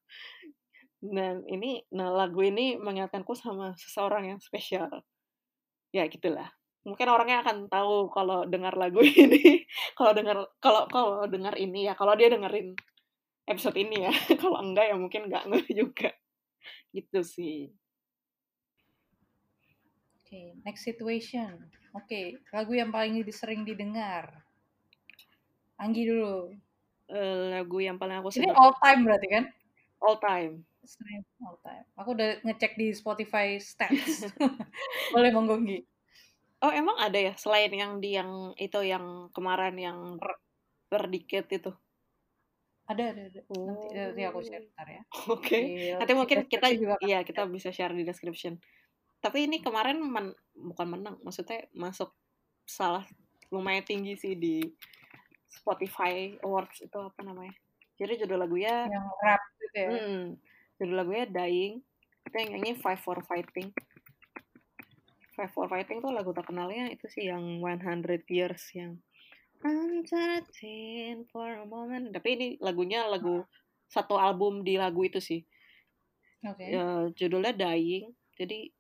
Dan 1.13 1.45
ini 1.45 1.85
nah 1.93 2.09
lagu 2.09 2.41
ini 2.41 2.79
mengingatkanku 2.81 3.38
sama 3.38 3.77
seseorang 3.77 4.33
yang 4.33 4.39
spesial. 4.41 4.89
Ya 5.93 6.09
gitulah 6.09 6.49
mungkin 6.88 7.07
orangnya 7.11 7.43
akan 7.43 7.67
tahu 7.67 8.07
kalau 8.15 8.47
dengar 8.47 8.71
lagu 8.79 9.03
ini. 9.27 9.67
Kalau 9.93 10.15
dengar 10.15 10.47
kalau 10.63 10.88
kalau 10.88 11.27
dengar 11.27 11.59
ini 11.59 11.91
ya 11.91 11.93
kalau 11.99 12.15
dia 12.15 12.31
dengerin 12.31 12.71
episode 13.47 13.75
ini 13.75 14.07
ya. 14.07 14.11
Kalau 14.41 14.59
enggak 14.63 14.91
ya 14.91 14.95
mungkin 14.95 15.27
nggak 15.27 15.43
nggak 15.51 15.67
juga. 15.75 16.09
Gitu 16.95 17.19
sih. 17.23 17.59
Oke 20.23 20.35
okay, 20.35 20.47
next 20.63 20.83
situation. 20.83 21.71
Oke 21.95 22.03
okay, 22.07 22.25
lagu 22.51 22.75
yang 22.75 22.91
paling 22.91 23.23
sering 23.31 23.63
didengar. 23.63 24.43
Anggi 25.79 26.07
dulu. 26.07 26.51
Uh, 27.07 27.55
lagu 27.55 27.79
yang 27.79 27.95
paling 27.95 28.19
aku 28.19 28.35
ini 28.35 28.51
all 28.51 28.75
time 28.83 29.07
berarti 29.07 29.27
kan? 29.31 29.43
All 30.03 30.19
time. 30.19 30.67
All 31.39 31.55
time. 31.63 31.88
Aku 31.95 32.11
udah 32.11 32.43
ngecek 32.43 32.75
di 32.75 32.91
Spotify 32.91 33.55
stats. 33.63 34.27
Boleh 35.15 35.31
monggo 35.31 35.55
Oh 36.57 36.73
emang 36.73 36.97
ada 36.97 37.19
ya 37.21 37.33
selain 37.37 37.69
yang 37.69 38.01
di 38.01 38.17
yang 38.17 38.57
itu 38.57 38.81
yang 38.81 39.29
kemarin 39.29 39.77
yang 39.77 40.17
berdikit 40.89 41.45
itu? 41.53 41.69
Ada 42.87 43.13
ada 43.13 43.21
ada. 43.29 43.41
Oh. 43.51 43.67
Nanti, 43.67 43.85
nanti 43.93 44.21
aku 44.25 44.39
share 44.41 44.65
ntar 44.73 44.87
ya. 44.89 45.01
Oke. 45.29 45.43
Okay. 45.43 45.63
Nanti 45.99 46.13
mungkin 46.15 46.37
kita 46.47 46.71
juga 46.73 46.95
iya 47.03 47.21
kita 47.21 47.45
bisa 47.45 47.69
share 47.69 47.93
di 47.93 48.01
description. 48.07 48.57
Tapi 49.21 49.45
ini 49.45 49.61
kemarin 49.61 49.99
men, 50.01 50.33
bukan 50.55 50.87
menang, 50.97 51.15
maksudnya 51.25 51.67
masuk 51.73 52.13
salah 52.63 53.03
lumayan 53.49 53.83
tinggi 53.83 54.13
sih 54.15 54.33
di 54.37 54.61
Spotify 55.51 56.37
Awards 56.41 56.79
itu 56.81 56.97
apa 56.97 57.21
namanya? 57.21 57.53
Jadi 57.97 58.23
judul 58.23 58.39
lagunya 58.45 58.85
yang 58.87 59.07
rap 59.21 59.41
gitu 59.57 59.77
ya. 59.77 59.89
Hmm, 59.89 60.23
judul 60.77 60.95
lagunya 60.95 61.25
Dying. 61.27 61.81
Itu 62.29 62.35
yang 62.37 62.49
nyanyi 62.55 62.71
Five 62.77 63.01
for 63.01 63.19
Fighting. 63.25 63.73
Five 65.38 65.53
for 65.53 65.69
Fighting 65.69 66.01
tuh 66.01 66.09
lagu 66.09 66.33
terkenalnya 66.33 66.89
itu 66.89 67.05
sih 67.05 67.29
yang 67.29 67.61
100 67.61 68.25
Years 68.25 68.73
yang 68.73 68.97
I'm 69.61 70.01
searching 70.05 71.29
for 71.29 71.45
a 71.45 71.65
moment. 71.65 72.09
Tapi 72.09 72.27
ini 72.33 72.47
lagunya 72.57 73.05
lagu 73.05 73.45
satu 73.85 74.17
album 74.17 74.65
di 74.65 74.81
lagu 74.81 75.05
itu 75.05 75.21
sih. 75.21 75.45
Okay. 76.41 76.73
Ya, 76.73 77.09
judulnya 77.13 77.53
Dying. 77.53 78.13
Jadi 78.38 78.73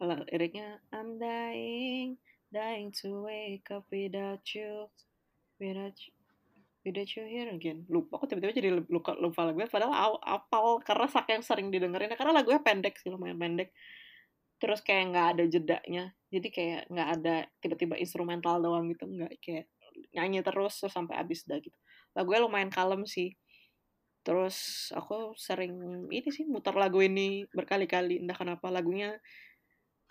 liriknya 0.00 0.80
I'm 0.96 1.20
dying, 1.20 2.16
dying 2.48 2.88
to 3.04 3.28
wake 3.28 3.68
up 3.68 3.84
without 3.92 4.40
you, 4.56 4.88
without 5.60 5.92
you, 6.00 6.12
without 6.82 7.10
you 7.12 7.24
here 7.28 7.52
again. 7.52 7.84
Lupa 7.92 8.16
aku 8.16 8.24
tiba-tiba 8.32 8.56
jadi 8.56 8.68
lupa 8.88 9.12
lupa 9.20 9.44
lagu 9.44 9.60
padahal 9.68 10.16
apal 10.24 10.80
karena 10.80 11.06
saking 11.06 11.44
sering 11.44 11.68
didengerin 11.68 12.10
karena 12.16 12.32
lagunya 12.32 12.64
pendek 12.64 12.96
sih 12.96 13.12
lumayan 13.12 13.36
pendek 13.36 13.76
terus 14.60 14.84
kayak 14.84 15.04
nggak 15.10 15.26
ada 15.36 15.44
jedanya. 15.48 16.04
Jadi 16.30 16.48
kayak 16.52 16.80
nggak 16.92 17.08
ada 17.18 17.36
tiba-tiba 17.58 17.96
instrumental 17.96 18.60
doang 18.60 18.92
gitu 18.92 19.08
nggak 19.08 19.40
kayak 19.40 19.66
nyanyi 20.14 20.44
terus 20.44 20.78
terus 20.78 20.92
sampai 20.92 21.16
habis 21.16 21.48
dah 21.48 21.58
gitu. 21.58 21.74
Lagunya 22.14 22.44
lumayan 22.44 22.70
kalem 22.70 23.08
sih. 23.08 23.34
Terus 24.20 24.88
aku 24.92 25.32
sering 25.40 26.06
ini 26.12 26.28
sih 26.28 26.44
muter 26.44 26.76
lagu 26.76 27.00
ini 27.00 27.48
berkali-kali 27.56 28.20
entah 28.20 28.36
kenapa 28.36 28.68
lagunya 28.68 29.16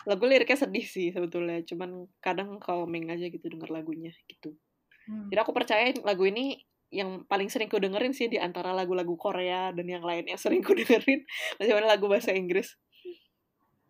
lagu 0.02 0.26
liriknya 0.26 0.58
sedih 0.58 0.84
sih 0.84 1.14
sebetulnya. 1.14 1.62
Cuman 1.62 2.10
kadang 2.18 2.58
calming 2.58 3.08
aja 3.14 3.30
gitu 3.30 3.46
denger 3.46 3.70
lagunya 3.70 4.10
gitu. 4.26 4.58
Hmm. 5.00 5.32
jadi 5.32 5.40
aku 5.42 5.56
percaya 5.56 5.96
lagu 6.04 6.28
ini 6.28 6.60
yang 6.92 7.24
paling 7.24 7.48
sering 7.48 7.72
ku 7.72 7.80
dengerin 7.80 8.12
sih 8.12 8.28
di 8.28 8.36
antara 8.36 8.76
lagu-lagu 8.76 9.16
Korea 9.16 9.72
dan 9.72 9.88
yang 9.88 10.04
lainnya 10.04 10.36
sering 10.36 10.60
ku 10.60 10.74
dengerin. 10.78 11.22
Masih 11.56 11.72
lagu 11.86 12.10
bahasa 12.10 12.34
Inggris 12.34 12.74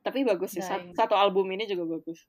tapi 0.01 0.25
bagus 0.25 0.57
sih 0.57 0.65
satu, 0.65 0.93
satu 0.97 1.15
album 1.17 1.49
ini 1.53 1.69
juga 1.69 1.99
bagus. 1.99 2.25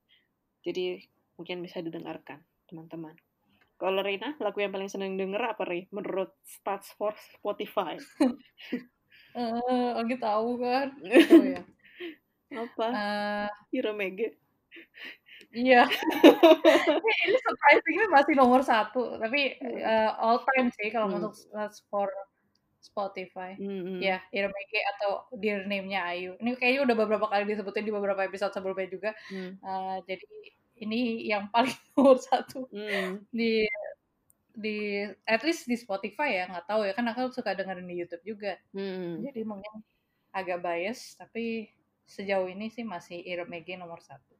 Jadi 0.61 0.99
mungkin 1.39 1.63
bisa 1.63 1.79
didengarkan 1.79 2.43
teman-teman. 2.69 3.15
Kalau 3.81 4.05
Rina 4.05 4.37
lagu 4.37 4.61
yang 4.61 4.69
paling 4.69 4.91
seneng 4.91 5.17
denger 5.17 5.41
apa 5.41 5.65
Ri? 5.65 5.89
Menurut 5.89 6.37
stats 6.45 6.93
for 6.95 7.15
Spotify. 7.17 7.97
Uh, 9.31 9.95
Oke 9.95 10.19
tahu 10.19 10.59
kan? 10.59 10.91
Oh, 11.07 11.43
ya. 11.55 11.63
apa? 12.51 12.87
Uh, 12.91 13.49
Hiro 13.71 13.95
Mege 13.95 14.35
Iya. 15.51 15.83
ini 17.27 17.37
surprisingly 17.43 18.07
masih 18.07 18.33
nomor 18.39 18.63
satu, 18.63 19.19
tapi 19.19 19.55
uh, 19.83 20.11
all 20.15 20.43
time 20.47 20.71
sih 20.75 20.87
kalau 20.91 21.11
hmm. 21.11 21.17
untuk 21.19 21.33
stats 21.35 21.83
for 21.91 22.07
Spotify. 22.81 23.53
Mm-hmm. 23.61 24.01
Ya, 24.01 24.25
Iromeke 24.33 24.81
atau 24.97 25.29
Dear 25.37 25.69
Name-nya 25.69 26.01
Ayu. 26.09 26.33
Ini 26.41 26.57
kayaknya 26.57 26.81
udah 26.89 26.95
beberapa 26.97 27.25
kali 27.29 27.45
disebutin 27.45 27.85
di 27.85 27.93
beberapa 27.93 28.25
episode 28.25 28.51
sebelumnya 28.51 28.89
juga. 28.89 29.11
Mm. 29.29 29.61
Uh, 29.61 29.97
jadi 30.09 30.27
ini 30.81 31.29
yang 31.29 31.47
paling 31.53 31.77
nomor 31.93 32.17
satu 32.17 32.65
mm. 32.73 33.29
di 33.29 33.69
di 34.51 35.07
at 35.23 35.45
least 35.47 35.63
di 35.63 35.79
Spotify 35.79 36.43
ya 36.43 36.51
nggak 36.51 36.67
tahu 36.67 36.83
ya 36.83 36.91
kan 36.91 37.07
aku 37.07 37.31
suka 37.31 37.53
dengerin 37.53 37.85
di 37.85 37.95
YouTube 38.01 38.25
juga. 38.25 38.57
Mm. 38.73 39.29
Jadi 39.29 39.41
mungkin 39.45 39.73
agak 40.33 40.65
bias 40.65 41.15
tapi 41.21 41.69
sejauh 42.09 42.49
ini 42.49 42.67
sih 42.73 42.83
masih 42.83 43.21
Iromeke 43.21 43.77
nomor 43.77 44.01
satu. 44.01 44.33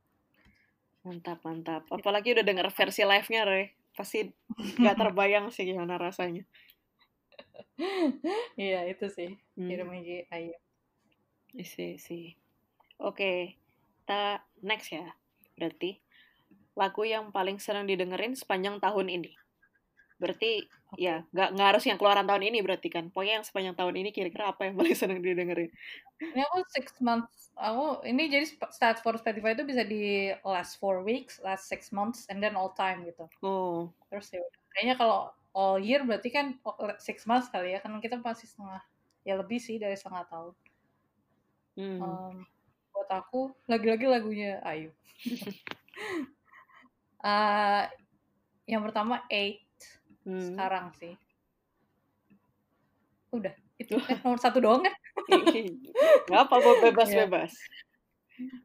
Mantap 1.06 1.46
mantap. 1.46 1.86
Apalagi 1.94 2.34
udah 2.34 2.46
denger 2.46 2.68
versi 2.74 3.02
live-nya 3.06 3.42
Re. 3.46 3.64
Pasti 3.94 4.26
nggak 4.82 4.98
terbayang 4.98 5.54
sih 5.54 5.70
gimana 5.70 5.96
rasanya. 6.02 6.44
Iya 8.60 8.86
itu 8.90 9.06
sih, 9.10 9.32
hmm. 9.58 9.68
Hiromeji 9.70 10.18
Ayu. 10.30 10.56
Isi 11.56 12.00
sih. 12.00 12.36
Oke, 13.02 13.58
kita 14.04 14.46
next 14.62 14.94
ya. 14.94 15.10
Berarti 15.58 16.00
lagu 16.78 17.04
yang 17.04 17.30
paling 17.36 17.60
sering 17.60 17.90
didengerin 17.90 18.38
sepanjang 18.38 18.80
tahun 18.80 19.08
ini. 19.12 19.32
Berarti 20.22 20.70
okay. 20.94 21.02
ya 21.02 21.26
nggak 21.34 21.50
nggak 21.58 21.68
harus 21.74 21.84
yang 21.90 21.98
keluaran 21.98 22.30
tahun 22.30 22.54
ini 22.54 22.62
berarti 22.62 22.88
kan. 22.94 23.10
Pokoknya 23.10 23.42
yang 23.42 23.46
sepanjang 23.46 23.76
tahun 23.76 23.96
ini 24.06 24.10
kira-kira 24.14 24.54
apa 24.54 24.70
yang 24.70 24.78
paling 24.78 24.96
sering 24.96 25.20
didengerin? 25.20 25.74
Ini 26.22 26.42
aku 26.46 26.62
six 26.70 26.94
months. 27.02 27.50
Aku 27.58 28.06
ini 28.06 28.30
jadi 28.30 28.46
stats 28.48 29.02
for 29.02 29.18
Spotify 29.18 29.58
itu 29.58 29.66
bisa 29.66 29.82
di 29.82 30.30
last 30.46 30.78
four 30.78 31.02
weeks, 31.02 31.42
last 31.42 31.66
six 31.66 31.90
months, 31.90 32.30
and 32.30 32.40
then 32.40 32.54
all 32.54 32.72
time 32.78 33.04
gitu. 33.04 33.26
Oh. 33.42 33.90
Terus 34.14 34.30
ya 34.30 34.46
kayaknya 34.78 34.96
kalau 35.02 35.34
all 35.52 35.78
year 35.80 36.04
berarti 36.04 36.32
kan 36.32 36.56
six 37.00 37.28
months 37.28 37.52
kali 37.52 37.76
ya 37.76 37.80
kan 37.84 37.96
kita 38.00 38.20
masih 38.20 38.48
setengah 38.48 38.82
ya 39.28 39.38
lebih 39.38 39.60
sih 39.60 39.78
dari 39.78 39.96
setengah 39.96 40.26
tahun 40.28 40.54
hmm. 41.78 42.00
um, 42.02 42.36
buat 42.92 43.10
aku 43.12 43.42
lagi-lagi 43.68 44.06
lagunya 44.08 44.60
Ayu 44.64 44.92
uh, 47.24 47.84
yang 48.72 48.82
pertama 48.84 49.24
Eight 49.28 49.68
hmm. 50.24 50.56
sekarang 50.56 50.92
sih 50.98 51.16
udah 53.32 53.56
Itu 53.82 53.98
kan 53.98 54.22
nomor 54.22 54.38
satu 54.38 54.62
doang 54.62 54.86
kan? 54.86 54.94
Nggak 56.30 56.42
apa, 56.46 56.56
Iya. 56.62 56.74
bebas-bebas. 56.86 57.52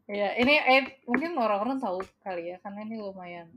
Iya, 0.05 0.29
ini 0.37 0.55
eh, 0.61 1.01
mungkin 1.09 1.37
orang-orang 1.41 1.81
tahu 1.81 2.05
kali 2.21 2.53
ya, 2.53 2.61
karena 2.61 2.85
ini 2.85 3.01
lumayan 3.01 3.49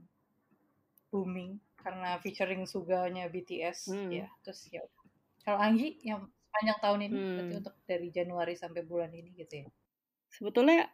booming 1.12 1.60
karena 1.82 2.20
featuring 2.20 2.64
Suganya 2.68 3.28
BTS 3.32 3.90
Hmm. 3.92 4.12
ya. 4.12 4.28
Terus 4.44 4.70
ya 4.70 4.84
kalau 5.44 5.60
Anggi 5.60 5.98
yang 6.04 6.28
sepanjang 6.50 6.80
tahun 6.82 7.00
ini 7.08 7.16
berarti 7.16 7.54
Hmm. 7.56 7.62
untuk 7.62 7.76
dari 7.88 8.08
Januari 8.10 8.54
sampai 8.58 8.82
bulan 8.84 9.12
ini 9.14 9.32
gitu 9.34 9.64
ya. 9.64 9.68
Sebetulnya 10.30 10.86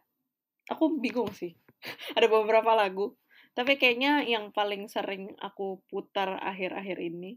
aku 0.70 0.98
bingung 0.98 1.30
sih. 1.32 1.52
Ada 2.18 2.26
beberapa 2.30 2.72
lagu, 2.72 3.14
tapi 3.52 3.76
kayaknya 3.76 4.24
yang 4.24 4.50
paling 4.50 4.88
sering 4.88 5.36
aku 5.38 5.84
putar 5.86 6.40
akhir-akhir 6.40 6.98
ini 6.98 7.36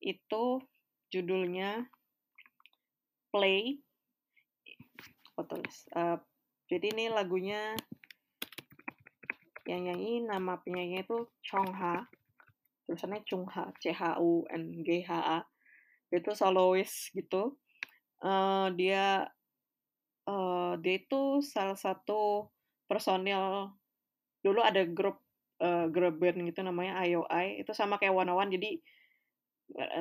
itu 0.00 0.44
judulnya 1.10 1.86
Play. 3.30 3.78
Aku 5.38 5.46
tulis. 5.46 5.86
Eh, 5.94 6.18
jadi 6.66 6.86
ini 6.90 7.04
lagunya 7.14 7.78
yang 9.70 9.86
nyanyi 9.86 10.26
nama 10.26 10.58
penyanyinya 10.58 11.06
itu 11.06 11.18
Chongha. 11.46 12.10
Tulisannya 12.90 13.22
Chungha, 13.22 13.70
C 13.78 13.94
H 13.94 14.18
U 14.18 14.42
N 14.50 14.82
G 14.82 15.06
H 15.06 15.10
A. 15.14 15.38
Itu 16.10 16.34
soloist 16.34 17.14
gitu. 17.14 17.54
Eh, 18.18 18.66
dia 18.74 19.30
eh, 20.26 20.72
dia 20.82 20.94
itu 20.98 21.38
salah 21.46 21.78
satu 21.78 22.50
personil 22.90 23.70
dulu 24.42 24.60
ada 24.66 24.82
grup 24.90 25.22
eh, 25.62 25.86
grup 25.86 26.18
band 26.18 26.42
gitu 26.50 26.60
namanya 26.66 26.98
IOI 27.06 27.62
itu 27.62 27.70
sama 27.70 28.02
kayak 28.02 28.16
One 28.16 28.34
One 28.34 28.50
jadi 28.50 28.82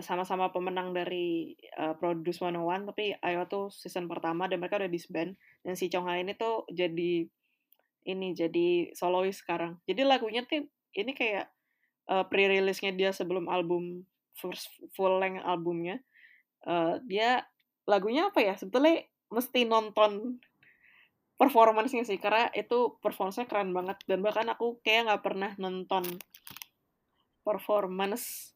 sama-sama 0.01 0.49
pemenang 0.49 0.97
dari 0.97 1.53
eh, 1.53 1.93
Produce 2.01 2.41
101 2.41 2.89
tapi 2.89 3.13
IOI 3.13 3.45
tuh 3.45 3.69
season 3.69 4.09
pertama 4.09 4.49
dan 4.49 4.57
mereka 4.57 4.81
udah 4.81 4.89
disband 4.89 5.37
dan 5.61 5.73
si 5.77 5.93
Chong 5.93 6.09
Ha 6.09 6.17
ini 6.17 6.33
tuh 6.33 6.65
jadi 6.73 7.29
ini 8.09 8.27
jadi 8.33 8.89
solois 8.97 9.37
sekarang 9.37 9.77
jadi 9.85 10.09
lagunya 10.09 10.41
tuh 10.49 10.65
ini 10.97 11.13
kayak 11.13 11.53
eh, 12.09 12.25
pre-release-nya 12.31 12.91
dia 12.99 13.09
sebelum 13.15 13.45
album 13.49 14.03
first 14.39 14.71
full 14.95 15.19
length 15.21 15.43
albumnya 15.45 15.99
Eh, 16.67 16.95
dia 17.07 17.29
lagunya 17.87 18.27
apa 18.29 18.39
ya? 18.43 18.53
Sebetulnya 18.59 19.07
mesti 19.31 19.63
nonton 19.63 20.11
performance-nya 21.39 22.03
sih 22.09 22.19
karena 22.19 22.51
itu 22.51 22.99
performance-nya 23.03 23.47
keren 23.47 23.71
banget. 23.77 23.97
Dan 24.09 24.19
bahkan 24.25 24.47
aku 24.53 24.83
kayak 24.83 25.01
nggak 25.07 25.23
pernah 25.25 25.51
nonton 25.63 26.03
performance 27.43 28.53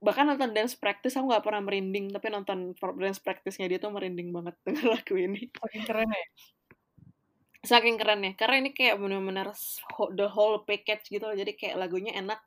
bahkan 0.00 0.24
nonton 0.24 0.56
dance 0.56 0.72
practice 0.80 1.12
aku 1.12 1.28
nggak 1.28 1.44
pernah 1.44 1.60
merinding 1.60 2.08
tapi 2.08 2.32
nonton 2.32 2.72
dance 2.96 3.20
practice-nya 3.20 3.68
dia 3.68 3.76
tuh 3.84 3.92
merinding 3.92 4.32
banget 4.32 4.56
dengan 4.66 4.96
lagu 4.96 5.14
ini. 5.16 5.48
Saking 5.52 5.84
keren 5.84 6.08
ya. 6.08 6.26
saking 7.60 7.96
keren 8.00 8.24
ya 8.24 8.32
karena 8.40 8.56
ini 8.64 8.70
kayak 8.72 8.96
bener-bener 8.96 9.52
ho- 9.96 10.12
the 10.16 10.24
whole 10.32 10.64
package 10.64 11.12
gitu 11.12 11.24
loh. 11.28 11.36
Jadi 11.36 11.52
kayak 11.60 11.76
lagunya 11.76 12.16
enak 12.16 12.40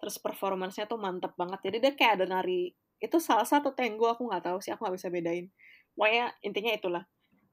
terus 0.00 0.16
performance-nya 0.20 0.86
tuh 0.90 0.98
mantep 1.00 1.32
banget. 1.40 1.60
Jadi 1.66 1.76
dia 1.82 1.92
kayak 1.96 2.12
ada 2.22 2.26
nari 2.28 2.72
itu 3.00 3.16
salsa 3.20 3.60
atau 3.60 3.72
tango 3.76 4.08
aku 4.08 4.24
nggak 4.28 4.44
tahu 4.52 4.58
sih 4.64 4.72
aku 4.72 4.84
nggak 4.88 4.96
bisa 5.00 5.08
bedain. 5.12 5.46
Pokoknya 5.96 6.24
intinya 6.44 6.72
itulah. 6.76 7.04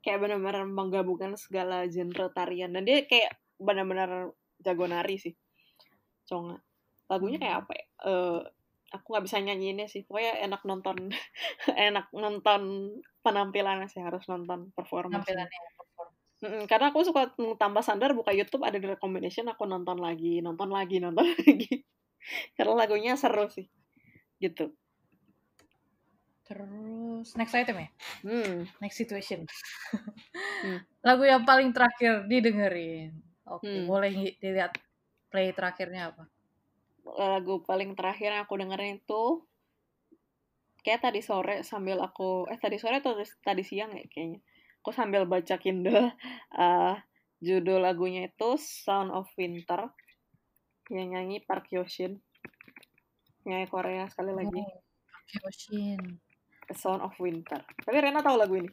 Kayak 0.03 0.19
benar-benar 0.23 0.67
menggabungkan 0.67 1.35
segala 1.39 1.87
genre 1.87 2.27
tarian. 2.35 2.71
Dan 2.75 2.83
dia 2.87 3.03
kayak 3.07 3.31
benar-benar 3.59 4.31
jago 4.59 4.85
nari 4.87 5.15
sih. 5.19 5.33
Conga. 6.27 6.57
Lagunya 7.11 7.37
kayak 7.39 7.55
Hmm. 7.55 7.63
apa 7.67 7.71
ya? 7.75 7.85
Eh, 8.11 8.39
aku 8.95 9.05
nggak 9.15 9.25
bisa 9.27 9.37
nyanyiinnya 9.43 9.87
sih. 9.91 10.03
Pokoknya 10.07 10.33
enak 10.43 10.61
nonton 10.67 10.97
enak 11.87 12.07
nonton 12.15 12.61
penampilannya 13.23 13.87
sih 13.91 14.03
harus 14.03 14.23
nonton 14.27 14.71
performance. 14.75 15.27
Karena 16.67 16.91
aku 16.91 16.99
suka 17.07 17.31
tambah 17.55 17.79
sandar 17.79 18.11
buka 18.11 18.35
YouTube 18.35 18.67
ada 18.67 18.75
di 18.75 18.87
recommendation 18.91 19.47
aku 19.47 19.63
nonton 19.63 19.95
lagi 20.03 20.43
nonton 20.43 20.69
lagi 20.75 20.99
nonton 20.99 21.23
lagi 21.39 21.87
karena 22.57 22.73
lagunya 22.85 23.13
seru 23.19 23.45
sih 23.51 23.67
gitu 24.43 24.73
Terus 26.43 27.27
next 27.39 27.55
item 27.55 27.87
ya, 27.87 27.89
hmm. 28.27 28.67
next 28.83 28.99
situation. 28.99 29.47
Hmm. 30.59 30.79
Lagu 31.07 31.23
yang 31.23 31.47
paling 31.47 31.71
terakhir 31.71 32.27
didengerin. 32.27 33.15
Oke, 33.47 33.63
Hmm. 33.63 33.87
boleh 33.87 34.11
dilihat 34.39 34.75
play 35.31 35.51
terakhirnya 35.55 36.11
apa? 36.11 36.23
lagu 37.03 37.59
paling 37.67 37.99
terakhir 37.99 38.31
yang 38.31 38.47
aku 38.47 38.55
dengerin 38.55 39.03
itu 39.03 39.23
kayak 40.83 41.01
tadi 41.03 41.19
sore 41.23 41.63
sambil 41.63 41.97
aku 42.03 42.43
eh 42.51 42.59
tadi 42.59 42.75
sore 42.75 42.99
atau 42.99 43.15
tadi 43.47 43.63
siang 43.63 43.91
ya 43.95 44.03
kayaknya 44.11 44.39
aku 44.83 44.91
sambil 44.91 45.23
baca 45.23 45.55
Kindle 45.63 46.11
eh 46.63 46.95
judul 47.43 47.79
lagunya 47.83 48.31
itu 48.31 48.55
Sound 48.59 49.11
of 49.11 49.27
Winter 49.39 49.91
yang 50.92 51.12
nyanyi 51.12 51.44
Park 51.44 51.68
Hyoshin 51.68 52.16
nyanyi 53.44 53.68
Korea 53.68 54.08
sekali 54.08 54.32
lagi 54.32 54.60
Oh, 54.60 54.80
Kyoshin. 55.28 56.00
The 56.68 56.74
Sound 56.76 57.00
of 57.04 57.16
Winter 57.20 57.60
tapi 57.84 57.96
Rena 58.00 58.20
tahu 58.20 58.36
lagu 58.36 58.56
ini 58.56 58.68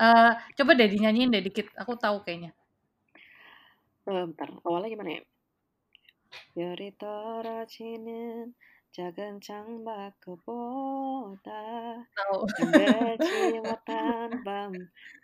Eh, 0.00 0.32
coba 0.56 0.72
deh 0.72 0.88
dinyanyiin 0.88 1.28
deh 1.28 1.44
dikit. 1.44 1.68
Aku 1.76 1.92
tahu 1.92 2.24
kayaknya. 2.24 2.56
Eh, 4.08 4.24
bentar 4.32 4.48
awalnya 4.64 4.88
gimana 4.88 5.20
ya 5.20 5.22
별이 6.56 6.96
떨어지는 6.96 8.54
작은 8.96 9.44
창밖보다 9.44 10.40
Tahu. 12.16 12.38
잠들지 12.56 13.60
못한 13.60 14.40
밤 14.42 14.72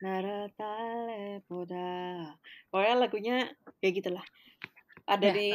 나를 0.05 0.53
달래보다 0.61 1.73
pokoknya 2.69 2.95
lagunya 3.01 3.37
ya 3.81 3.89
gitulah 3.97 4.27
ada 5.06 5.28
Ya, 5.30 5.34
di 5.34 5.52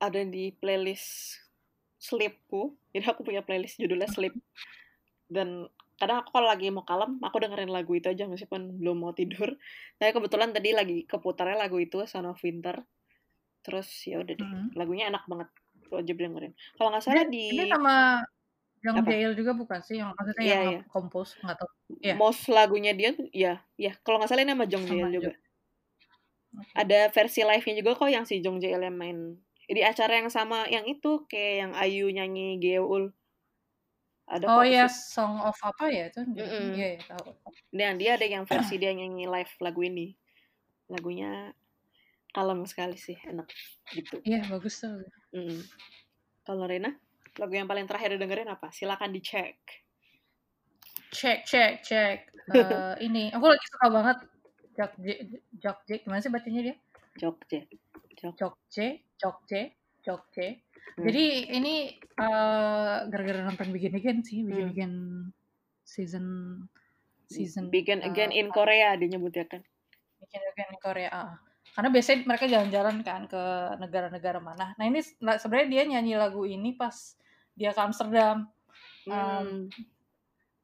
ada 0.00 0.20
di 0.24 0.44
playlist 0.56 1.36
sleepku 2.00 2.76
jadi 2.96 3.12
aku 3.12 3.20
punya 3.22 3.44
playlist 3.44 3.76
judulnya 3.76 4.08
sleep 4.08 4.32
dan 5.28 5.68
kadang 6.00 6.24
aku 6.24 6.32
kalau 6.32 6.48
lagi 6.48 6.72
mau 6.72 6.80
kalem 6.82 7.20
aku 7.20 7.36
dengerin 7.44 7.68
lagu 7.68 7.92
itu 7.92 8.08
aja 8.08 8.24
meskipun 8.24 8.80
belum 8.80 9.04
mau 9.04 9.12
tidur 9.12 9.52
tapi 10.00 10.10
kebetulan 10.16 10.56
tadi 10.56 10.72
lagi 10.72 11.04
keputarnya 11.04 11.60
lagu 11.60 11.76
itu 11.76 12.00
Son 12.08 12.24
of 12.24 12.40
Winter 12.40 12.80
terus 13.60 13.88
ya 14.08 14.24
udah 14.24 14.34
deh 14.34 14.48
Hmm. 14.48 14.72
lagunya 14.72 15.12
enak 15.12 15.28
banget 15.28 15.52
wajib 15.92 16.16
dengerin 16.16 16.56
kalau 16.80 16.88
nggak 16.96 17.04
salah 17.04 17.28
di 17.28 17.52
dia 17.52 17.68
sama 17.68 18.24
Jung 18.80 18.96
apa 18.96 19.12
Jae-il 19.12 19.36
juga 19.36 19.52
bukan 19.52 19.84
sih? 19.84 20.00
Yang 20.00 20.16
maksudnya 20.16 20.40
Iya, 20.40 20.56
yang 20.56 20.72
iya. 20.72 20.80
compose 20.88 21.36
nggak 21.44 21.56
tahu. 21.60 21.68
Iya. 22.00 22.14
most 22.16 22.48
lagunya 22.48 22.92
dia 22.96 23.12
ya 23.28 23.60
ya 23.76 23.92
kalau 24.00 24.16
nggak 24.16 24.32
salah 24.32 24.40
ini 24.40 24.56
sama 24.56 24.64
Jong 24.64 24.84
Jae-il 24.88 25.10
juga 25.20 25.32
Ada 26.74 27.10
versi 27.14 27.46
live-nya 27.46 27.74
juga 27.82 27.92
kok 27.98 28.10
yang 28.10 28.24
si 28.26 28.42
Jong 28.42 28.58
Jae-il 28.58 28.82
yang 28.82 28.98
main 28.98 29.18
di 29.70 29.86
acara 29.86 30.18
yang 30.18 30.26
sama 30.26 30.66
yang 30.66 30.82
itu 30.82 31.22
kayak 31.30 31.54
yang 31.62 31.72
Ayu 31.78 32.06
nyanyi 32.10 32.58
Geul 32.58 33.14
ada 34.26 34.46
Oh 34.46 34.66
ya, 34.66 34.90
si 34.90 35.14
Song 35.14 35.38
of 35.42 35.58
apa 35.62 35.90
ya 35.90 36.10
itu? 36.10 36.22
Iya, 36.34 36.98
ya, 36.98 37.02
tahu. 37.06 37.34
dan 37.74 37.98
dia 37.98 38.18
ada 38.18 38.26
yang 38.26 38.46
versi 38.46 38.78
dia 38.78 38.90
nyanyi 38.90 39.30
live 39.30 39.52
lagu 39.62 39.82
ini 39.86 40.14
lagunya 40.90 41.54
kalem 42.34 42.66
sekali 42.66 42.98
sih 42.98 43.18
enak 43.26 43.46
gitu 43.94 44.22
Iya, 44.26 44.46
bagus 44.50 44.82
tuh. 44.82 45.06
Mm. 45.34 45.62
kalau 46.42 46.66
Rena 46.66 46.94
lagu 47.38 47.54
yang 47.54 47.70
paling 47.70 47.86
terakhir 47.86 48.18
dengerin 48.18 48.50
apa 48.50 48.74
silakan 48.74 49.14
dicek 49.14 49.58
Cek, 51.10 51.42
cek, 51.46 51.72
cek. 51.82 52.18
Eh, 52.50 52.94
ini, 53.06 53.30
aku 53.30 53.46
lagi 53.46 53.62
suka 53.70 53.86
banget 53.90 54.18
Jok 54.80 54.92
J, 54.96 55.06
Jok 55.58 55.78
J, 55.84 55.90
gimana 56.00 56.18
sih 56.18 56.32
bacanya 56.32 56.60
dia? 56.64 56.76
Jogja 57.12 57.60
Jog 58.16 58.32
Jok 58.34 58.54
J, 58.66 58.76
Jok 59.14 59.36
J, 59.44 59.52
Jok 60.00 60.22
J. 60.30 60.36
Hmm. 60.96 61.04
Jadi 61.04 61.24
ini 61.52 61.74
eh, 62.00 62.96
gara-gara 63.04 63.44
nonton 63.44 63.68
Begin 63.70 63.92
Again 63.92 64.20
sih, 64.22 64.40
Begin 64.40 64.56
Hmm. 64.62 64.72
Again 64.72 64.94
season 65.82 66.26
season 67.26 67.68
Begin 67.68 68.00
eh, 68.00 68.08
Again 68.08 68.32
in 68.32 68.48
Korea 68.48 68.94
dia 68.94 69.06
nyebutnya 69.06 69.44
kan 69.44 69.60
Begin 70.18 70.42
Again 70.46 70.72
Korea. 70.78 71.10
ah. 71.10 71.36
Karena 71.70 71.88
biasanya 71.88 72.18
mereka 72.24 72.44
jalan-jalan 72.46 72.96
kan 73.00 73.22
ke 73.26 73.42
negara-negara 73.78 74.38
mana. 74.38 74.72
Nah 74.74 74.84
ini 74.84 74.98
se- 74.98 75.14
sebenarnya 75.14 75.68
dia 75.68 75.82
nyanyi 75.86 76.14
lagu 76.14 76.42
ini 76.42 76.72
pas 76.72 77.14
dia 77.52 77.70
ke 77.70 77.78
Amsterdam. 77.78 78.48
Um, 79.04 79.12
Hmm. 79.12 79.60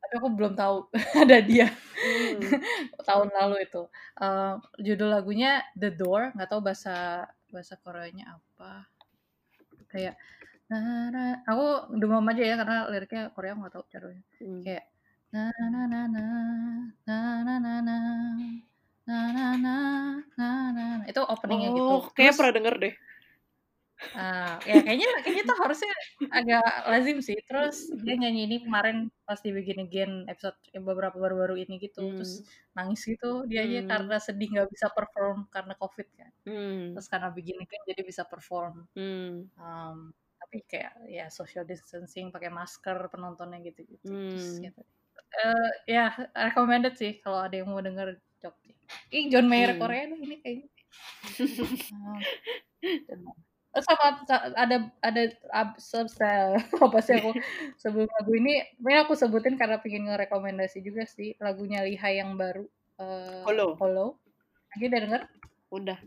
Tapi 0.06 0.14
aku 0.22 0.28
belum 0.30 0.54
tahu 0.54 0.86
ada 1.26 1.38
dia 1.42 1.68
Hmm. 1.96 2.60
tahun 3.08 3.32
lalu 3.32 3.64
itu. 3.64 3.88
Eh, 4.20 4.54
judul 4.84 5.08
lagunya 5.16 5.64
The 5.72 5.90
Door, 5.96 6.36
nggak 6.36 6.48
tahu 6.52 6.60
bahasa 6.60 7.24
bahasa 7.48 7.74
Koreanya 7.80 8.36
apa. 8.36 8.84
Kayak 9.88 10.14
nah, 10.68 11.40
aku 11.48 11.96
demam 11.96 12.26
aja 12.28 12.42
ya 12.44 12.54
karena 12.60 12.76
liriknya 12.92 13.32
Korea 13.32 13.56
nggak 13.56 13.74
tahu 13.74 13.84
caranya. 13.88 14.22
Hmm. 14.38 14.60
Kayak 14.60 14.84
na 15.32 15.50
na 15.56 15.80
na 15.88 16.00
na 16.06 16.24
na 17.08 17.16
na 17.42 17.54
na 17.56 17.56
na 17.58 17.74
na 17.80 17.96
na 19.06 19.16
na 19.56 19.56
na 19.56 19.76
na 20.36 20.46
na 20.76 20.84
itu 21.08 21.20
openingnya 21.24 21.70
gitu. 21.74 21.90
Oh, 21.90 22.02
kayak 22.12 22.34
Terus 22.34 22.38
pernah 22.38 22.54
denger 22.54 22.74
deh. 22.76 22.94
Ah, 24.14 24.62
ya 24.68 24.80
kayaknya 24.84 25.08
kayaknya 25.22 25.44
tuh 25.50 25.58
harusnya 25.62 25.90
agak 26.32 26.62
lazim 26.90 27.18
sih. 27.20 27.36
Terus 27.48 27.76
dia 28.04 28.14
nyanyi 28.20 28.40
ini 28.48 28.56
kemarin 28.64 28.96
pas 29.26 29.38
di 29.44 29.50
Begin 29.56 29.78
Again 29.84 30.12
episode 30.30 30.56
beberapa 30.88 31.16
baru-baru 31.18 31.54
ini 31.62 31.74
gitu, 31.82 32.14
terus 32.16 32.32
Mmm. 32.32 32.46
nangis 32.76 33.02
gitu 33.10 33.44
dianya 33.50 33.82
Mmm. 33.82 33.90
karena 33.90 34.16
sedih 34.22 34.48
nggak 34.54 34.68
bisa 34.74 34.86
perform 34.96 35.48
karena 35.54 35.74
Covid 35.80 36.08
kan. 36.18 36.32
Mmm. 36.46 36.96
Terus 36.96 37.06
karena 37.12 37.28
Begin 37.36 37.58
Again 37.64 37.82
jadi 37.90 38.02
bisa 38.06 38.22
perform. 38.28 38.86
Mmm. 38.96 39.48
Mmm, 39.58 39.98
tapi 40.40 40.58
kayak 40.70 40.92
ya 41.10 41.26
social 41.32 41.64
distancing, 41.68 42.30
pakai 42.34 42.50
masker 42.52 42.98
penontonnya 43.12 43.58
gitu-gitu. 43.66 44.12
Terus 44.28 44.46
Mmm. 44.46 44.64
gitu. 44.64 44.80
Eee, 45.36 45.68
ya 45.96 46.04
recommended 46.34 46.94
sih 47.00 47.12
kalau 47.24 47.40
ada 47.46 47.54
yang 47.60 47.68
mau 47.72 47.82
denger 47.84 48.18
Jongkook. 48.42 48.76
Ih, 49.14 49.24
John 49.32 49.46
Mayer 49.52 49.76
Mmm. 49.78 49.80
Korea 49.80 50.04
ini 50.10 50.38
kayaknya. 50.44 50.68
Oh. 51.92 52.26
Sama 53.76 54.24
sa 54.24 54.36
ada 54.56 54.88
ada 55.04 55.22
ab 55.52 55.76
apa 56.86 56.98
sih 57.04 57.14
aku 57.20 57.30
sebelum 57.76 58.08
lagu 58.08 58.32
ini 58.32 58.64
sebenarnya 58.80 59.02
aku 59.04 59.14
sebutin 59.18 59.54
karena 59.60 59.76
pengen 59.84 60.08
ngerekomendasi 60.08 60.80
juga 60.80 61.04
sih 61.04 61.36
lagunya 61.42 61.84
Lee.Hi 61.84 62.24
yang 62.24 62.40
baru, 62.40 62.64
eee, 62.96 63.44
Hollow? 63.44 63.70
Hollow. 63.76 64.08
Lagi 64.72 64.84
udah 64.88 65.00
denger? 65.04 65.22
Udah, 65.68 65.98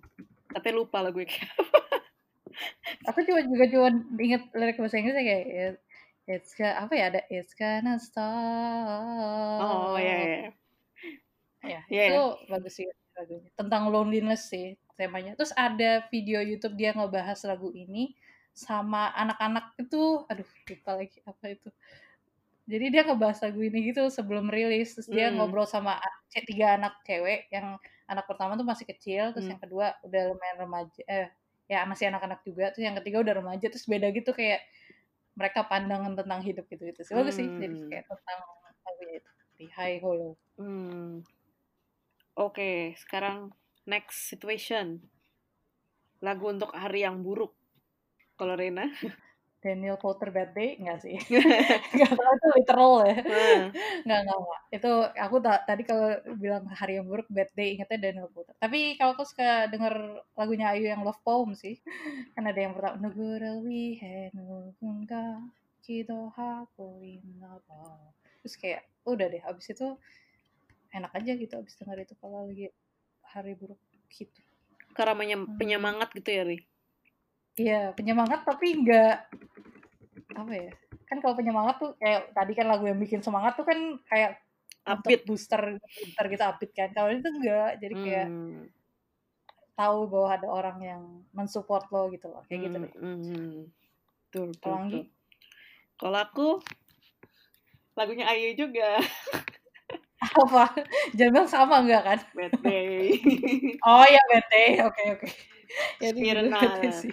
tapi 0.50 0.70
lupa 0.74 0.98
lagunya 1.06 1.30
kayak. 1.30 1.52
Aku 3.14 3.20
cuma 3.26 3.42
juga 3.46 3.66
cuman 3.70 3.94
inget 4.18 4.44
lirik 4.58 4.78
bahasa 4.82 4.98
Inggrisnya 4.98 5.24
kayak 5.26 5.46
it 5.48 5.76
it's 6.30 6.54
apa 6.62 6.94
ya, 6.94 7.06
ada 7.14 7.22
it's 7.30 7.54
gonna 7.58 7.98
Oh, 9.62 9.98
ya 9.98 10.14
ya 10.14 10.26
stop. 10.26 10.54
ya. 11.70 11.80
Iya 11.90 12.04
itu 12.10 12.18
ya. 12.18 12.50
bagus 12.50 12.74
sih 12.78 12.88
lagunya, 13.18 13.50
tentang 13.60 13.84
loneliness 13.94 14.50
sih 14.50 14.74
temanya. 15.00 15.32
Terus 15.40 15.56
ada 15.56 16.04
video 16.12 16.44
YouTube 16.44 16.76
dia 16.76 16.92
ngebahas 16.92 17.40
lagu 17.48 17.72
ini 17.72 18.12
sama 18.52 19.08
anak-anak 19.16 19.80
itu, 19.80 20.28
aduh 20.28 20.44
lupa 20.68 20.92
lagi 21.00 21.24
apa 21.24 21.46
itu. 21.56 21.70
Jadi 22.70 22.86
dia 22.94 23.02
ngebahas 23.08 23.40
lagu 23.48 23.60
ini 23.64 23.80
gitu 23.96 24.12
sebelum 24.12 24.52
rilis, 24.52 24.94
terus 25.00 25.08
dia 25.08 25.32
Mmm. 25.32 25.40
ngobrol 25.40 25.66
sama 25.66 25.98
a 25.98 26.08
ce 26.30 26.44
3 26.44 26.76
anak 26.78 27.00
cewek, 27.08 27.48
yang 27.50 27.80
anak 28.12 28.26
pertama 28.30 28.60
tuh 28.60 28.68
masih 28.68 28.86
kecil, 28.86 29.32
terus 29.34 29.48
Mmm. 29.48 29.54
yang 29.56 29.62
kedua 29.64 29.86
udah 30.06 30.22
lumayan 30.36 30.58
remaja 30.68 31.02
eh, 31.08 31.28
ya 31.72 31.88
masih 31.88 32.12
anak-anak 32.12 32.44
juga, 32.46 32.70
terus 32.76 32.84
yang 32.86 32.98
ketiga 33.00 33.24
udah 33.24 33.34
remaja, 33.40 33.66
terus 33.72 33.86
beda 33.90 34.12
gitu 34.14 34.36
kayak 34.36 34.62
mereka 35.40 35.64
pandangan 35.66 36.14
tentang 36.20 36.42
hidup 36.44 36.66
gitu-gitu 36.70 37.02
sih. 37.08 37.16
Bagus 37.16 37.40
sih, 37.40 37.48
jadi 37.58 37.74
Mmm. 37.74 37.90
kayak 37.90 38.06
tentang 38.12 38.40
lagunya 38.86 39.16
itu, 39.24 39.32
Lee.Hi, 39.64 39.92
Hollow. 40.04 40.34
Mmm. 40.60 41.24
Oke, 42.38 42.94
sekarang 43.02 43.50
Next 43.90 44.30
situation. 44.30 45.02
Lagu 46.22 46.46
untuk 46.46 46.70
hari 46.78 47.02
yang 47.02 47.26
buruk. 47.26 47.58
Kalau 48.38 48.54
Rena? 48.54 48.86
Daniel 49.60 50.00
Potter 50.00 50.32
Bad 50.32 50.56
Day 50.56 50.80
nggak 50.80 51.00
sih? 51.04 51.20
nggak 51.98 52.12
tahu 52.16 52.32
itu 52.32 52.48
literal 52.56 52.94
ya. 53.04 53.18
Hmm. 53.20 53.64
nggak 54.08 54.20
nggak. 54.24 54.62
Itu 54.72 54.92
aku 55.20 55.36
tadi 55.44 55.84
kalau 55.84 56.16
bilang 56.40 56.64
hari 56.72 56.96
yang 57.02 57.10
buruk 57.10 57.28
Bad 57.28 57.52
Day 57.58 57.76
ingetnya 57.76 58.00
Daniel 58.00 58.32
Potter. 58.32 58.56
Tapi 58.56 58.96
kalau 58.96 59.20
aku 59.20 59.28
suka 59.28 59.68
denger 59.68 60.24
lagunya 60.40 60.72
Ayu 60.72 60.88
yang 60.88 61.04
Love 61.04 61.20
Poem 61.28 61.52
sih. 61.60 61.76
Kan 62.38 62.48
ada 62.48 62.56
yang 62.56 62.72
pertama 62.72 63.04
Nugurawi 63.04 64.00
Henugungga 64.00 65.44
Kido 65.84 66.32
Terus 68.40 68.56
kayak 68.56 68.88
udah 69.04 69.28
deh. 69.28 69.44
Abis 69.44 69.76
itu 69.76 69.98
enak 70.96 71.12
aja 71.14 71.32
gitu 71.36 71.54
abis 71.54 71.78
denger 71.78 72.08
itu 72.08 72.14
kalau 72.18 72.48
lagi 72.50 72.72
hari 73.30 73.54
buruk 73.54 73.78
gitu. 74.10 74.42
Karena 74.98 75.14
Mmm. 75.14 75.56
penyemangat 75.58 76.10
gitu 76.18 76.30
ya, 76.34 76.44
Ri? 76.46 76.58
Iya, 77.60 77.92
penyemangat 77.94 78.48
tapi 78.48 78.72
enggak 78.72 79.28
apa 80.34 80.54
ya, 80.56 80.72
kan 81.10 81.20
kalau 81.20 81.36
penyemangat 81.36 81.76
tuh 81.82 81.92
kayak 82.00 82.32
tadi 82.32 82.52
kan 82.56 82.72
lagu 82.72 82.88
yang 82.88 82.96
bikin 83.02 83.20
semangat 83.20 83.60
tuh 83.60 83.68
kan 83.68 84.00
kayak 84.08 84.40
Upbeat. 84.88 85.28
booster 85.28 85.78
booster 85.78 86.26
gitu, 86.32 86.44
upbeat 86.48 86.72
kan. 86.74 86.90
Kalau 86.96 87.12
ini 87.12 87.20
tuh 87.20 87.34
enggak, 87.36 87.70
jadi 87.84 87.96
kayak 88.00 88.28
Mmm. 88.30 88.64
tahu 89.76 90.00
bahwa 90.12 90.30
ada 90.36 90.48
orang 90.48 90.78
yang 90.84 91.02
men-support 91.36 91.88
lo 91.92 92.08
gitu 92.12 92.28
loh, 92.32 92.44
kayak 92.48 92.72
gitu 92.72 92.78
Mmm 92.80 92.84
deh. 92.84 92.94
Betul 94.30 94.44
betul 94.54 94.62
Kalau 94.62 94.78
betul. 94.80 94.80
Anggi? 94.80 95.02
Kalau 96.00 96.20
aku 96.24 96.48
lagunya 98.00 98.26
Ayu 98.32 98.56
juga. 98.56 98.90
Apa? 100.20 100.76
Jangan 101.16 101.46
sama 101.48 101.80
enggak 101.80 102.04
kan? 102.04 102.20
Bad 102.36 102.54
oh 103.88 104.06
ya 104.06 104.22
bad 104.28 104.46
day. 104.52 104.70
Oke 104.84 105.04
oke. 105.16 105.28
Ya, 106.04 106.10
Jadi. 106.12 107.10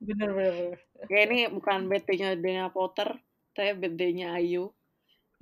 Bener 0.00 0.30
bener. 0.32 0.78
Ya 1.10 1.18
ini 1.26 1.50
bukan 1.50 1.90
bad 1.90 2.06
day-nya 2.08 2.38
Dana 2.38 2.70
Potter, 2.72 3.18
tapi 3.52 3.76
bad 3.76 4.00
nya 4.14 4.38
Ayu. 4.38 4.72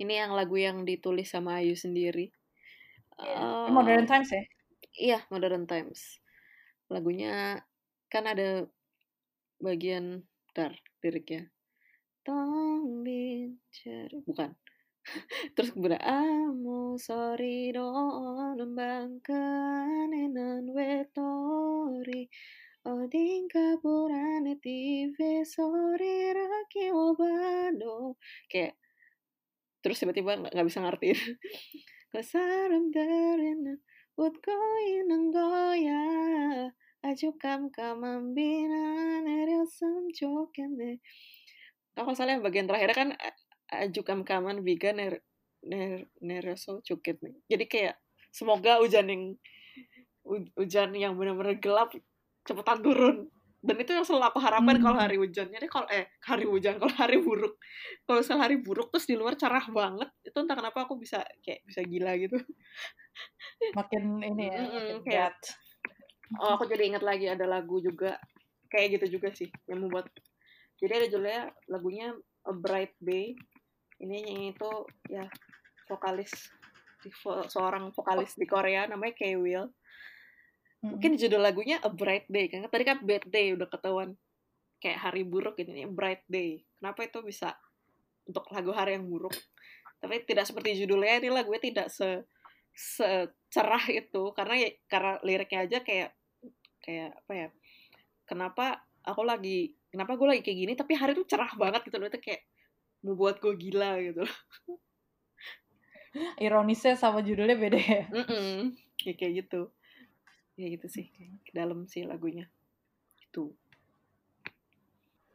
Ini 0.01 0.25
yang 0.25 0.31
lagu 0.33 0.57
yang 0.57 0.83
ditulis 0.83 1.29
sama 1.29 1.61
Ayu 1.61 1.77
sendiri. 1.77 2.33
Iya, 3.21 3.37
yeah. 3.37 3.65
Uh, 3.65 3.67
modern 3.69 4.09
Times 4.09 4.29
ya? 4.33 4.43
Iya, 4.91 5.19
Modern 5.31 5.69
Times. 5.69 6.19
Lagunya 6.91 7.63
kan 8.11 8.27
ada 8.27 8.67
bagian 9.61 10.25
dar 10.51 10.75
liriknya. 10.99 11.47
Tolong. 12.27 13.05
Bukan 14.27 14.51
terus 15.55 15.73
kemudian 15.73 16.01
amu 16.01 16.95
sorry 17.01 17.73
don 17.73 18.71
bangkan 18.77 20.09
enan 20.09 20.69
wetori. 20.71 22.29
Oding 22.81 23.45
kapurane 23.45 24.57
TV 24.57 25.45
sorry 25.45 26.33
raki 26.33 26.89
obado. 26.89 28.17
Kayak 28.49 28.73
terus 29.81 29.97
tiba-tiba 29.97 30.37
nggak 30.37 30.53
-tiba 30.53 30.65
bisa 30.69 30.79
ngertiin 30.85 31.17
kesaram 32.13 32.93
darena 32.93 33.73
ut 34.21 34.35
koin 34.45 35.09
kam 37.41 37.73
kamam 37.73 38.37
bina 38.37 38.83
neril 39.25 39.65
samjokene 39.65 41.01
kalau 41.97 42.13
salah 42.13 42.37
bagian 42.37 42.69
terakhirnya 42.69 42.95
kan 42.95 43.09
ajukan-kaman 43.71 44.61
biga 44.61 44.91
ner 44.91 45.23
ner 45.63 46.05
nereso 46.19 46.83
cukit 46.83 47.17
nih. 47.23 47.35
Jadi 47.47 47.65
kayak 47.65 47.95
semoga 48.31 48.79
hujan 48.83 49.07
yang 49.07 49.23
hujan 50.55 50.89
yang 50.93 51.13
benar-benar 51.17 51.57
gelap 51.57 51.89
cepetan 52.45 52.83
turun. 52.83 53.17
Dan 53.61 53.77
itu 53.77 53.93
yang 53.93 54.01
selalu 54.01 54.33
aku 54.33 54.41
harapkan 54.41 54.73
hmm. 54.73 54.85
kalau 54.89 54.97
hari 54.97 55.21
hujannya 55.21 55.61
deh 55.61 55.69
kalau 55.69 55.85
eh 55.93 56.09
hari 56.25 56.49
hujan 56.49 56.81
kalau 56.81 56.97
hari 56.97 57.21
buruk 57.21 57.61
kalau 58.09 58.25
sel 58.25 58.41
hari 58.41 58.57
buruk 58.57 58.89
terus 58.89 59.05
di 59.05 59.13
luar 59.13 59.37
cerah 59.37 59.61
banget 59.69 60.09
itu 60.25 60.33
entah 60.33 60.57
kenapa 60.57 60.89
aku 60.89 60.97
bisa 60.97 61.21
kayak 61.45 61.61
bisa 61.69 61.85
gila 61.85 62.17
gitu. 62.17 62.41
Makin 63.77 64.01
ini 64.25 64.45
ya. 64.49 64.57
Mm 64.57 64.65
-hmm, 64.65 64.73
makin 64.81 64.97
kayak, 65.05 65.37
oh 66.41 66.57
aku 66.57 66.65
jadi 66.73 66.89
ingat 66.89 67.03
lagi 67.05 67.29
ada 67.29 67.45
lagu 67.45 67.77
juga 67.77 68.17
kayak 68.71 68.97
gitu 68.97 69.21
juga 69.21 69.29
sih 69.35 69.53
yang 69.69 69.85
membuat 69.85 70.09
jadi 70.81 71.03
ada 71.03 71.05
judulnya 71.13 71.43
lagunya 71.69 72.07
A 72.47 72.53
Bright 72.57 72.97
Day 72.97 73.37
ini 74.01 74.49
itu 74.57 74.71
ya 75.07 75.29
vokalis 75.85 76.33
seorang 77.49 77.89
vokalis 77.93 78.37
di 78.37 78.45
Korea 78.45 78.85
namanya 78.85 79.13
K-Will. 79.17 79.65
Mhm. 80.81 80.97
Mungkin 80.97 81.11
judul 81.17 81.41
lagunya 81.41 81.77
A 81.81 81.89
Bright 81.93 82.25
Day 82.29 82.49
kan, 82.49 82.65
tadi 82.65 82.83
kan 82.85 83.01
Bad 83.05 83.29
Day 83.29 83.53
udah 83.53 83.69
ketahuan. 83.69 84.17
Kayak 84.81 84.99
hari 85.09 85.21
buruk 85.21 85.61
ini 85.61 85.85
Bright 85.85 86.25
Day. 86.25 86.65
Kenapa 86.81 87.05
itu 87.05 87.21
bisa 87.21 87.53
untuk 88.25 88.49
lagu 88.49 88.73
hari 88.73 88.97
yang 88.97 89.05
buruk? 89.05 89.33
Tapi 90.01 90.25
tidak 90.25 90.49
seperti 90.49 90.81
judulnya, 90.81 91.21
ini 91.21 91.29
lagunya 91.29 91.61
tidak 91.61 91.87
se 91.93 92.25
secerah 92.71 93.83
itu 93.91 94.31
karena 94.31 94.55
ya 94.55 94.69
karena 94.87 95.19
liriknya 95.27 95.59
aja 95.67 95.77
kayak 95.85 96.09
kayak 96.81 97.13
apa 97.13 97.33
ya? 97.37 97.47
Kenapa 98.25 98.81
aku 99.05 99.21
lagi 99.21 99.77
kenapa 99.91 100.17
gue 100.17 100.27
lagi 100.33 100.41
kayak 100.41 100.59
gini 100.65 100.73
tapi 100.73 100.97
hari 100.97 101.13
itu 101.13 101.27
cerah 101.29 101.51
banget 101.53 101.85
gitu 101.85 102.01
loh, 102.01 102.09
itu 102.09 102.17
kayak 102.17 102.41
membuat 103.01 103.41
gue 103.41 103.53
gila 103.57 103.97
gitu. 104.01 104.23
Ironisnya 106.43 106.99
sama 106.99 107.23
judulnya 107.23 107.55
beda 107.55 107.79
ya? 107.79 108.03
Mhm, 108.11 108.75
ya 109.05 109.13
kayak 109.15 109.33
gitu. 109.45 109.71
Ya 110.59 110.67
gitu 110.69 110.87
sih, 110.91 111.07
dalam 111.55 111.87
sih 111.87 112.03
lagunya. 112.03 112.45
Itu. 113.21 113.55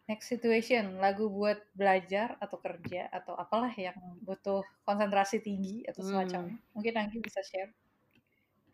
Next 0.06 0.30
situation, 0.30 1.02
lagu 1.02 1.26
buat 1.26 1.58
belajar 1.74 2.38
atau 2.38 2.62
kerja 2.62 3.10
atau 3.10 3.34
apalah 3.34 3.74
yang 3.74 3.98
butuh 4.22 4.62
konsentrasi 4.86 5.42
tinggi 5.42 5.82
atau 5.82 6.06
semacamnya. 6.06 6.62
Mungkin 6.78 6.94
Anggi 6.94 7.18
bisa 7.18 7.42
share? 7.42 7.74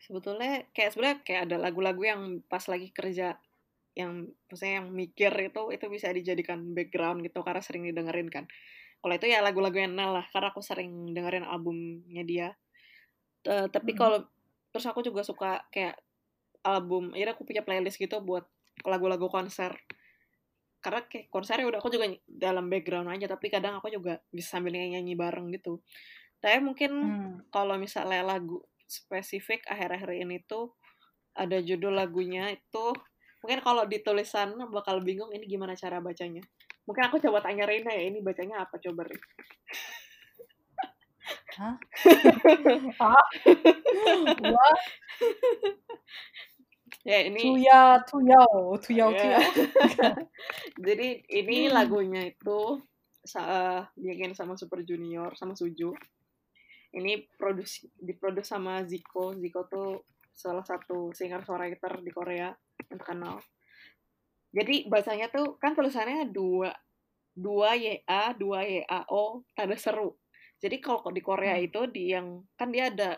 Sebetulnya 0.02 0.68
kayak 0.76 0.92
sebenarnya 0.92 1.18
kayak 1.24 1.42
ada 1.48 1.56
lagu-lagu 1.56 2.02
yang 2.04 2.22
pas 2.44 2.60
lagi 2.68 2.92
kerja, 2.92 3.40
yang 3.96 4.28
maksudnya 4.50 4.84
yang 4.84 4.92
mikir 4.92 5.32
itu 5.40 5.62
itu 5.72 5.86
bisa 5.88 6.12
dijadikan 6.12 6.76
background 6.76 7.24
gitu 7.24 7.40
karena 7.40 7.62
sering 7.64 7.88
didengerin 7.88 8.28
kan. 8.28 8.44
Kalau 9.02 9.14
itu 9.18 9.26
ya 9.28 9.42
lagu-lagunya 9.42 9.90
Nel 9.90 10.12
lah, 10.14 10.26
karena 10.32 10.48
aku 10.54 10.62
sering 10.62 11.10
dengerin 11.16 11.46
albumnya 11.46 12.22
dia. 12.26 12.48
Eee, 13.46 13.66
tapi 13.74 13.90
Mhm. 13.90 13.98
kalau 13.98 14.24
terus 14.72 14.86
aku 14.90 15.00
juga 15.04 15.22
suka 15.26 15.66
kayak 15.74 15.98
album 16.64 17.12
akhirnya 17.14 17.34
aku 17.36 17.44
punya 17.48 17.62
playlist 17.66 17.98
gitu 18.00 18.18
buat 18.24 18.46
lagu-lagu 18.86 19.26
konser. 19.30 19.72
karena 20.82 21.00
kayak 21.06 21.30
konsernya 21.30 21.66
udah 21.70 21.78
aku 21.78 21.90
juga 21.94 22.06
dalam 22.26 22.66
background 22.66 23.06
aja 23.14 23.26
tapi 23.30 23.46
kadang 23.54 23.78
aku 23.78 23.88
juga 23.92 24.18
bisa 24.34 24.58
sambil 24.58 24.74
nyanyi 24.74 25.14
bareng 25.14 25.46
gitu 25.54 25.78
tapi 26.42 26.58
mungkin 26.62 26.92
Hmm. 27.00 27.42
kalau 27.54 27.78
misalnya 27.78 28.22
lagu 28.26 28.62
spesifik 28.86 29.62
akhir-akhir 29.70 30.10
ini 30.26 30.42
tuh 30.44 30.74
ada 31.38 31.58
judul 31.62 31.94
lagunya 31.94 32.50
itu 32.54 32.86
mungkin 33.42 33.60
kalau 33.64 33.84
ditulisan 33.86 34.54
bakal 34.70 34.98
bingung 35.02 35.30
ini 35.34 35.46
gimana 35.46 35.74
cara 35.78 35.98
bacanya 36.02 36.42
mungkin 36.86 37.04
aku 37.06 37.16
coba 37.22 37.38
tanya 37.44 37.64
Reina 37.68 37.90
ya 37.94 38.02
ini 38.10 38.18
bacanya 38.22 38.66
apa 38.66 38.76
coba 38.82 39.06
Rin 39.06 39.20
Hah? 41.56 41.76
Ya 47.02 47.18
ini 47.26 47.42
Tuya, 47.42 47.98
tuyao, 48.06 48.78
tuyao, 48.78 49.10
Ya. 49.10 49.18
tuyao. 49.18 49.42
Jadi 50.86 51.08
ini 51.34 51.66
lagunya 51.66 52.22
itu 52.30 52.78
sa 53.26 53.42
bikin 53.98 54.34
sama 54.38 54.54
Super 54.54 54.86
Junior 54.86 55.34
sama 55.34 55.54
Suju. 55.58 55.90
Ini 56.94 57.12
produksi 57.40 57.90
diproduksi 57.98 58.54
sama 58.54 58.84
Zico. 58.86 59.34
Zico 59.34 59.66
tuh 59.66 60.06
salah 60.30 60.62
satu 60.62 61.10
singer 61.10 61.42
songwriter 61.42 61.92
di 62.06 62.10
Korea 62.14 62.54
yang 62.90 62.98
terkenal. 63.02 63.36
Jadi 64.52 64.86
bacanya 64.88 65.26
tuh 65.32 65.56
kan 65.56 65.72
tulisannya 65.72 66.28
dua 66.28 66.70
dua 67.32 67.72
YA, 67.76 68.36
dua 68.36 68.60
YAO, 68.68 69.40
tanda 69.56 69.76
seru. 69.80 70.12
Jadi 70.60 70.76
kalau 70.84 71.08
di 71.10 71.24
Korea 71.24 71.56
Hmm. 71.56 71.66
itu 71.66 71.80
di 71.90 72.12
yang 72.12 72.44
kan 72.54 72.68
dia 72.70 72.92
ada 72.92 73.16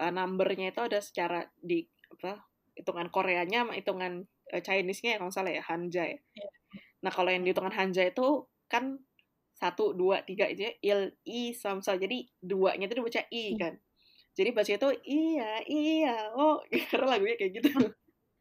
uh, 0.00 0.10
numbernya 0.10 0.72
itu 0.74 0.80
ada 0.82 0.98
secara 1.04 1.44
di 1.60 1.84
apa 2.18 2.40
hitungan 2.74 3.08
Koreanya 3.12 3.62
sama 3.68 3.72
hitungan 3.78 4.12
uh, 4.50 4.62
Chinese-nya 4.64 5.14
ya 5.14 5.18
kalau 5.20 5.30
nggak 5.30 5.36
salah 5.38 5.52
ya 5.54 5.62
Hanja 5.68 6.02
ya. 6.08 6.18
Iya. 6.18 6.48
Nah 7.04 7.12
kalau 7.14 7.30
yang 7.30 7.44
di 7.46 7.52
hitungan 7.54 7.74
Hanja 7.76 8.02
itu 8.08 8.48
kan 8.66 8.98
satu 9.54 9.94
dua 9.94 10.24
tiga 10.26 10.50
aja 10.50 10.66
il 10.82 11.14
i 11.28 11.54
samsa 11.54 11.94
jadi 11.94 12.26
duanya 12.42 12.88
itu 12.90 12.96
dibaca 12.98 13.22
i 13.30 13.54
Hmm. 13.54 13.60
kan. 13.60 13.74
Jadi 14.34 14.50
baca 14.50 14.72
itu 14.74 14.88
iya 15.06 15.62
iya 15.68 16.16
oh 16.34 16.58
karena 16.90 17.06
lagunya 17.18 17.36
kayak 17.38 17.52
gitu. 17.62 17.70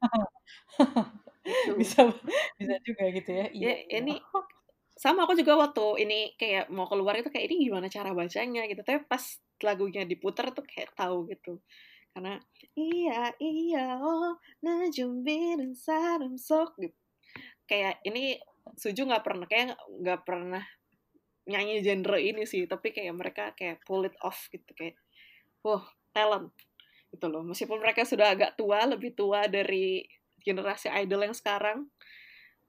Gitu. 1.44 1.76
bisa 1.76 2.00
bisa 2.60 2.74
juga 2.88 3.04
gitu 3.12 3.30
ya. 3.36 3.46
Iya, 3.52 3.64
Ya 3.68 3.74
iya. 3.84 3.98
ini 4.00 4.14
sama 4.96 5.26
aku 5.28 5.34
juga 5.36 5.58
waktu 5.60 5.86
ini 6.06 6.20
kayak 6.40 6.70
mau 6.72 6.86
keluar 6.88 7.18
itu 7.20 7.28
kayak 7.34 7.46
ini 7.52 7.68
gimana 7.68 7.88
cara 7.92 8.14
bacanya 8.16 8.64
gitu 8.70 8.82
tapi 8.86 9.04
pas 9.10 9.24
lagunya 9.66 10.06
diputar 10.06 10.54
tuh 10.56 10.64
kayak 10.64 10.94
tahu 10.96 11.28
gitu 11.34 11.60
karena 12.14 12.38
iya 12.78 13.34
iya 13.42 13.98
oh 14.00 14.38
najumbirin 14.64 15.74
sarum 15.74 16.38
sok 16.38 16.78
gitu 16.84 16.98
kayak 17.70 18.00
ini 18.08 18.38
Suju 18.80 19.04
nggak 19.10 19.26
pernah 19.28 19.46
kayak 19.52 19.76
nggak 20.04 20.22
pernah 20.24 20.64
nyanyi 21.52 21.84
genre 21.84 22.20
ini 22.20 22.44
sih 22.48 22.64
tapi 22.72 22.96
kayak 22.96 23.14
mereka 23.20 23.44
kayak 23.60 23.84
pull 23.84 24.08
it 24.08 24.16
off 24.24 24.48
gitu 24.54 24.72
kayak 24.80 24.96
wah 25.66 25.84
talent 26.16 26.52
gitu 27.12 27.26
loh 27.30 27.44
meskipun 27.46 27.80
mereka 27.84 28.08
sudah 28.08 28.34
agak 28.36 28.56
tua 28.60 28.84
lebih 28.88 29.12
tua 29.20 29.46
dari 29.52 30.04
generasi 30.46 30.92
idol 31.02 31.26
yang 31.26 31.36
sekarang 31.36 31.88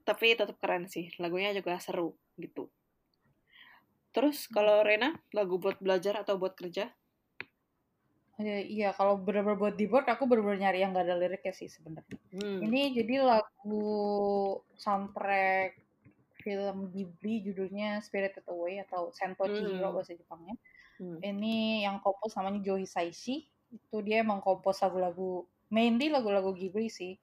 tapi 0.06 0.34
tetap 0.38 0.56
keren 0.62 0.86
sih 0.88 1.10
lagunya 1.20 1.52
juga 1.52 1.76
seru 1.82 2.14
gitu 2.40 2.70
terus 4.14 4.46
kalau 4.46 4.80
Rena 4.86 5.14
lagu 5.34 5.58
buat 5.58 5.78
belajar 5.82 6.22
atau 6.22 6.38
buat 6.38 6.54
kerja 6.54 6.88
Iya, 8.34 8.58
iya, 8.66 8.88
kalau 8.90 9.14
bener-bener 9.22 9.54
buat 9.54 9.78
di 9.78 9.86
board 9.86 10.10
aku 10.10 10.26
bener-bener 10.26 10.66
nyari 10.66 10.82
yang 10.82 10.90
gak 10.90 11.06
ada 11.06 11.14
liriknya 11.14 11.54
sih 11.54 11.70
sebenarnya. 11.70 12.18
hmm. 12.34 12.66
Ini 12.66 12.80
jadi 12.90 13.14
lagu 13.22 13.86
soundtrack 14.74 15.78
film 16.42 16.90
Ghibli 16.90 17.46
judulnya 17.46 18.02
Spirited 18.02 18.42
Away 18.50 18.82
atau 18.82 19.14
Sento 19.14 19.46
Chihiro 19.46 19.88
Hmm. 19.88 19.94
bahasa 19.94 20.18
Jepangnya. 20.18 20.58
Hmm. 20.98 21.22
Ini 21.22 21.86
yang 21.86 22.02
kompos 22.02 22.34
namanya 22.34 22.58
Joe 22.66 22.82
Hisaishi. 22.82 23.46
Itu 23.70 24.02
dia 24.02 24.20
emang 24.26 24.42
kompos 24.42 24.82
lagu-lagu 24.82 25.46
mainly 25.70 26.10
lagu-lagu 26.10 26.52
Ghibli 26.52 26.90
sih. 26.90 27.14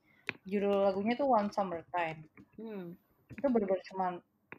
Judul 0.41 0.89
lagunya 0.89 1.13
tuh 1.13 1.29
One 1.29 1.53
Summer 1.53 1.85
Time. 1.93 2.25
Hmm. 2.57 2.97
Itu 3.29 3.45
bener-bener 3.47 3.83
cuman 3.93 4.13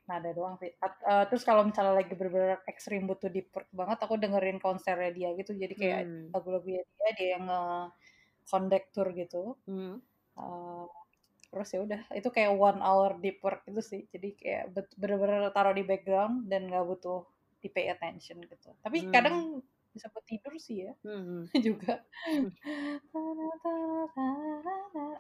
nada 0.07 0.31
doang 0.35 0.59
sih. 0.59 0.71
At- 0.79 1.03
eh, 1.03 1.25
terus 1.31 1.43
kalau 1.43 1.63
misalnya 1.67 1.95
lagi 1.99 2.15
bener-bener 2.15 2.63
ekstrim 2.67 3.07
butuh 3.07 3.31
deep 3.31 3.51
work 3.55 3.71
banget, 3.71 3.99
aku 4.03 4.15
dengerin 4.19 4.59
konsernya 4.59 5.11
dia 5.15 5.31
gitu. 5.39 5.55
Jadi 5.55 5.75
kayak 5.75 6.03
Hmm. 6.07 6.27
lagu-lagunya 6.35 6.83
dia 6.87 7.11
dia 7.19 7.29
yang 7.39 7.47
kondektur 8.47 9.11
gitu. 9.15 9.55
Hmm. 9.67 9.99
Eh, 10.39 10.85
terus 11.53 11.69
ya 11.69 11.85
udah 11.85 12.01
itu 12.17 12.29
kayak 12.33 12.53
one 12.57 12.81
hour 12.81 13.21
deep 13.21 13.39
work 13.45 13.63
gitu 13.69 13.83
sih. 13.85 14.03
Jadi 14.09 14.29
kayak 14.39 14.65
bener-bener 14.97 15.53
taruh 15.53 15.75
di 15.77 15.85
background 15.85 16.49
dan 16.49 16.67
nggak 16.71 16.87
butuh 16.87 17.27
di 17.63 17.69
pay 17.71 17.91
attention 17.93 18.43
gitu. 18.43 18.71
Tapi 18.83 19.07
Hmm. 19.07 19.13
kadang 19.13 19.37
bisa 19.93 20.09
buat 20.09 20.25
tidur 20.25 20.53
sih 20.57 20.89
ya 20.89 20.93
Hmm. 21.05 21.45
juga. 21.67 22.01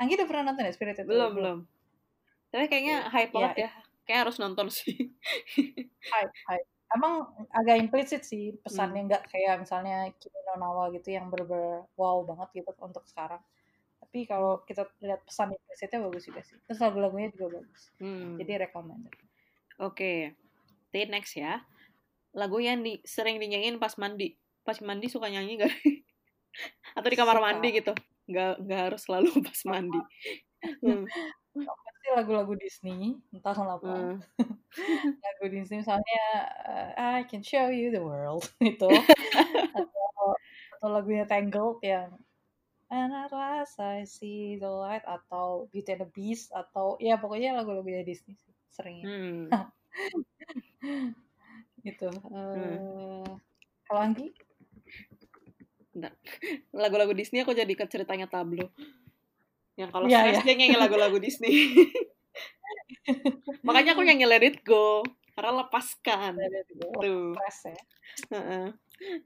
Anggi 0.00 0.12
udah 0.18 0.28
pernah 0.28 0.44
nonton 0.52 0.66
ya 0.66 0.72
Spirited 0.74 1.04
Away? 1.06 1.10
belum 1.12 1.30
belum 1.36 1.58
tapi 2.52 2.68
kayaknya 2.68 3.08
hype 3.08 3.32
Iya, 3.32 3.36
banget 3.36 3.54
ya 3.64 3.70
kayak 4.04 4.20
harus 4.28 4.36
nonton 4.36 4.68
sih 4.68 4.92
hype 6.12 6.34
hype 6.48 6.68
emang 6.92 7.32
agak 7.48 7.76
implisit 7.80 8.22
sih 8.28 8.52
Hmm. 8.52 8.60
pesannya 8.60 9.00
nggak 9.08 9.22
kayak 9.32 9.54
misalnya 9.64 10.12
Kimi 10.20 10.36
no 10.44 10.60
Nawa 10.60 10.92
gitu 10.92 11.08
yang 11.08 11.32
bener 11.32 11.88
wow 11.96 12.20
banget 12.28 12.60
gitu 12.60 12.70
untuk 12.84 13.08
sekarang 13.08 13.40
tapi 14.02 14.28
kalau 14.28 14.60
kita 14.68 14.84
lihat 15.00 15.24
pesan 15.24 15.56
implisitnya 15.56 16.04
bagus 16.04 16.28
juga 16.28 16.40
sih 16.44 16.60
terus 16.68 16.76
lagu-lagunya 16.82 17.32
juga 17.32 17.56
bagus 17.62 17.88
Hmm. 17.96 18.36
jadi 18.36 18.68
recommended 18.68 19.12
Oke, 19.80 20.36
Jadi 20.92 21.08
next 21.08 21.32
ya. 21.34 21.64
Lagu 22.36 22.60
yang 22.60 22.84
di, 22.84 23.00
sering 23.02 23.40
dinyanyiin 23.40 23.80
pas 23.80 23.96
mandi. 23.96 24.36
Pas 24.62 24.78
mandi 24.78 25.06
suka 25.10 25.26
nyanyi 25.26 25.58
gak? 25.58 25.72
Atau 26.96 27.08
di 27.10 27.18
kamar 27.18 27.38
Suka. 27.38 27.46
mandi 27.50 27.68
gitu? 27.74 27.92
Nggak, 28.30 28.52
nggak 28.62 28.80
harus 28.90 29.00
selalu 29.06 29.30
pas 29.48 29.60
mandi. 29.66 29.98
Hmm. 30.78 31.02
pasti 31.58 32.08
lagu-lagu 32.14 32.54
Disney 32.54 33.18
entah 33.34 33.50
kenapa 33.50 33.82
Hmm. 33.82 34.18
lagu 35.18 35.44
Disney 35.50 35.82
misalnya 35.82 36.22
uh, 36.62 37.18
I 37.18 37.26
can 37.26 37.42
show 37.42 37.66
you 37.66 37.90
the 37.90 37.98
world 37.98 38.46
itu 38.62 38.86
atau 39.74 40.26
atau 40.78 40.86
lagunya 40.86 41.26
Tangled 41.26 41.82
yang 41.82 42.14
And 42.94 43.10
at 43.10 43.34
last 43.34 43.82
I 43.82 44.06
see 44.06 44.54
the 44.62 44.70
light 44.70 45.02
atau 45.02 45.66
Beauty 45.74 45.98
and 45.98 46.06
the 46.06 46.10
Beast 46.14 46.54
atau 46.54 46.94
ya 47.02 47.18
pokoknya 47.18 47.58
lagu-lagunya 47.58 48.06
Disney 48.06 48.38
sih 48.38 48.54
seringnya 48.70 49.04
Hmm. 49.10 49.50
gitu. 51.82 52.06
Eh, 52.06 53.26
Kalau 53.82 53.98
Anggi? 54.00 54.30
Lagu-lagu 56.82 57.12
Disney 57.12 57.44
aku 57.44 57.52
jadi 57.52 57.72
ke 57.72 57.84
ceritanya 57.88 58.28
Tablo. 58.28 58.72
Yang 59.76 59.90
kalau 59.92 60.06
Iya, 60.08 60.20
stres 60.20 60.36
iya. 60.40 60.44
dia 60.44 60.54
nyanyi 60.56 60.76
lagu-lagu 60.76 61.16
Disney. 61.20 61.52
Makanya 63.66 63.96
aku 63.96 64.02
nyanyi 64.04 64.26
Let 64.28 64.44
It 64.44 64.58
Go. 64.64 65.04
Karena 65.32 65.64
lepaskan. 65.64 66.36
Tuh. 67.00 67.32
Stres 67.36 67.58
ya. 67.72 67.80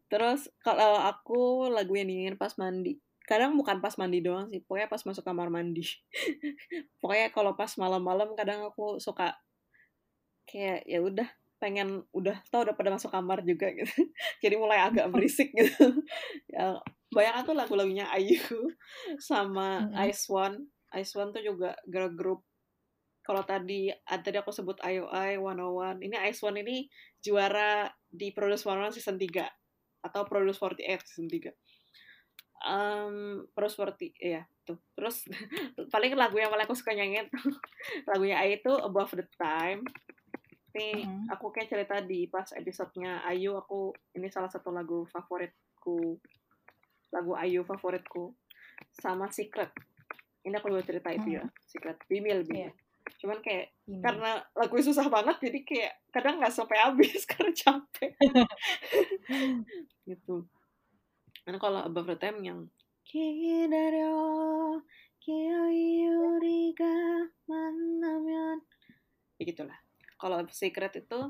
Terus 0.07 0.47
kalau 0.63 1.03
aku 1.03 1.67
lagu 1.71 1.93
yang 1.99 2.09
dingin 2.09 2.39
pas 2.39 2.55
mandi. 2.57 2.99
Kadang 3.27 3.59
bukan 3.59 3.83
pas 3.83 3.99
mandi 3.99 4.23
doang 4.23 4.47
sih, 4.47 4.63
pokoknya 4.63 4.87
pas 4.87 5.03
masuk 5.03 5.27
kamar 5.27 5.51
mandi. 5.51 5.83
pokoknya 7.03 7.35
kalau 7.35 7.59
pas 7.59 7.75
malam-malam 7.75 8.39
kadang 8.39 8.71
aku 8.71 9.03
suka 9.03 9.35
kayak 10.47 10.87
ya 10.87 11.03
udah 11.03 11.27
pengen 11.57 12.05
udah 12.13 12.37
tau 12.53 12.69
udah 12.69 12.77
pada 12.77 12.93
masuk 12.93 13.09
kamar 13.09 13.41
juga 13.43 13.73
gitu. 13.73 13.89
Jadi 14.45 14.55
mulai 14.61 14.81
agak 14.85 15.09
berisik 15.13 15.53
gitu. 15.57 16.05
ya, 16.53 16.77
banyak 17.13 17.35
aku 17.45 17.51
lagu-lagunya 17.57 18.09
Ayu 18.13 18.41
sama. 19.17 19.89
Ice 20.09 20.29
One. 20.29 20.69
Ice 20.97 21.13
One 21.17 21.33
tuh 21.33 21.43
juga 21.45 21.77
girl 21.89 22.13
group. 22.13 22.41
Kalau 23.27 23.43
tadi 23.43 23.91
ah, 23.91 24.23
tadi 24.23 24.39
aku 24.39 24.55
sebut 24.55 24.79
IOI 24.85 25.41
101. 25.41 25.99
Ini 26.05 26.17
Ice 26.31 26.41
One 26.47 26.63
ini 26.63 26.87
juara 27.19 27.91
di 28.07 28.31
Produce 28.31 28.63
101 28.63 28.95
season 28.95 29.19
3 29.19 30.07
atau 30.07 30.23
Produce 30.29 30.63
48 30.63 31.11
season 31.11 31.27
3. 31.27 31.51
Um, 32.67 33.45
Produce 33.51 33.77
40 33.83 34.15
iya 34.23 34.47
tuh. 34.63 34.79
Terus 34.95 35.27
paling 35.93 36.15
lagu 36.15 36.39
yang 36.39 36.55
paling 36.55 36.71
aku 36.71 36.79
suka 36.79 36.95
nyanyiin 36.95 37.27
tuh 37.33 37.51
lagunya 38.07 38.39
Ayu 38.39 38.63
itu 38.63 38.71
Above 38.71 39.19
the 39.19 39.27
Time. 39.35 39.83
Ini 40.77 41.09
hmm. 41.09 41.33
aku 41.33 41.57
kayak 41.57 41.73
cerita 41.73 41.97
di 42.05 42.29
pas 42.29 42.53
episodenya 42.53 43.25
Ayu 43.25 43.57
aku 43.57 43.97
ini 44.13 44.29
salah 44.29 44.53
satu 44.53 44.69
lagu 44.69 45.09
favoritku 45.09 46.21
lagu 47.17 47.33
Ayu 47.33 47.65
favoritku 47.65 48.37
sama 48.93 49.33
Secret. 49.33 49.73
Ini 50.45 50.61
aku 50.61 50.69
mau 50.69 50.85
cerita 50.85 51.09
mm-hmm. 51.09 51.25
itu 51.25 51.29
ya 51.41 51.45
Secret 51.65 51.97
Bimil 52.05 52.45
Bimil. 52.45 52.69
Yeah. 52.69 52.73
Cuman 53.25 53.41
kayak 53.41 53.73
Bimil. 53.89 54.05
karena 54.05 54.45
lagu 54.53 54.77
susah 54.85 55.09
banget 55.09 55.37
jadi 55.49 55.59
kayak 55.65 55.93
kadang 56.13 56.37
nggak 56.37 56.53
sampai 56.53 56.77
habis 56.77 57.25
karena 57.31 57.53
capek. 57.57 58.13
gitu. 60.05 60.45
Karena 61.41 61.57
kalau 61.57 61.81
above 61.89 62.11
the 62.13 62.19
time 62.21 62.45
yang 62.45 62.61
Kidario, 63.07 64.19
Kiyo 65.23 65.71
Yuriga, 65.71 67.31
Manamyon. 67.47 68.59
Begitulah. 69.39 69.79
Ya 69.79 69.86
kalau 70.17 70.41
Secret 70.49 70.97
itu 70.97 71.21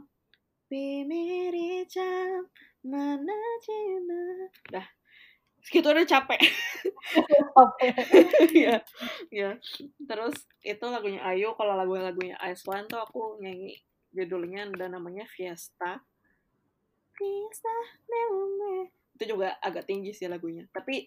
Bimirica 0.66 2.42
mana 2.82 3.38
cina 3.62 4.50
Dah 4.66 4.86
segitu 5.66 5.90
udah 5.90 6.06
capek. 6.06 6.38
ya, 8.54 8.78
ya. 9.34 9.50
Terus 9.98 10.36
itu 10.62 10.84
lagunya 10.86 11.18
Ayu. 11.26 11.58
Kalau 11.58 11.74
lagu-lagunya 11.74 12.38
Iceland 12.38 12.86
tuh 12.86 13.02
aku 13.02 13.42
nyanyi 13.42 13.74
judulnya 14.14 14.70
dan 14.78 14.94
namanya 14.94 15.26
Fiesta. 15.26 16.06
Fiesta 17.18 17.74
Neume. 18.06 18.94
Itu 19.18 19.34
juga 19.34 19.58
agak 19.58 19.90
tinggi 19.90 20.14
sih 20.14 20.30
lagunya. 20.30 20.70
Tapi 20.70 21.02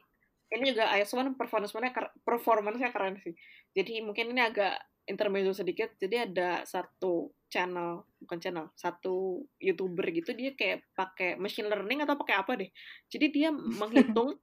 ini 0.51 0.75
juga 0.75 0.91
Iceland 0.91 1.39
performance-nya 1.39 1.95
performance 2.27 2.83
keren 2.91 3.15
sih. 3.23 3.31
Jadi 3.71 4.03
mungkin 4.03 4.35
ini 4.35 4.43
agak 4.43 4.75
intermezzo 5.09 5.57
sedikit 5.57 5.97
jadi 5.97 6.29
ada 6.29 6.61
satu 6.63 7.33
channel 7.49 8.05
bukan 8.21 8.37
channel 8.37 8.65
satu 8.77 9.41
youtuber 9.57 10.05
gitu 10.13 10.37
dia 10.37 10.53
kayak 10.53 10.85
pakai 10.93 11.35
machine 11.35 11.65
learning 11.65 12.05
atau 12.05 12.15
pakai 12.15 12.35
apa 12.37 12.51
deh. 12.55 12.69
Jadi 13.09 13.25
dia 13.33 13.49
menghitung 13.81 14.37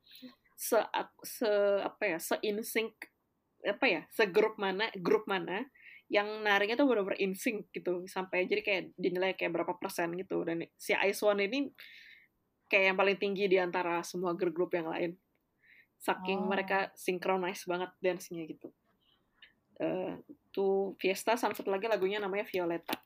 se 0.58 0.76
se 1.22 1.50
apa 1.80 2.02
ya 2.04 2.18
se 2.18 2.34
in 2.42 2.60
sync 2.66 2.92
apa 3.62 3.86
ya 3.86 4.02
se 4.10 4.26
grup 4.28 4.58
mana 4.58 4.90
grup 4.98 5.24
mana 5.30 5.64
yang 6.10 6.26
naringnya 6.42 6.78
tuh 6.78 6.86
benar-benar 6.86 7.18
in 7.18 7.34
sync 7.34 7.66
gitu 7.74 8.06
sampai 8.06 8.46
jadi 8.46 8.62
kayak 8.62 8.82
dinilai 8.98 9.32
kayak 9.38 9.54
berapa 9.54 9.78
persen 9.78 10.18
gitu. 10.18 10.42
Dan 10.42 10.66
si 10.74 10.92
Ice 10.92 11.22
One 11.22 11.46
ini 11.46 11.70
kayak 12.66 12.94
yang 12.94 12.98
paling 12.98 13.18
tinggi 13.22 13.46
di 13.46 13.58
antara 13.62 14.02
semua 14.02 14.34
girl 14.34 14.50
group 14.50 14.74
yang 14.74 14.90
lain. 14.90 15.14
Saking 15.96 16.44
oh. 16.44 16.50
mereka 16.50 16.92
synchronize 16.92 17.64
banget 17.64 17.90
dance-nya 18.02 18.44
gitu 18.44 18.68
uh, 19.82 20.12
tuh 20.54 20.96
Fiesta 21.00 21.36
sama 21.36 21.52
satu 21.52 21.68
lagi 21.68 21.88
lagunya 21.90 22.20
namanya 22.22 22.48
Violeta 22.48 22.96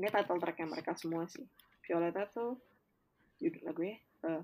ini 0.00 0.08
title 0.08 0.40
tracknya 0.40 0.66
mereka 0.70 0.96
semua 0.96 1.28
sih. 1.28 1.44
Violeta 1.84 2.24
tuh 2.32 2.56
judul 3.36 3.62
lagunya 3.68 4.00
uh, 4.24 4.40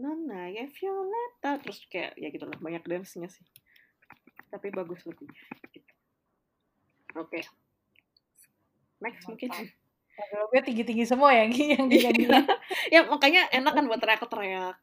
Nona 0.00 0.48
ya 0.48 0.64
Violeta 0.68 1.60
terus 1.60 1.84
kayak 1.92 2.16
ya 2.16 2.28
gitu 2.32 2.48
lah 2.48 2.56
banyak 2.56 2.80
dance-nya 2.88 3.28
sih. 3.28 3.44
Tapi 4.48 4.72
bagus 4.72 5.04
lagunya 5.04 5.44
gitu. 5.74 5.92
oke. 7.18 7.28
Okay. 7.28 7.44
next 9.04 9.26
Mantap. 9.26 9.30
mungkin. 9.34 9.50
Lagu 10.14 10.54
tinggi-tinggi 10.62 11.04
semua 11.10 11.34
ya 11.34 11.44
yang 11.50 11.52
yang 11.90 11.90
ya 12.94 13.00
makanya 13.10 13.50
enak 13.50 13.72
kan 13.74 13.84
buat 13.90 14.00
teriak-teriak. 14.00 14.76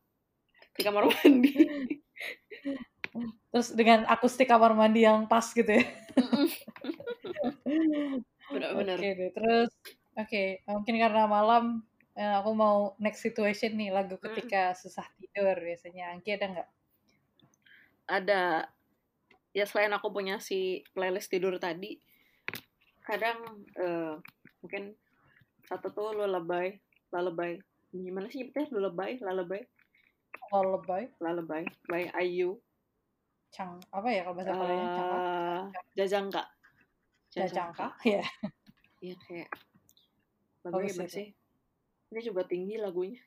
Di 0.76 0.82
kamar 0.86 1.08
mandi 1.08 1.52
Terus 3.52 3.76
dengan 3.76 4.08
akustik 4.08 4.48
kamar 4.48 4.72
mandi 4.72 5.04
yang 5.04 5.28
pas 5.28 5.44
gitu 5.52 5.68
ya. 5.68 5.84
Benar-benar. 8.52 8.98
Oke 9.00 9.10
deh, 9.16 9.32
terus 9.32 9.72
oke, 10.16 10.28
okay, 10.28 10.48
mungkin 10.68 10.96
karena 11.00 11.24
malam 11.28 11.84
eh, 12.16 12.34
aku 12.40 12.52
mau 12.52 12.78
next 13.00 13.24
situation 13.24 13.76
nih 13.76 13.92
lagu 13.92 14.20
ketika 14.20 14.76
susah 14.76 15.08
tidur 15.20 15.56
biasanya. 15.56 16.16
Angki 16.16 16.36
ada 16.36 16.46
nggak? 16.52 16.70
Ada. 18.08 18.44
Ya 19.52 19.66
selain 19.68 19.92
aku 19.92 20.12
punya 20.12 20.40
si 20.40 20.84
playlist 20.96 21.28
tidur 21.28 21.60
tadi, 21.60 22.00
kadang 23.04 23.68
uh, 23.76 24.16
mungkin 24.64 24.96
satu 25.68 25.92
tuh 25.92 26.16
lullaby, 26.16 26.80
lullaby. 27.12 27.60
Gimana 27.92 28.32
sih 28.32 28.44
nyebutnya 28.44 28.72
lullaby, 28.72 29.20
lullaby? 29.20 29.60
Lullaby. 30.56 31.02
Lullaby 31.20 31.62
by 31.92 32.08
Ayu. 32.16 32.56
Cang 33.52 33.84
apa 33.92 34.08
ya 34.08 34.24
kalau 34.24 34.36
bahasa 34.40 34.56
Korea? 34.56 34.80
Uh, 34.80 35.62
Jajangka. 36.00 36.44
Jajangka, 37.36 37.92
ya. 38.08 38.24
Iya 39.04 39.16
kayak 39.28 39.50
lagunya 40.64 40.90
gimana 40.96 41.12
sih? 41.12 41.28
Ini 42.12 42.20
juga 42.24 42.48
tinggi 42.48 42.80
lagunya. 42.80 43.20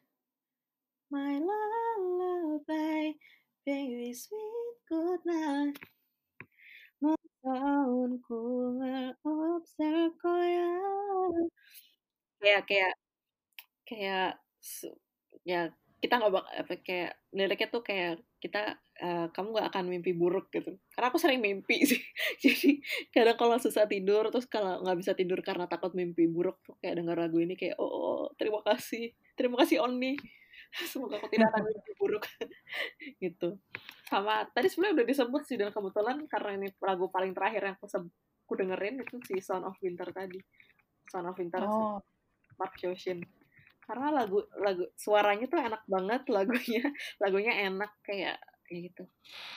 My 1.13 1.37
lullaby, 1.37 3.17
baby 3.69 4.17
sweet 4.17 4.77
good 4.89 5.21
night. 5.29 5.77
Tahunku 7.45 8.41
observe 9.21 10.17
ya. 10.25 10.73
Kayak 12.41 12.63
kayak 12.65 12.95
kayak 13.85 14.31
ya 15.45 15.69
kita 16.01 16.15
nggak 16.17 16.33
bak 16.33 16.47
apa 16.49 16.75
kayak 16.81 17.13
liriknya 17.37 17.69
tuh 17.69 17.85
kayak 17.85 18.25
kita 18.41 18.81
uh, 19.03 19.27
kamu 19.33 19.49
nggak 19.59 19.69
akan 19.75 19.85
mimpi 19.91 20.13
buruk 20.15 20.53
gitu. 20.55 20.79
Karena 20.95 21.07
aku 21.11 21.19
sering 21.19 21.43
mimpi 21.43 21.83
sih. 21.83 22.03
Jadi 22.45 22.79
kadang 23.11 23.37
kalau 23.39 23.57
susah 23.59 23.91
tidur 23.91 24.29
terus 24.31 24.47
kalau 24.47 24.83
nggak 24.85 24.99
bisa 25.01 25.13
tidur 25.19 25.41
karena 25.43 25.67
takut 25.67 25.97
mimpi 25.97 26.31
buruk 26.31 26.63
tuh 26.63 26.79
kayak 26.79 27.03
dengar 27.03 27.19
lagu 27.19 27.41
ini 27.43 27.59
kayak 27.59 27.75
oh, 27.81 27.91
oh 27.91 28.23
terima 28.39 28.63
kasih. 28.63 29.11
Terima 29.35 29.59
kasih 29.63 29.83
Oni. 29.83 30.15
Semoga 30.91 31.19
aku 31.19 31.27
tidak 31.31 31.51
akan 31.51 31.63
mimpi 31.71 31.93
buruk. 31.99 32.25
Gitu. 33.19 33.49
Sama 34.07 34.47
tadi 34.55 34.71
sebenarnya 34.71 35.03
udah 35.03 35.07
disebut 35.07 35.43
sih 35.47 35.57
dan 35.59 35.71
kebetulan 35.75 36.17
karena 36.31 36.51
ini 36.63 36.69
lagu 36.83 37.11
paling 37.11 37.33
terakhir 37.35 37.63
yang 37.73 37.77
aku, 37.79 37.87
aku 38.47 38.53
dengerin 38.55 39.03
itu 39.03 39.17
si 39.27 39.35
Sound 39.43 39.67
of 39.67 39.79
Winter 39.83 40.07
tadi. 40.15 40.39
Sound 41.11 41.31
of 41.31 41.39
Winter 41.39 41.63
oh. 41.67 41.99
Mark 42.59 42.75
Joshin. 42.79 43.23
Karena 43.85 44.09
lagu 44.17 44.41
lagu 44.65 44.89
suaranya 44.97 45.45
tuh 45.45 45.61
enak 45.61 45.83
banget 45.85 46.23
lagunya. 46.33 46.85
Lagunya 47.21 47.53
enak 47.69 47.93
kayak 48.01 48.41
kayak 48.67 48.93
gitu. 48.93 49.05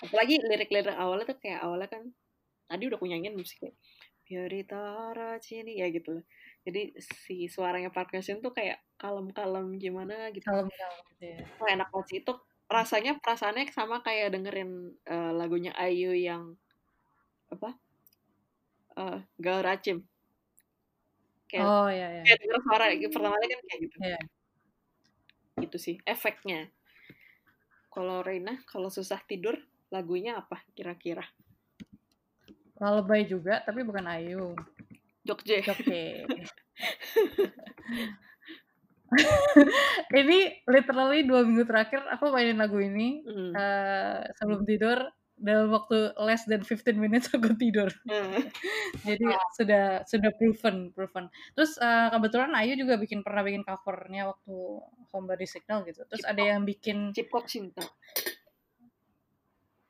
Apalagi 0.03 0.35
lirik-lirik 0.43 0.95
awalnya 0.95 1.25
tuh 1.27 1.39
kayak 1.39 1.59
awalnya 1.63 1.89
kan 1.89 2.03
tadi 2.67 2.83
udah 2.87 2.97
aku 2.99 3.07
nyanyiin 3.07 3.35
musik 3.35 3.57
kayak 3.63 3.75
Biaritara 4.27 5.39
Cini 5.39 5.79
ya 5.79 5.87
gitu 5.87 6.19
loh. 6.19 6.25
Jadi 6.67 6.91
si 6.99 7.47
suaranya 7.47 7.87
Park 7.95 8.11
Hyun 8.11 8.43
tuh 8.43 8.51
kayak 8.51 8.83
kalem-kalem 8.99 9.79
gimana 9.79 10.27
gitu. 10.35 10.43
Kalem 10.43 10.67
kalem 10.67 11.05
ya. 11.23 11.39
oh, 11.63 11.67
enak 11.71 11.87
banget 11.87 12.07
sih 12.11 12.19
itu 12.19 12.33
rasanya 12.67 13.15
perasaannya 13.23 13.71
sama 13.71 14.03
kayak 14.03 14.35
dengerin 14.35 14.91
uh, 15.07 15.31
lagunya 15.31 15.71
Ayu 15.79 16.11
yang 16.11 16.59
apa 17.47 17.79
uh, 18.99 19.23
Gauracim 19.39 20.03
kayak 21.47 21.63
oh 21.63 21.87
iya 21.87 22.07
iya. 22.19 22.23
kayak 22.27 22.39
denger 22.43 22.59
suara 22.59 22.85
pertama 22.91 23.35
kan 23.39 23.47
kayak 23.71 23.79
gitu. 23.87 23.95
Yeah. 24.03 24.23
gitu 25.63 25.77
sih 25.79 25.95
efeknya 26.03 26.67
kalau 27.97 28.21
Reina 28.21 28.61
kalau 28.69 28.93
susah 28.93 29.17
tidur 29.25 29.57
lagunya 29.89 30.37
apa 30.37 30.61
kira-kira? 30.77 31.25
Lullaby 32.77 33.25
juga 33.25 33.65
tapi 33.65 33.81
bukan 33.81 34.05
Ayu. 34.05 34.53
Jogje 35.25 35.65
Jogje 35.65 36.29
ini 40.19 40.39
literally 40.67 41.23
dua 41.25 41.41
minggu 41.43 41.65
terakhir 41.65 42.05
aku 42.11 42.29
mainin 42.31 42.59
lagu 42.59 42.77
ini 42.79 43.23
mm. 43.25 43.51
uh, 43.55 44.19
sebelum 44.39 44.63
tidur 44.67 44.99
dalam 45.37 45.69
waktu 45.69 46.17
less 46.17 46.49
than 46.49 46.65
15 46.65 46.97
minutes 46.97 47.29
aku 47.35 47.53
tidur. 47.53 47.93
Hmm. 48.09 48.49
Jadi 49.05 49.25
sudah 49.53 50.01
sudah 50.09 50.31
proven, 50.33 50.89
proven. 50.91 51.29
Terus 51.53 51.77
uh, 51.77 52.09
kebetulan 52.09 52.51
Ayu 52.57 52.73
juga 52.73 52.97
bikin 52.97 53.21
pernah 53.21 53.45
bikin 53.45 53.61
covernya 53.61 54.33
waktu 54.33 54.55
Homebody 55.13 55.45
Signal 55.45 55.85
gitu. 55.85 56.01
Terus 56.09 56.25
Cip 56.25 56.31
ada 56.33 56.41
yang 56.41 56.65
bikin 56.65 57.13
Cipok 57.13 57.45
Cinta. 57.45 57.85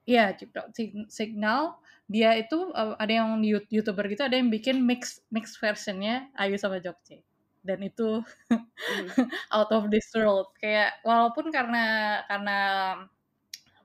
Iya, 0.04 0.36
Cipok 0.36 0.76
Signal. 1.08 1.80
Dia 2.08 2.36
itu 2.39 2.72
uh, 2.72 2.95
ada 2.95 3.12
yang 3.12 3.43
YouTuber 3.43 4.08
gitu, 4.08 4.24
ada 4.24 4.39
yang 4.39 4.48
bikin 4.48 4.80
mix 4.84 5.20
mix 5.28 5.60
versionnya 5.60 6.28
Ayu 6.39 6.56
sama 6.60 6.80
Jokce. 6.84 7.24
Dan 7.64 7.84
itu 7.84 8.24
hmm. 8.52 9.28
out 9.56 9.72
of 9.72 9.88
this 9.91 10.08
world. 10.12 10.52
Kayak 10.60 11.00
walaupun 11.08 11.52
karena 11.52 12.20
karena 12.28 12.60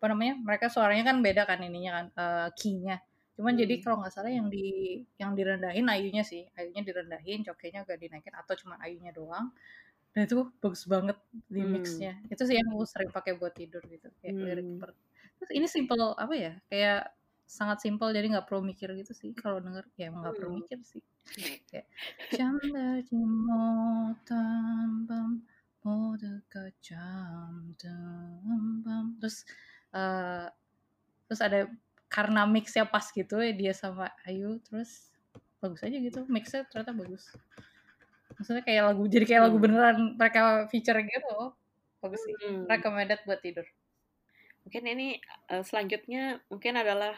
apa 0.03 0.11
namanya 0.11 0.35
mereka 0.35 0.67
suaranya 0.67 1.15
kan 1.15 1.23
beda 1.23 1.47
kan 1.47 1.63
ininya 1.63 1.93
kan 1.95 2.07
uh, 2.19 2.49
keynya. 2.59 2.99
Cuman 3.39 3.55
hmm. 3.55 3.63
jadi 3.63 3.75
kalau 3.87 4.03
nggak 4.03 4.11
salah 4.11 4.35
yang 4.35 4.51
di 4.51 4.99
yang 5.15 5.39
direndahin 5.39 5.87
ayunya 5.87 6.27
sih. 6.27 6.43
Ayunya 6.59 6.83
direndahin 6.83 7.47
cokenya 7.47 7.87
gak 7.87 8.03
dinaikin 8.03 8.35
atau 8.35 8.59
cuma 8.59 8.83
ayunya 8.83 9.15
doang. 9.15 9.55
Dan 10.11 10.27
itu 10.27 10.51
bagus 10.59 10.83
banget 10.91 11.15
di 11.47 11.63
mixnya 11.63 12.19
hmm. 12.19 12.35
itu 12.35 12.43
sih 12.43 12.59
yang 12.59 12.67
aku 12.75 12.83
sering 12.83 13.15
pakai 13.15 13.33
buat 13.39 13.55
tidur 13.55 13.81
gitu 13.89 14.13
kayak 14.21 14.35
hmm. 14.37 14.45
lirik 14.45 14.69
per 14.77 14.91
terus 15.41 15.51
ini 15.57 15.65
simple 15.65 16.13
apa 16.21 16.35
ya 16.37 16.53
kayak 16.69 17.17
sangat 17.49 17.81
simpel 17.81 18.13
jadi 18.13 18.29
nggak 18.29 18.45
perlu 18.45 18.61
mikir 18.61 18.91
gitu 18.99 19.15
sih 19.15 19.31
kalau 19.39 19.63
denger. 19.63 19.87
Ya 19.95 20.11
emang 20.11 20.27
nggak 20.27 20.35
perlu 20.35 20.51
hmm. 20.51 20.59
mikir 20.67 20.79
sih. 20.83 21.03
Kayak 21.71 21.87
mode 25.83 26.47
kacam 26.47 27.75
terus 29.19 29.43
uh, 29.93 30.49
terus 31.29 31.41
ada 31.41 31.69
karena 32.13 32.45
mixnya 32.45 32.85
pas 32.85 33.09
gitu 33.09 33.41
ya 33.41 33.57
dia 33.57 33.73
sama 33.73 34.13
Ayu 34.29 34.61
terus 34.69 35.09
bagus 35.65 35.81
aja 35.81 35.97
gitu 35.97 36.29
mixnya 36.29 36.69
ternyata 36.69 36.93
bagus. 36.93 37.25
Maksudnya 38.37 38.63
kayak 38.67 38.83
lagu 38.93 39.03
jadi 39.09 39.25
kayak 39.25 39.43
lagu 39.49 39.57
hmm. 39.57 39.65
beneran 39.65 39.99
mereka 40.19 40.67
feature 40.69 40.99
gitu. 41.01 41.57
Bagus 42.03 42.21
sih 42.27 42.35
hmm. 42.37 42.69
recommended 42.69 43.21
buat 43.25 43.41
tidur. 43.41 43.65
Mungkin 44.67 44.83
ini 44.91 45.09
uh, 45.49 45.63
selanjutnya 45.65 46.43
mungkin 46.53 46.77
adalah 46.77 47.17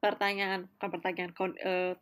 pertanyaan 0.00 0.66
bukan 0.76 0.90
pertanyaan 0.90 1.32
uh, 1.40 1.94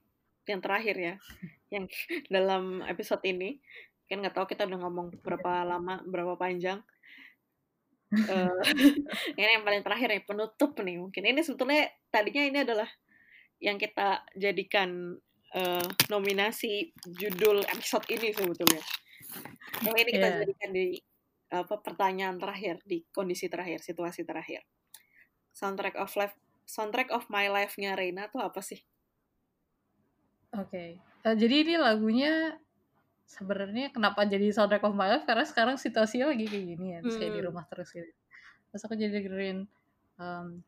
yang 0.48 0.60
terakhir 0.64 0.96
ya 0.96 1.14
yang 1.74 1.84
dalam 2.32 2.82
episode 2.88 3.22
ini. 3.28 3.60
Kan 4.08 4.24
nggak 4.24 4.34
tahu 4.34 4.48
kita 4.48 4.64
udah 4.64 4.78
ngomong 4.88 5.20
berapa 5.20 5.68
lama 5.68 6.00
berapa 6.08 6.34
panjang 6.34 6.80
uh, 8.12 8.60
ini 9.38 9.50
yang 9.58 9.64
paling 9.66 9.82
terakhir 9.84 10.08
nih 10.12 10.24
penutup 10.24 10.72
nih 10.80 10.96
mungkin 10.96 11.22
ini 11.24 11.40
sebetulnya 11.44 11.88
tadinya 12.08 12.42
ini 12.44 12.58
adalah 12.64 12.88
yang 13.58 13.76
kita 13.76 14.22
jadikan 14.38 15.18
uh, 15.54 15.86
nominasi 16.10 16.94
judul 17.06 17.62
episode 17.66 18.06
ini 18.12 18.30
sebetulnya. 18.34 18.82
Tapi 19.82 19.98
ini 19.98 20.10
kita 20.14 20.28
yeah. 20.28 20.38
jadikan 20.42 20.70
di 20.72 20.86
apa 21.48 21.80
pertanyaan 21.80 22.36
terakhir 22.36 22.80
di 22.84 23.04
kondisi 23.10 23.48
terakhir, 23.48 23.80
situasi 23.80 24.22
terakhir. 24.22 24.64
Soundtrack 25.56 25.96
of 25.98 26.10
life, 26.14 26.36
soundtrack 26.68 27.10
of 27.10 27.26
my 27.32 27.50
life-nya 27.50 27.96
Reina 27.98 28.28
tuh 28.30 28.44
apa 28.44 28.60
sih? 28.62 28.78
Oke, 30.54 30.72
okay. 30.72 30.88
uh, 31.28 31.36
jadi 31.36 31.66
ini 31.66 31.74
lagunya 31.76 32.56
sebenarnya 33.28 33.92
kenapa 33.92 34.24
jadi 34.24 34.48
soundtrack 34.48 34.88
of 34.88 34.96
my 34.96 35.12
life 35.12 35.28
karena 35.28 35.44
sekarang 35.44 35.76
situasinya 35.76 36.32
lagi 36.32 36.48
kayak 36.48 36.64
gini 36.64 36.86
ya, 36.96 36.98
terus 37.04 37.14
hmm. 37.14 37.20
kayak 37.20 37.32
di 37.36 37.40
hmm. 37.44 37.48
rumah 37.52 37.64
terus 37.68 37.88
gitu. 37.92 38.12
Terus 38.72 38.82
aku 38.88 38.94
jadi 38.96 39.12
dengerin 39.20 39.58
um, 40.16 40.64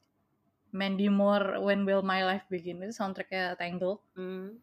Mandy 0.70 1.08
Moore 1.08 1.58
When 1.64 1.88
Will 1.88 2.04
My 2.04 2.22
Life 2.22 2.46
Begin 2.52 2.84
itu 2.84 2.92
soundtracknya 2.92 3.56
Tangled. 3.56 4.04
Hmm. 4.12 4.60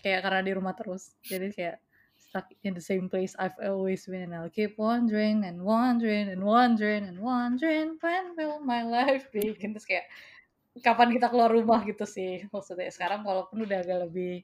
Kayak 0.00 0.24
karena 0.24 0.40
di 0.40 0.52
rumah 0.56 0.72
terus, 0.72 1.12
jadi 1.28 1.52
kayak 1.52 1.76
stuck 2.18 2.48
in 2.64 2.72
the 2.72 2.82
same 2.82 3.06
place 3.06 3.36
I've 3.36 3.56
always 3.60 4.08
been. 4.08 4.32
I'll 4.32 4.48
keep 4.48 4.80
wondering 4.80 5.44
and 5.44 5.60
wondering 5.60 6.32
and 6.32 6.40
wondering 6.40 7.04
and 7.04 7.20
wondering 7.20 8.00
when 8.00 8.24
will 8.32 8.64
my 8.64 8.80
life 8.80 9.28
begin. 9.30 9.76
Terus 9.76 9.84
kayak 9.84 10.08
kapan 10.80 11.14
kita 11.14 11.28
keluar 11.28 11.52
rumah 11.52 11.84
gitu 11.84 12.08
sih 12.08 12.48
maksudnya. 12.48 12.88
Sekarang 12.88 13.22
walaupun 13.22 13.62
udah 13.68 13.78
agak 13.84 14.08
lebih 14.08 14.42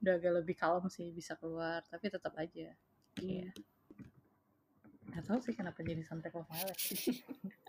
udah 0.00 0.14
agak 0.16 0.32
lebih 0.42 0.56
kalem 0.56 0.88
sih 0.88 1.12
bisa 1.12 1.36
keluar, 1.36 1.84
tapi 1.88 2.08
tetap 2.08 2.32
aja. 2.36 2.72
Iya. 3.20 3.48
Hmm. 3.50 5.12
Gak 5.12 5.22
tau 5.26 5.38
sih 5.42 5.52
kenapa 5.52 5.82
jadi 5.84 6.00
soundtrack 6.06 6.36
of 6.38 6.46
my 6.48 6.60
life. 6.64 6.84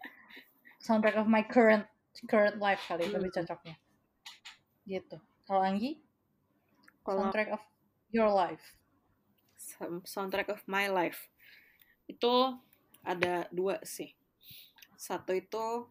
soundtrack 0.86 1.18
of 1.20 1.28
my 1.28 1.44
current 1.44 1.86
current 2.28 2.58
life 2.60 2.82
kali 2.88 3.08
hmm. 3.08 3.16
lebih 3.20 3.32
cocoknya. 3.36 3.76
Gitu. 4.88 5.18
Kalau 5.46 5.62
Anggi? 5.62 6.00
Soundtrack 7.02 7.50
of 7.52 7.62
your 8.12 8.30
life 8.30 8.62
soundtrack 10.04 10.52
of 10.52 10.62
my 10.68 10.92
life 10.92 11.32
itu 12.12 12.60
ada 13.08 13.48
dua 13.50 13.80
sih 13.88 14.12
satu 15.00 15.34
itu 15.34 15.88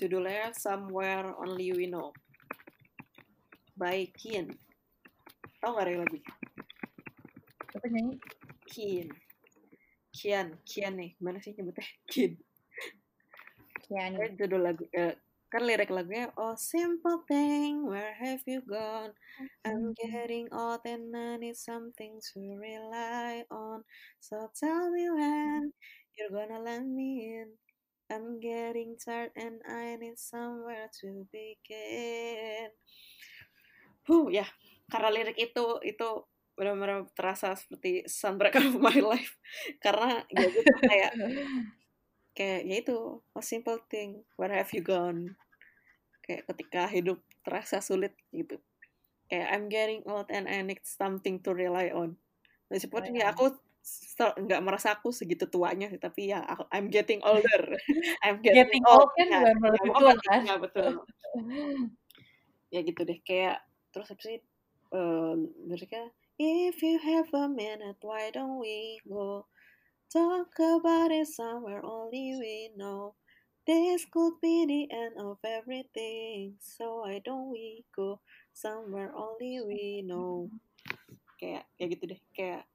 judulnya 0.00 0.50
Somewhere 0.56 1.36
Only 1.38 1.70
We 1.76 1.86
Know 1.86 2.10
by 3.78 4.10
Kian 5.64 5.72
tau 5.72 5.80
gak 5.80 5.96
lagunya 5.96 6.32
siapa 7.72 7.88
nyanyi? 7.88 8.20
Kian. 8.68 9.08
Kian. 10.12 10.48
Kian 10.60 10.92
nih. 11.00 11.16
Mana 11.24 11.40
sih 11.40 11.56
nyebutnya? 11.56 11.88
Kian. 12.12 12.36
Kian. 13.80 14.12
Judul 14.36 14.60
lagu 14.60 14.84
uh, 14.92 15.16
kan 15.48 15.62
lirik 15.64 15.88
lagunya 15.88 16.28
oh 16.36 16.52
simple 16.52 17.24
thing 17.24 17.88
where 17.88 18.12
have 18.12 18.44
you 18.44 18.60
gone? 18.68 19.16
I'm 19.64 19.96
getting 19.96 20.52
old 20.52 20.84
and 20.84 21.16
I 21.16 21.40
need 21.40 21.56
something 21.56 22.20
to 22.20 22.40
rely 22.60 23.48
on. 23.48 23.88
So 24.20 24.52
tell 24.52 24.92
me 24.92 25.08
when 25.08 25.72
you're 26.12 26.28
gonna 26.28 26.60
let 26.60 26.84
me 26.84 27.40
in. 27.40 27.56
I'm 28.12 28.36
getting 28.36 29.00
tired 29.00 29.32
and 29.32 29.64
I 29.64 29.96
need 29.96 30.20
somewhere 30.20 30.92
to 31.00 31.24
begin. 31.32 32.68
Huh, 34.04 34.28
ya 34.28 34.44
karena 34.94 35.10
lirik 35.10 35.34
itu 35.34 35.82
itu 35.82 36.08
benar-benar 36.54 37.10
terasa 37.18 37.58
seperti 37.58 38.06
soundtrack 38.06 38.62
of 38.62 38.78
my 38.78 38.94
life. 39.02 39.34
Karena 39.84 40.22
ya 40.30 40.46
gitu 40.46 40.70
kayak 40.86 41.12
kayak 42.38 42.60
ya 42.62 42.76
itu 42.78 42.98
a 43.34 43.42
simple 43.42 43.78
thing 43.90 44.22
where 44.38 44.54
have 44.54 44.70
you 44.70 44.82
gone? 44.86 45.34
Kayak 46.22 46.46
ketika 46.54 46.86
hidup 46.86 47.18
terasa 47.42 47.82
sulit 47.82 48.14
gitu. 48.30 48.62
Kayak 49.26 49.48
I'm 49.50 49.66
getting 49.66 50.06
old 50.06 50.30
and 50.30 50.46
I 50.46 50.62
need 50.62 50.86
something 50.86 51.42
to 51.42 51.50
rely 51.50 51.90
on. 51.90 52.14
Meskipun 52.70 53.02
oh, 53.02 53.18
ya 53.18 53.34
aku 53.34 53.50
nggak 54.14 54.62
merasa 54.64 54.96
aku 54.96 55.12
segitu 55.12 55.44
tuanya 55.50 55.92
tapi 56.00 56.32
ya 56.32 56.40
aku, 56.46 56.64
I'm 56.70 56.86
getting 56.88 57.20
older. 57.20 57.76
I'm 58.24 58.40
getting, 58.40 58.80
getting 58.80 58.84
old, 58.86 59.10
kan 59.12 59.26
ya, 59.28 59.52
bukan 59.58 59.84
ya, 59.84 59.92
tua 59.92 60.14
kan? 60.24 60.40
ya 60.46 60.54
betul. 60.56 60.92
Ya 62.72 62.80
gitu 62.80 63.02
deh 63.04 63.18
kayak 63.26 63.60
terus 63.92 64.08
apa 64.08 64.22
sih 64.22 64.38
uh, 64.94 65.34
if 66.38 66.82
you 66.82 66.98
have 67.02 67.28
a 67.34 67.48
minute 67.48 67.98
why 68.00 68.30
don't 68.30 68.58
we 68.62 68.98
go 69.08 69.46
talk 70.12 70.54
about 70.58 71.10
it 71.10 71.26
somewhere 71.26 71.82
only 71.84 72.38
we 72.38 72.70
know 72.78 73.14
This 73.64 74.04
could 74.12 74.44
be 74.44 74.68
the 74.68 74.92
end 74.92 75.16
of 75.16 75.40
everything, 75.40 76.60
so 76.60 77.08
why 77.08 77.24
don't 77.24 77.48
we 77.48 77.80
go 77.96 78.20
somewhere 78.52 79.08
only 79.16 79.56
we 79.64 80.04
know? 80.04 80.52
Kayak 81.40 81.64
kayak 81.80 81.88
gitu 81.96 82.04
deh, 82.12 82.20
kayak 82.36 82.68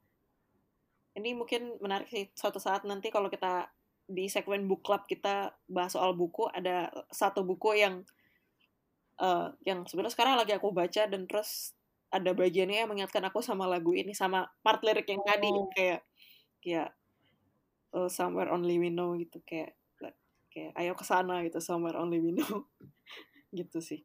ini 1.13 1.38
mungkin 1.38 1.78
menarik 1.78 2.09
sih 2.09 2.34
suatu 2.34 2.57
saat 2.57 2.89
nanti 2.89 3.13
kalau 3.13 3.30
kita 3.30 3.70
di 4.09 4.26
segmen 4.26 4.65
book 4.65 4.82
club 4.82 5.05
kita 5.05 5.53
bahas 5.70 5.93
soal 5.93 6.17
buku 6.17 6.49
ada 6.49 6.89
satu 7.13 7.45
buku 7.45 7.78
yang 7.78 8.01
uh, 9.22 9.53
yang 9.61 9.86
sebenarnya 9.86 10.17
sekarang 10.17 10.41
lagi 10.41 10.57
aku 10.57 10.74
baca 10.74 11.05
dan 11.05 11.30
terus 11.30 11.78
ada 12.10 12.34
bagiannya 12.34 12.82
yang 12.82 12.89
mengingatkan 12.89 13.26
aku 13.30 13.41
sama 13.45 13.70
lagu 13.70 13.93
ini 13.93 14.18
sama 14.18 14.49
part 14.66 14.82
lirik 14.82 15.05
yang 15.05 15.22
tadi 15.22 15.49
oh. 15.49 15.70
kayak 15.74 16.01
kayak 16.60 16.89
uh, 17.93 18.10
somewhere 18.10 18.49
only 18.49 18.82
we 18.82 18.89
know 18.89 19.14
gitu 19.14 19.38
kayak 19.45 19.80
kayak 20.49 20.74
ayo 20.82 20.97
ke 20.97 21.05
sana 21.05 21.45
gitu 21.45 21.62
somewhere 21.62 21.95
only 21.95 22.18
we 22.20 22.34
know. 22.34 22.66
Gitu 23.57 23.82
sih. 23.82 24.01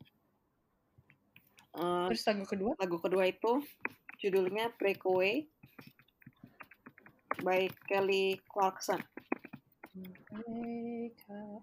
Uh, 1.74 2.07
terus 2.09 2.24
lagu 2.24 2.44
kedua? 2.46 2.72
lagu 2.78 2.96
kedua 3.02 3.24
itu 3.28 3.61
judulnya 4.22 4.70
Breakaway 4.78 5.44
by 7.42 7.66
Kelly 7.90 8.40
Clarkson. 8.46 9.02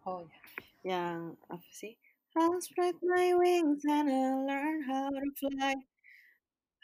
Oh 0.06 0.22
ya. 0.22 0.40
Yang 0.82 1.20
apa 1.50 1.70
sih? 1.74 1.94
I'll 2.38 2.62
spread 2.62 2.96
my 3.02 3.34
wings 3.34 3.82
and 3.88 4.08
I'll 4.08 4.46
learn 4.46 4.86
how 4.86 5.10
to 5.10 5.30
fly 5.36 5.76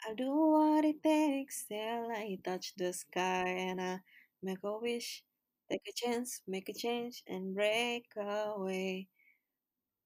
I 0.08 0.14
do 0.16 0.32
what 0.32 0.86
it 0.86 1.04
takes 1.04 1.66
till 1.68 2.08
I 2.12 2.40
touch 2.44 2.74
the 2.78 2.94
sky 2.94 3.44
and 3.68 3.82
I 3.82 4.00
make 4.42 4.64
a 4.64 4.78
wish 4.80 5.28
Take 5.68 5.84
a 5.84 5.92
chance, 5.92 6.40
make 6.48 6.70
a 6.72 6.74
change, 6.74 7.28
and 7.28 7.52
break 7.52 8.08
away. 8.16 9.12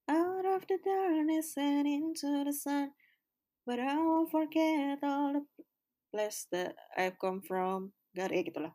Out 0.09 0.41
of 0.41 0.65
the 0.65 0.81
darkness 0.81 1.53
and 1.53 1.85
into 1.85 2.41
the 2.41 2.49
sun. 2.49 2.97
But 3.61 3.77
I 3.77 3.93
won't 4.01 4.33
forget 4.33 5.05
all 5.05 5.37
the 5.37 5.45
place 6.09 6.49
that 6.49 6.73
I've 6.97 7.21
come 7.21 7.45
from. 7.45 7.93
Gak 8.17 8.33
ya 8.33 8.41
gitu 8.41 8.57
lah. 8.57 8.73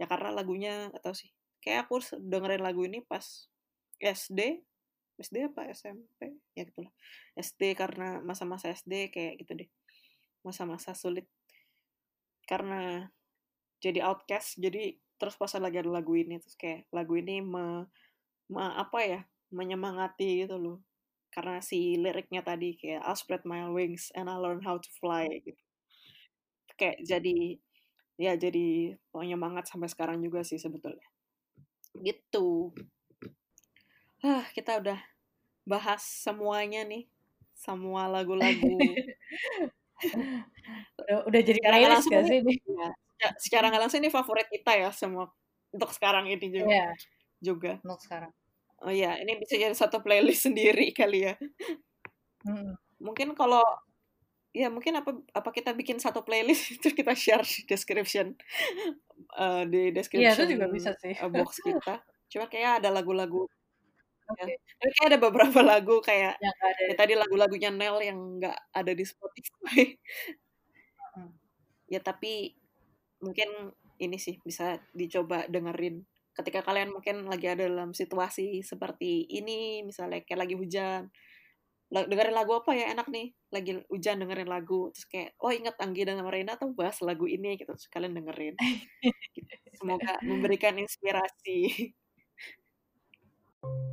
Ya 0.00 0.08
karena 0.08 0.32
lagunya, 0.32 0.88
gak 0.88 1.04
tau 1.04 1.12
sih. 1.12 1.28
Kayak 1.60 1.84
aku 1.84 2.00
dengerin 2.16 2.64
lagu 2.64 2.80
ini 2.88 3.04
pas 3.04 3.44
SD. 4.00 4.64
SD 5.20 5.52
apa 5.52 5.68
SMP? 5.68 6.32
Ya 6.56 6.64
gitu 6.64 6.80
lah. 6.88 6.92
SD 7.36 7.76
karena 7.76 8.24
masa-masa 8.24 8.72
SD 8.72 9.12
kayak 9.12 9.36
gitu 9.44 9.52
deh. 9.52 9.68
Masa-masa 10.42 10.94
sulit. 10.94 11.26
Karena 12.46 13.06
jadi 13.82 14.06
outcast, 14.06 14.62
jadi 14.62 14.94
terus 15.18 15.38
pas 15.38 15.50
lagi 15.58 15.78
ada 15.78 15.90
lagu 15.90 16.18
ini 16.18 16.38
terus 16.42 16.58
kayak 16.58 16.90
lagu 16.90 17.14
ini 17.14 17.38
me, 17.42 17.86
me 18.50 18.62
apa 18.74 18.98
ya 19.02 19.20
menyemangati 19.54 20.46
gitu 20.46 20.58
loh. 20.58 20.78
Karena 21.32 21.62
si 21.64 21.96
liriknya 21.96 22.42
tadi 22.44 22.76
kayak 22.76 23.02
I'll 23.06 23.18
spread 23.18 23.42
my 23.46 23.66
wings 23.70 24.10
and 24.14 24.28
I 24.30 24.36
learn 24.38 24.62
how 24.62 24.78
to 24.78 24.90
fly 24.98 25.30
gitu. 25.42 25.62
Kayak 26.78 26.98
jadi 27.06 27.36
ya 28.20 28.32
jadi 28.36 28.98
penyemangat 29.10 29.66
sampai 29.66 29.88
sekarang 29.88 30.20
juga 30.20 30.44
sih 30.46 30.60
sebetulnya. 30.60 31.06
Gitu. 31.98 32.72
Ah 34.22 34.46
kita 34.54 34.78
udah 34.78 35.00
bahas 35.66 36.02
semuanya 36.02 36.86
nih. 36.86 37.08
Semua 37.58 38.10
lagu-lagu 38.10 38.78
udah, 41.02 41.18
udah 41.28 41.40
jadi 41.40 41.60
playlist 41.62 42.08
gak 42.10 42.24
sih 42.26 42.38
ini? 42.42 42.54
Ya, 43.22 43.30
secara 43.38 43.70
nggak 43.70 43.86
langsung 43.86 44.02
ini 44.02 44.10
favorit 44.10 44.50
kita 44.50 44.74
ya 44.74 44.90
semua 44.90 45.30
untuk 45.70 45.94
sekarang 45.94 46.26
ini 46.26 46.42
juga. 46.42 46.66
Yeah. 46.66 46.92
Juga. 47.38 47.72
Untuk 47.86 48.02
sekarang. 48.02 48.34
Oh 48.82 48.90
iya, 48.90 49.14
ini 49.22 49.38
bisa 49.38 49.54
jadi 49.54 49.78
satu 49.78 50.02
playlist 50.02 50.42
sendiri 50.50 50.90
kali 50.90 51.30
ya. 51.30 51.38
Hmm. 52.42 52.74
Mungkin 52.98 53.38
kalau 53.38 53.62
ya 54.50 54.68
mungkin 54.68 54.98
apa 54.98 55.16
apa 55.32 55.50
kita 55.54 55.70
bikin 55.72 56.02
satu 56.02 56.26
playlist 56.26 56.66
itu 56.82 56.90
kita 56.90 57.14
share 57.14 57.46
di 57.46 57.62
description 57.64 58.36
uh, 59.38 59.64
di 59.64 59.94
description 59.94 60.34
yeah, 60.34 60.36
itu 60.36 60.58
juga 60.58 60.66
bisa 60.66 60.90
sih. 60.98 61.14
Uh, 61.22 61.30
box 61.30 61.62
kita. 61.62 62.02
Cuma 62.26 62.50
kayak 62.50 62.82
ada 62.82 62.90
lagu-lagu 62.90 63.46
Okay. 64.32 64.56
Ya. 64.56 64.88
kayak 64.92 65.06
ada 65.12 65.18
beberapa 65.20 65.60
lagu 65.72 66.00
kayak 66.00 66.40
ya, 66.40 66.50
ada. 66.50 66.82
Ya, 66.88 66.94
tadi 66.96 67.12
lagu-lagunya 67.16 67.70
Nel 67.70 68.00
yang 68.02 68.18
nggak 68.40 68.58
ada 68.72 68.92
di 68.92 69.04
Spotify. 69.04 69.96
ya 71.92 72.00
tapi 72.00 72.56
mungkin 73.20 73.68
ini 74.00 74.16
sih 74.16 74.40
bisa 74.40 74.80
dicoba 74.96 75.44
dengerin 75.44 76.00
ketika 76.32 76.64
kalian 76.64 76.90
mungkin 76.90 77.28
lagi 77.28 77.52
ada 77.52 77.68
dalam 77.68 77.92
situasi 77.92 78.64
seperti 78.64 79.28
ini 79.28 79.84
misalnya 79.84 80.24
kayak 80.24 80.48
lagi 80.48 80.56
hujan 80.56 81.12
dengerin 81.92 82.32
lagu 82.32 82.56
apa 82.56 82.72
ya 82.72 82.88
enak 82.96 83.12
nih 83.12 83.36
lagi 83.52 83.84
hujan 83.92 84.24
dengerin 84.24 84.48
lagu 84.48 84.88
terus 84.96 85.04
kayak 85.12 85.36
oh 85.44 85.52
inget 85.52 85.76
Anggi 85.76 86.08
dan 86.08 86.24
Marina 86.24 86.56
tuh 86.56 86.72
bahas 86.72 86.96
lagu 87.04 87.28
ini 87.28 87.60
gitu 87.60 87.76
terus 87.76 87.84
kalian 87.92 88.16
dengerin 88.16 88.56
semoga 89.78 90.16
memberikan 90.24 90.80
inspirasi 90.80 91.92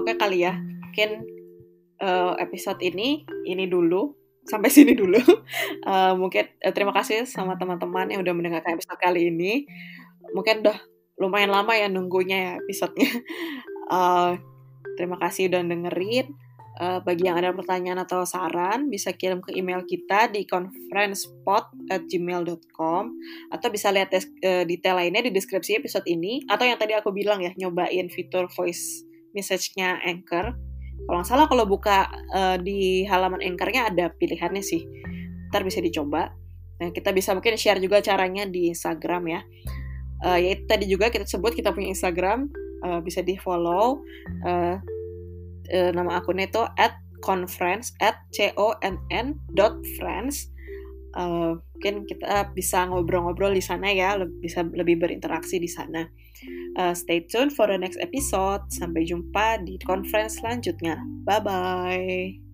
Oke 0.00 0.16
kali 0.16 0.48
ya, 0.48 0.56
mungkin 0.56 1.28
uh, 2.00 2.32
episode 2.40 2.80
ini 2.80 3.28
ini 3.44 3.68
dulu 3.68 4.16
sampai 4.48 4.72
sini 4.76 4.96
dulu. 4.96 5.20
Uh, 5.84 6.16
mungkin 6.16 6.48
uh, 6.64 6.72
terima 6.72 6.96
kasih 6.96 7.28
sama 7.28 7.60
teman-teman 7.60 8.08
yang 8.08 8.24
udah 8.24 8.32
mendengarkan 8.32 8.80
episode 8.80 8.96
kali 8.96 9.28
ini. 9.28 9.68
Mungkin 10.32 10.64
udah 10.64 10.80
lumayan 11.20 11.52
lama 11.52 11.76
ya 11.76 11.92
nunggunya 11.92 12.36
ya 12.40 12.56
episodenya. 12.64 13.12
Uh, 13.92 14.40
terima 14.96 15.20
kasih 15.20 15.52
udah 15.52 15.68
dengerin. 15.68 16.32
Uh, 16.80 17.04
bagi 17.04 17.28
yang 17.28 17.36
ada 17.36 17.52
pertanyaan 17.52 18.00
atau 18.08 18.24
saran, 18.24 18.88
bisa 18.88 19.12
kirim 19.12 19.44
ke 19.44 19.52
email 19.52 19.84
kita 19.84 20.32
di 20.32 20.48
conferencepod@gmail.com 20.48 23.04
atau 23.52 23.68
bisa 23.68 23.92
lihat 23.92 24.16
uh, 24.16 24.64
detail 24.64 24.96
lainnya 24.96 25.28
di 25.28 25.30
deskripsi 25.36 25.76
episode 25.76 26.08
ini 26.08 26.40
atau 26.48 26.64
yang 26.64 26.80
tadi 26.80 26.96
aku 26.96 27.12
bilang 27.12 27.44
ya 27.44 27.52
nyobain 27.52 28.08
fitur 28.08 28.48
voice 28.48 29.09
message-nya 29.36 30.00
Anchor. 30.04 30.54
Kalau 31.06 31.16
nggak 31.20 31.28
salah 31.28 31.46
kalau 31.48 31.64
buka 31.64 32.06
uh, 32.34 32.56
di 32.60 33.08
halaman 33.08 33.40
Anchor-nya 33.40 33.88
ada 33.88 34.12
pilihannya 34.14 34.62
sih. 34.62 34.84
Ntar 35.50 35.66
bisa 35.66 35.80
dicoba. 35.82 36.30
Nah, 36.80 36.88
kita 36.94 37.12
bisa 37.12 37.36
mungkin 37.36 37.60
share 37.60 37.80
juga 37.82 38.00
caranya 38.00 38.48
di 38.48 38.72
Instagram 38.72 39.22
ya. 39.28 39.40
Uh, 40.20 40.38
ya 40.40 40.56
tadi 40.68 40.84
juga 40.88 41.08
kita 41.08 41.24
sebut 41.24 41.56
kita 41.56 41.72
punya 41.72 41.92
Instagram, 41.92 42.52
uh, 42.84 43.00
bisa 43.00 43.24
di 43.24 43.40
follow. 43.40 44.04
Uh, 44.44 44.76
uh, 45.72 45.90
nama 45.92 46.20
akunnya 46.20 46.48
itu 46.48 46.62
at 46.76 46.96
conference 47.20 47.92
at 48.00 48.16
c 48.32 48.48
o 48.56 48.72
n 48.80 48.96
n 49.12 49.36
dot 49.52 49.76
friends 50.00 50.48
uh, 51.16 51.56
mungkin 51.56 52.04
kita 52.04 52.52
bisa 52.52 52.84
ngobrol-ngobrol 52.86 53.56
di 53.56 53.64
sana 53.64 53.88
ya 53.88 54.20
bisa 54.20 54.62
lebih 54.62 55.00
berinteraksi 55.00 55.56
di 55.56 55.70
sana. 55.70 56.04
Uh, 56.78 56.94
stay 56.94 57.24
tuned 57.26 57.52
for 57.52 57.66
the 57.66 57.76
next 57.76 57.98
episode. 57.98 58.62
Sampai 58.70 59.08
jumpa 59.08 59.64
di 59.64 59.80
conference 59.82 60.38
selanjutnya. 60.38 61.00
Bye 61.26 61.40
bye 61.42 62.49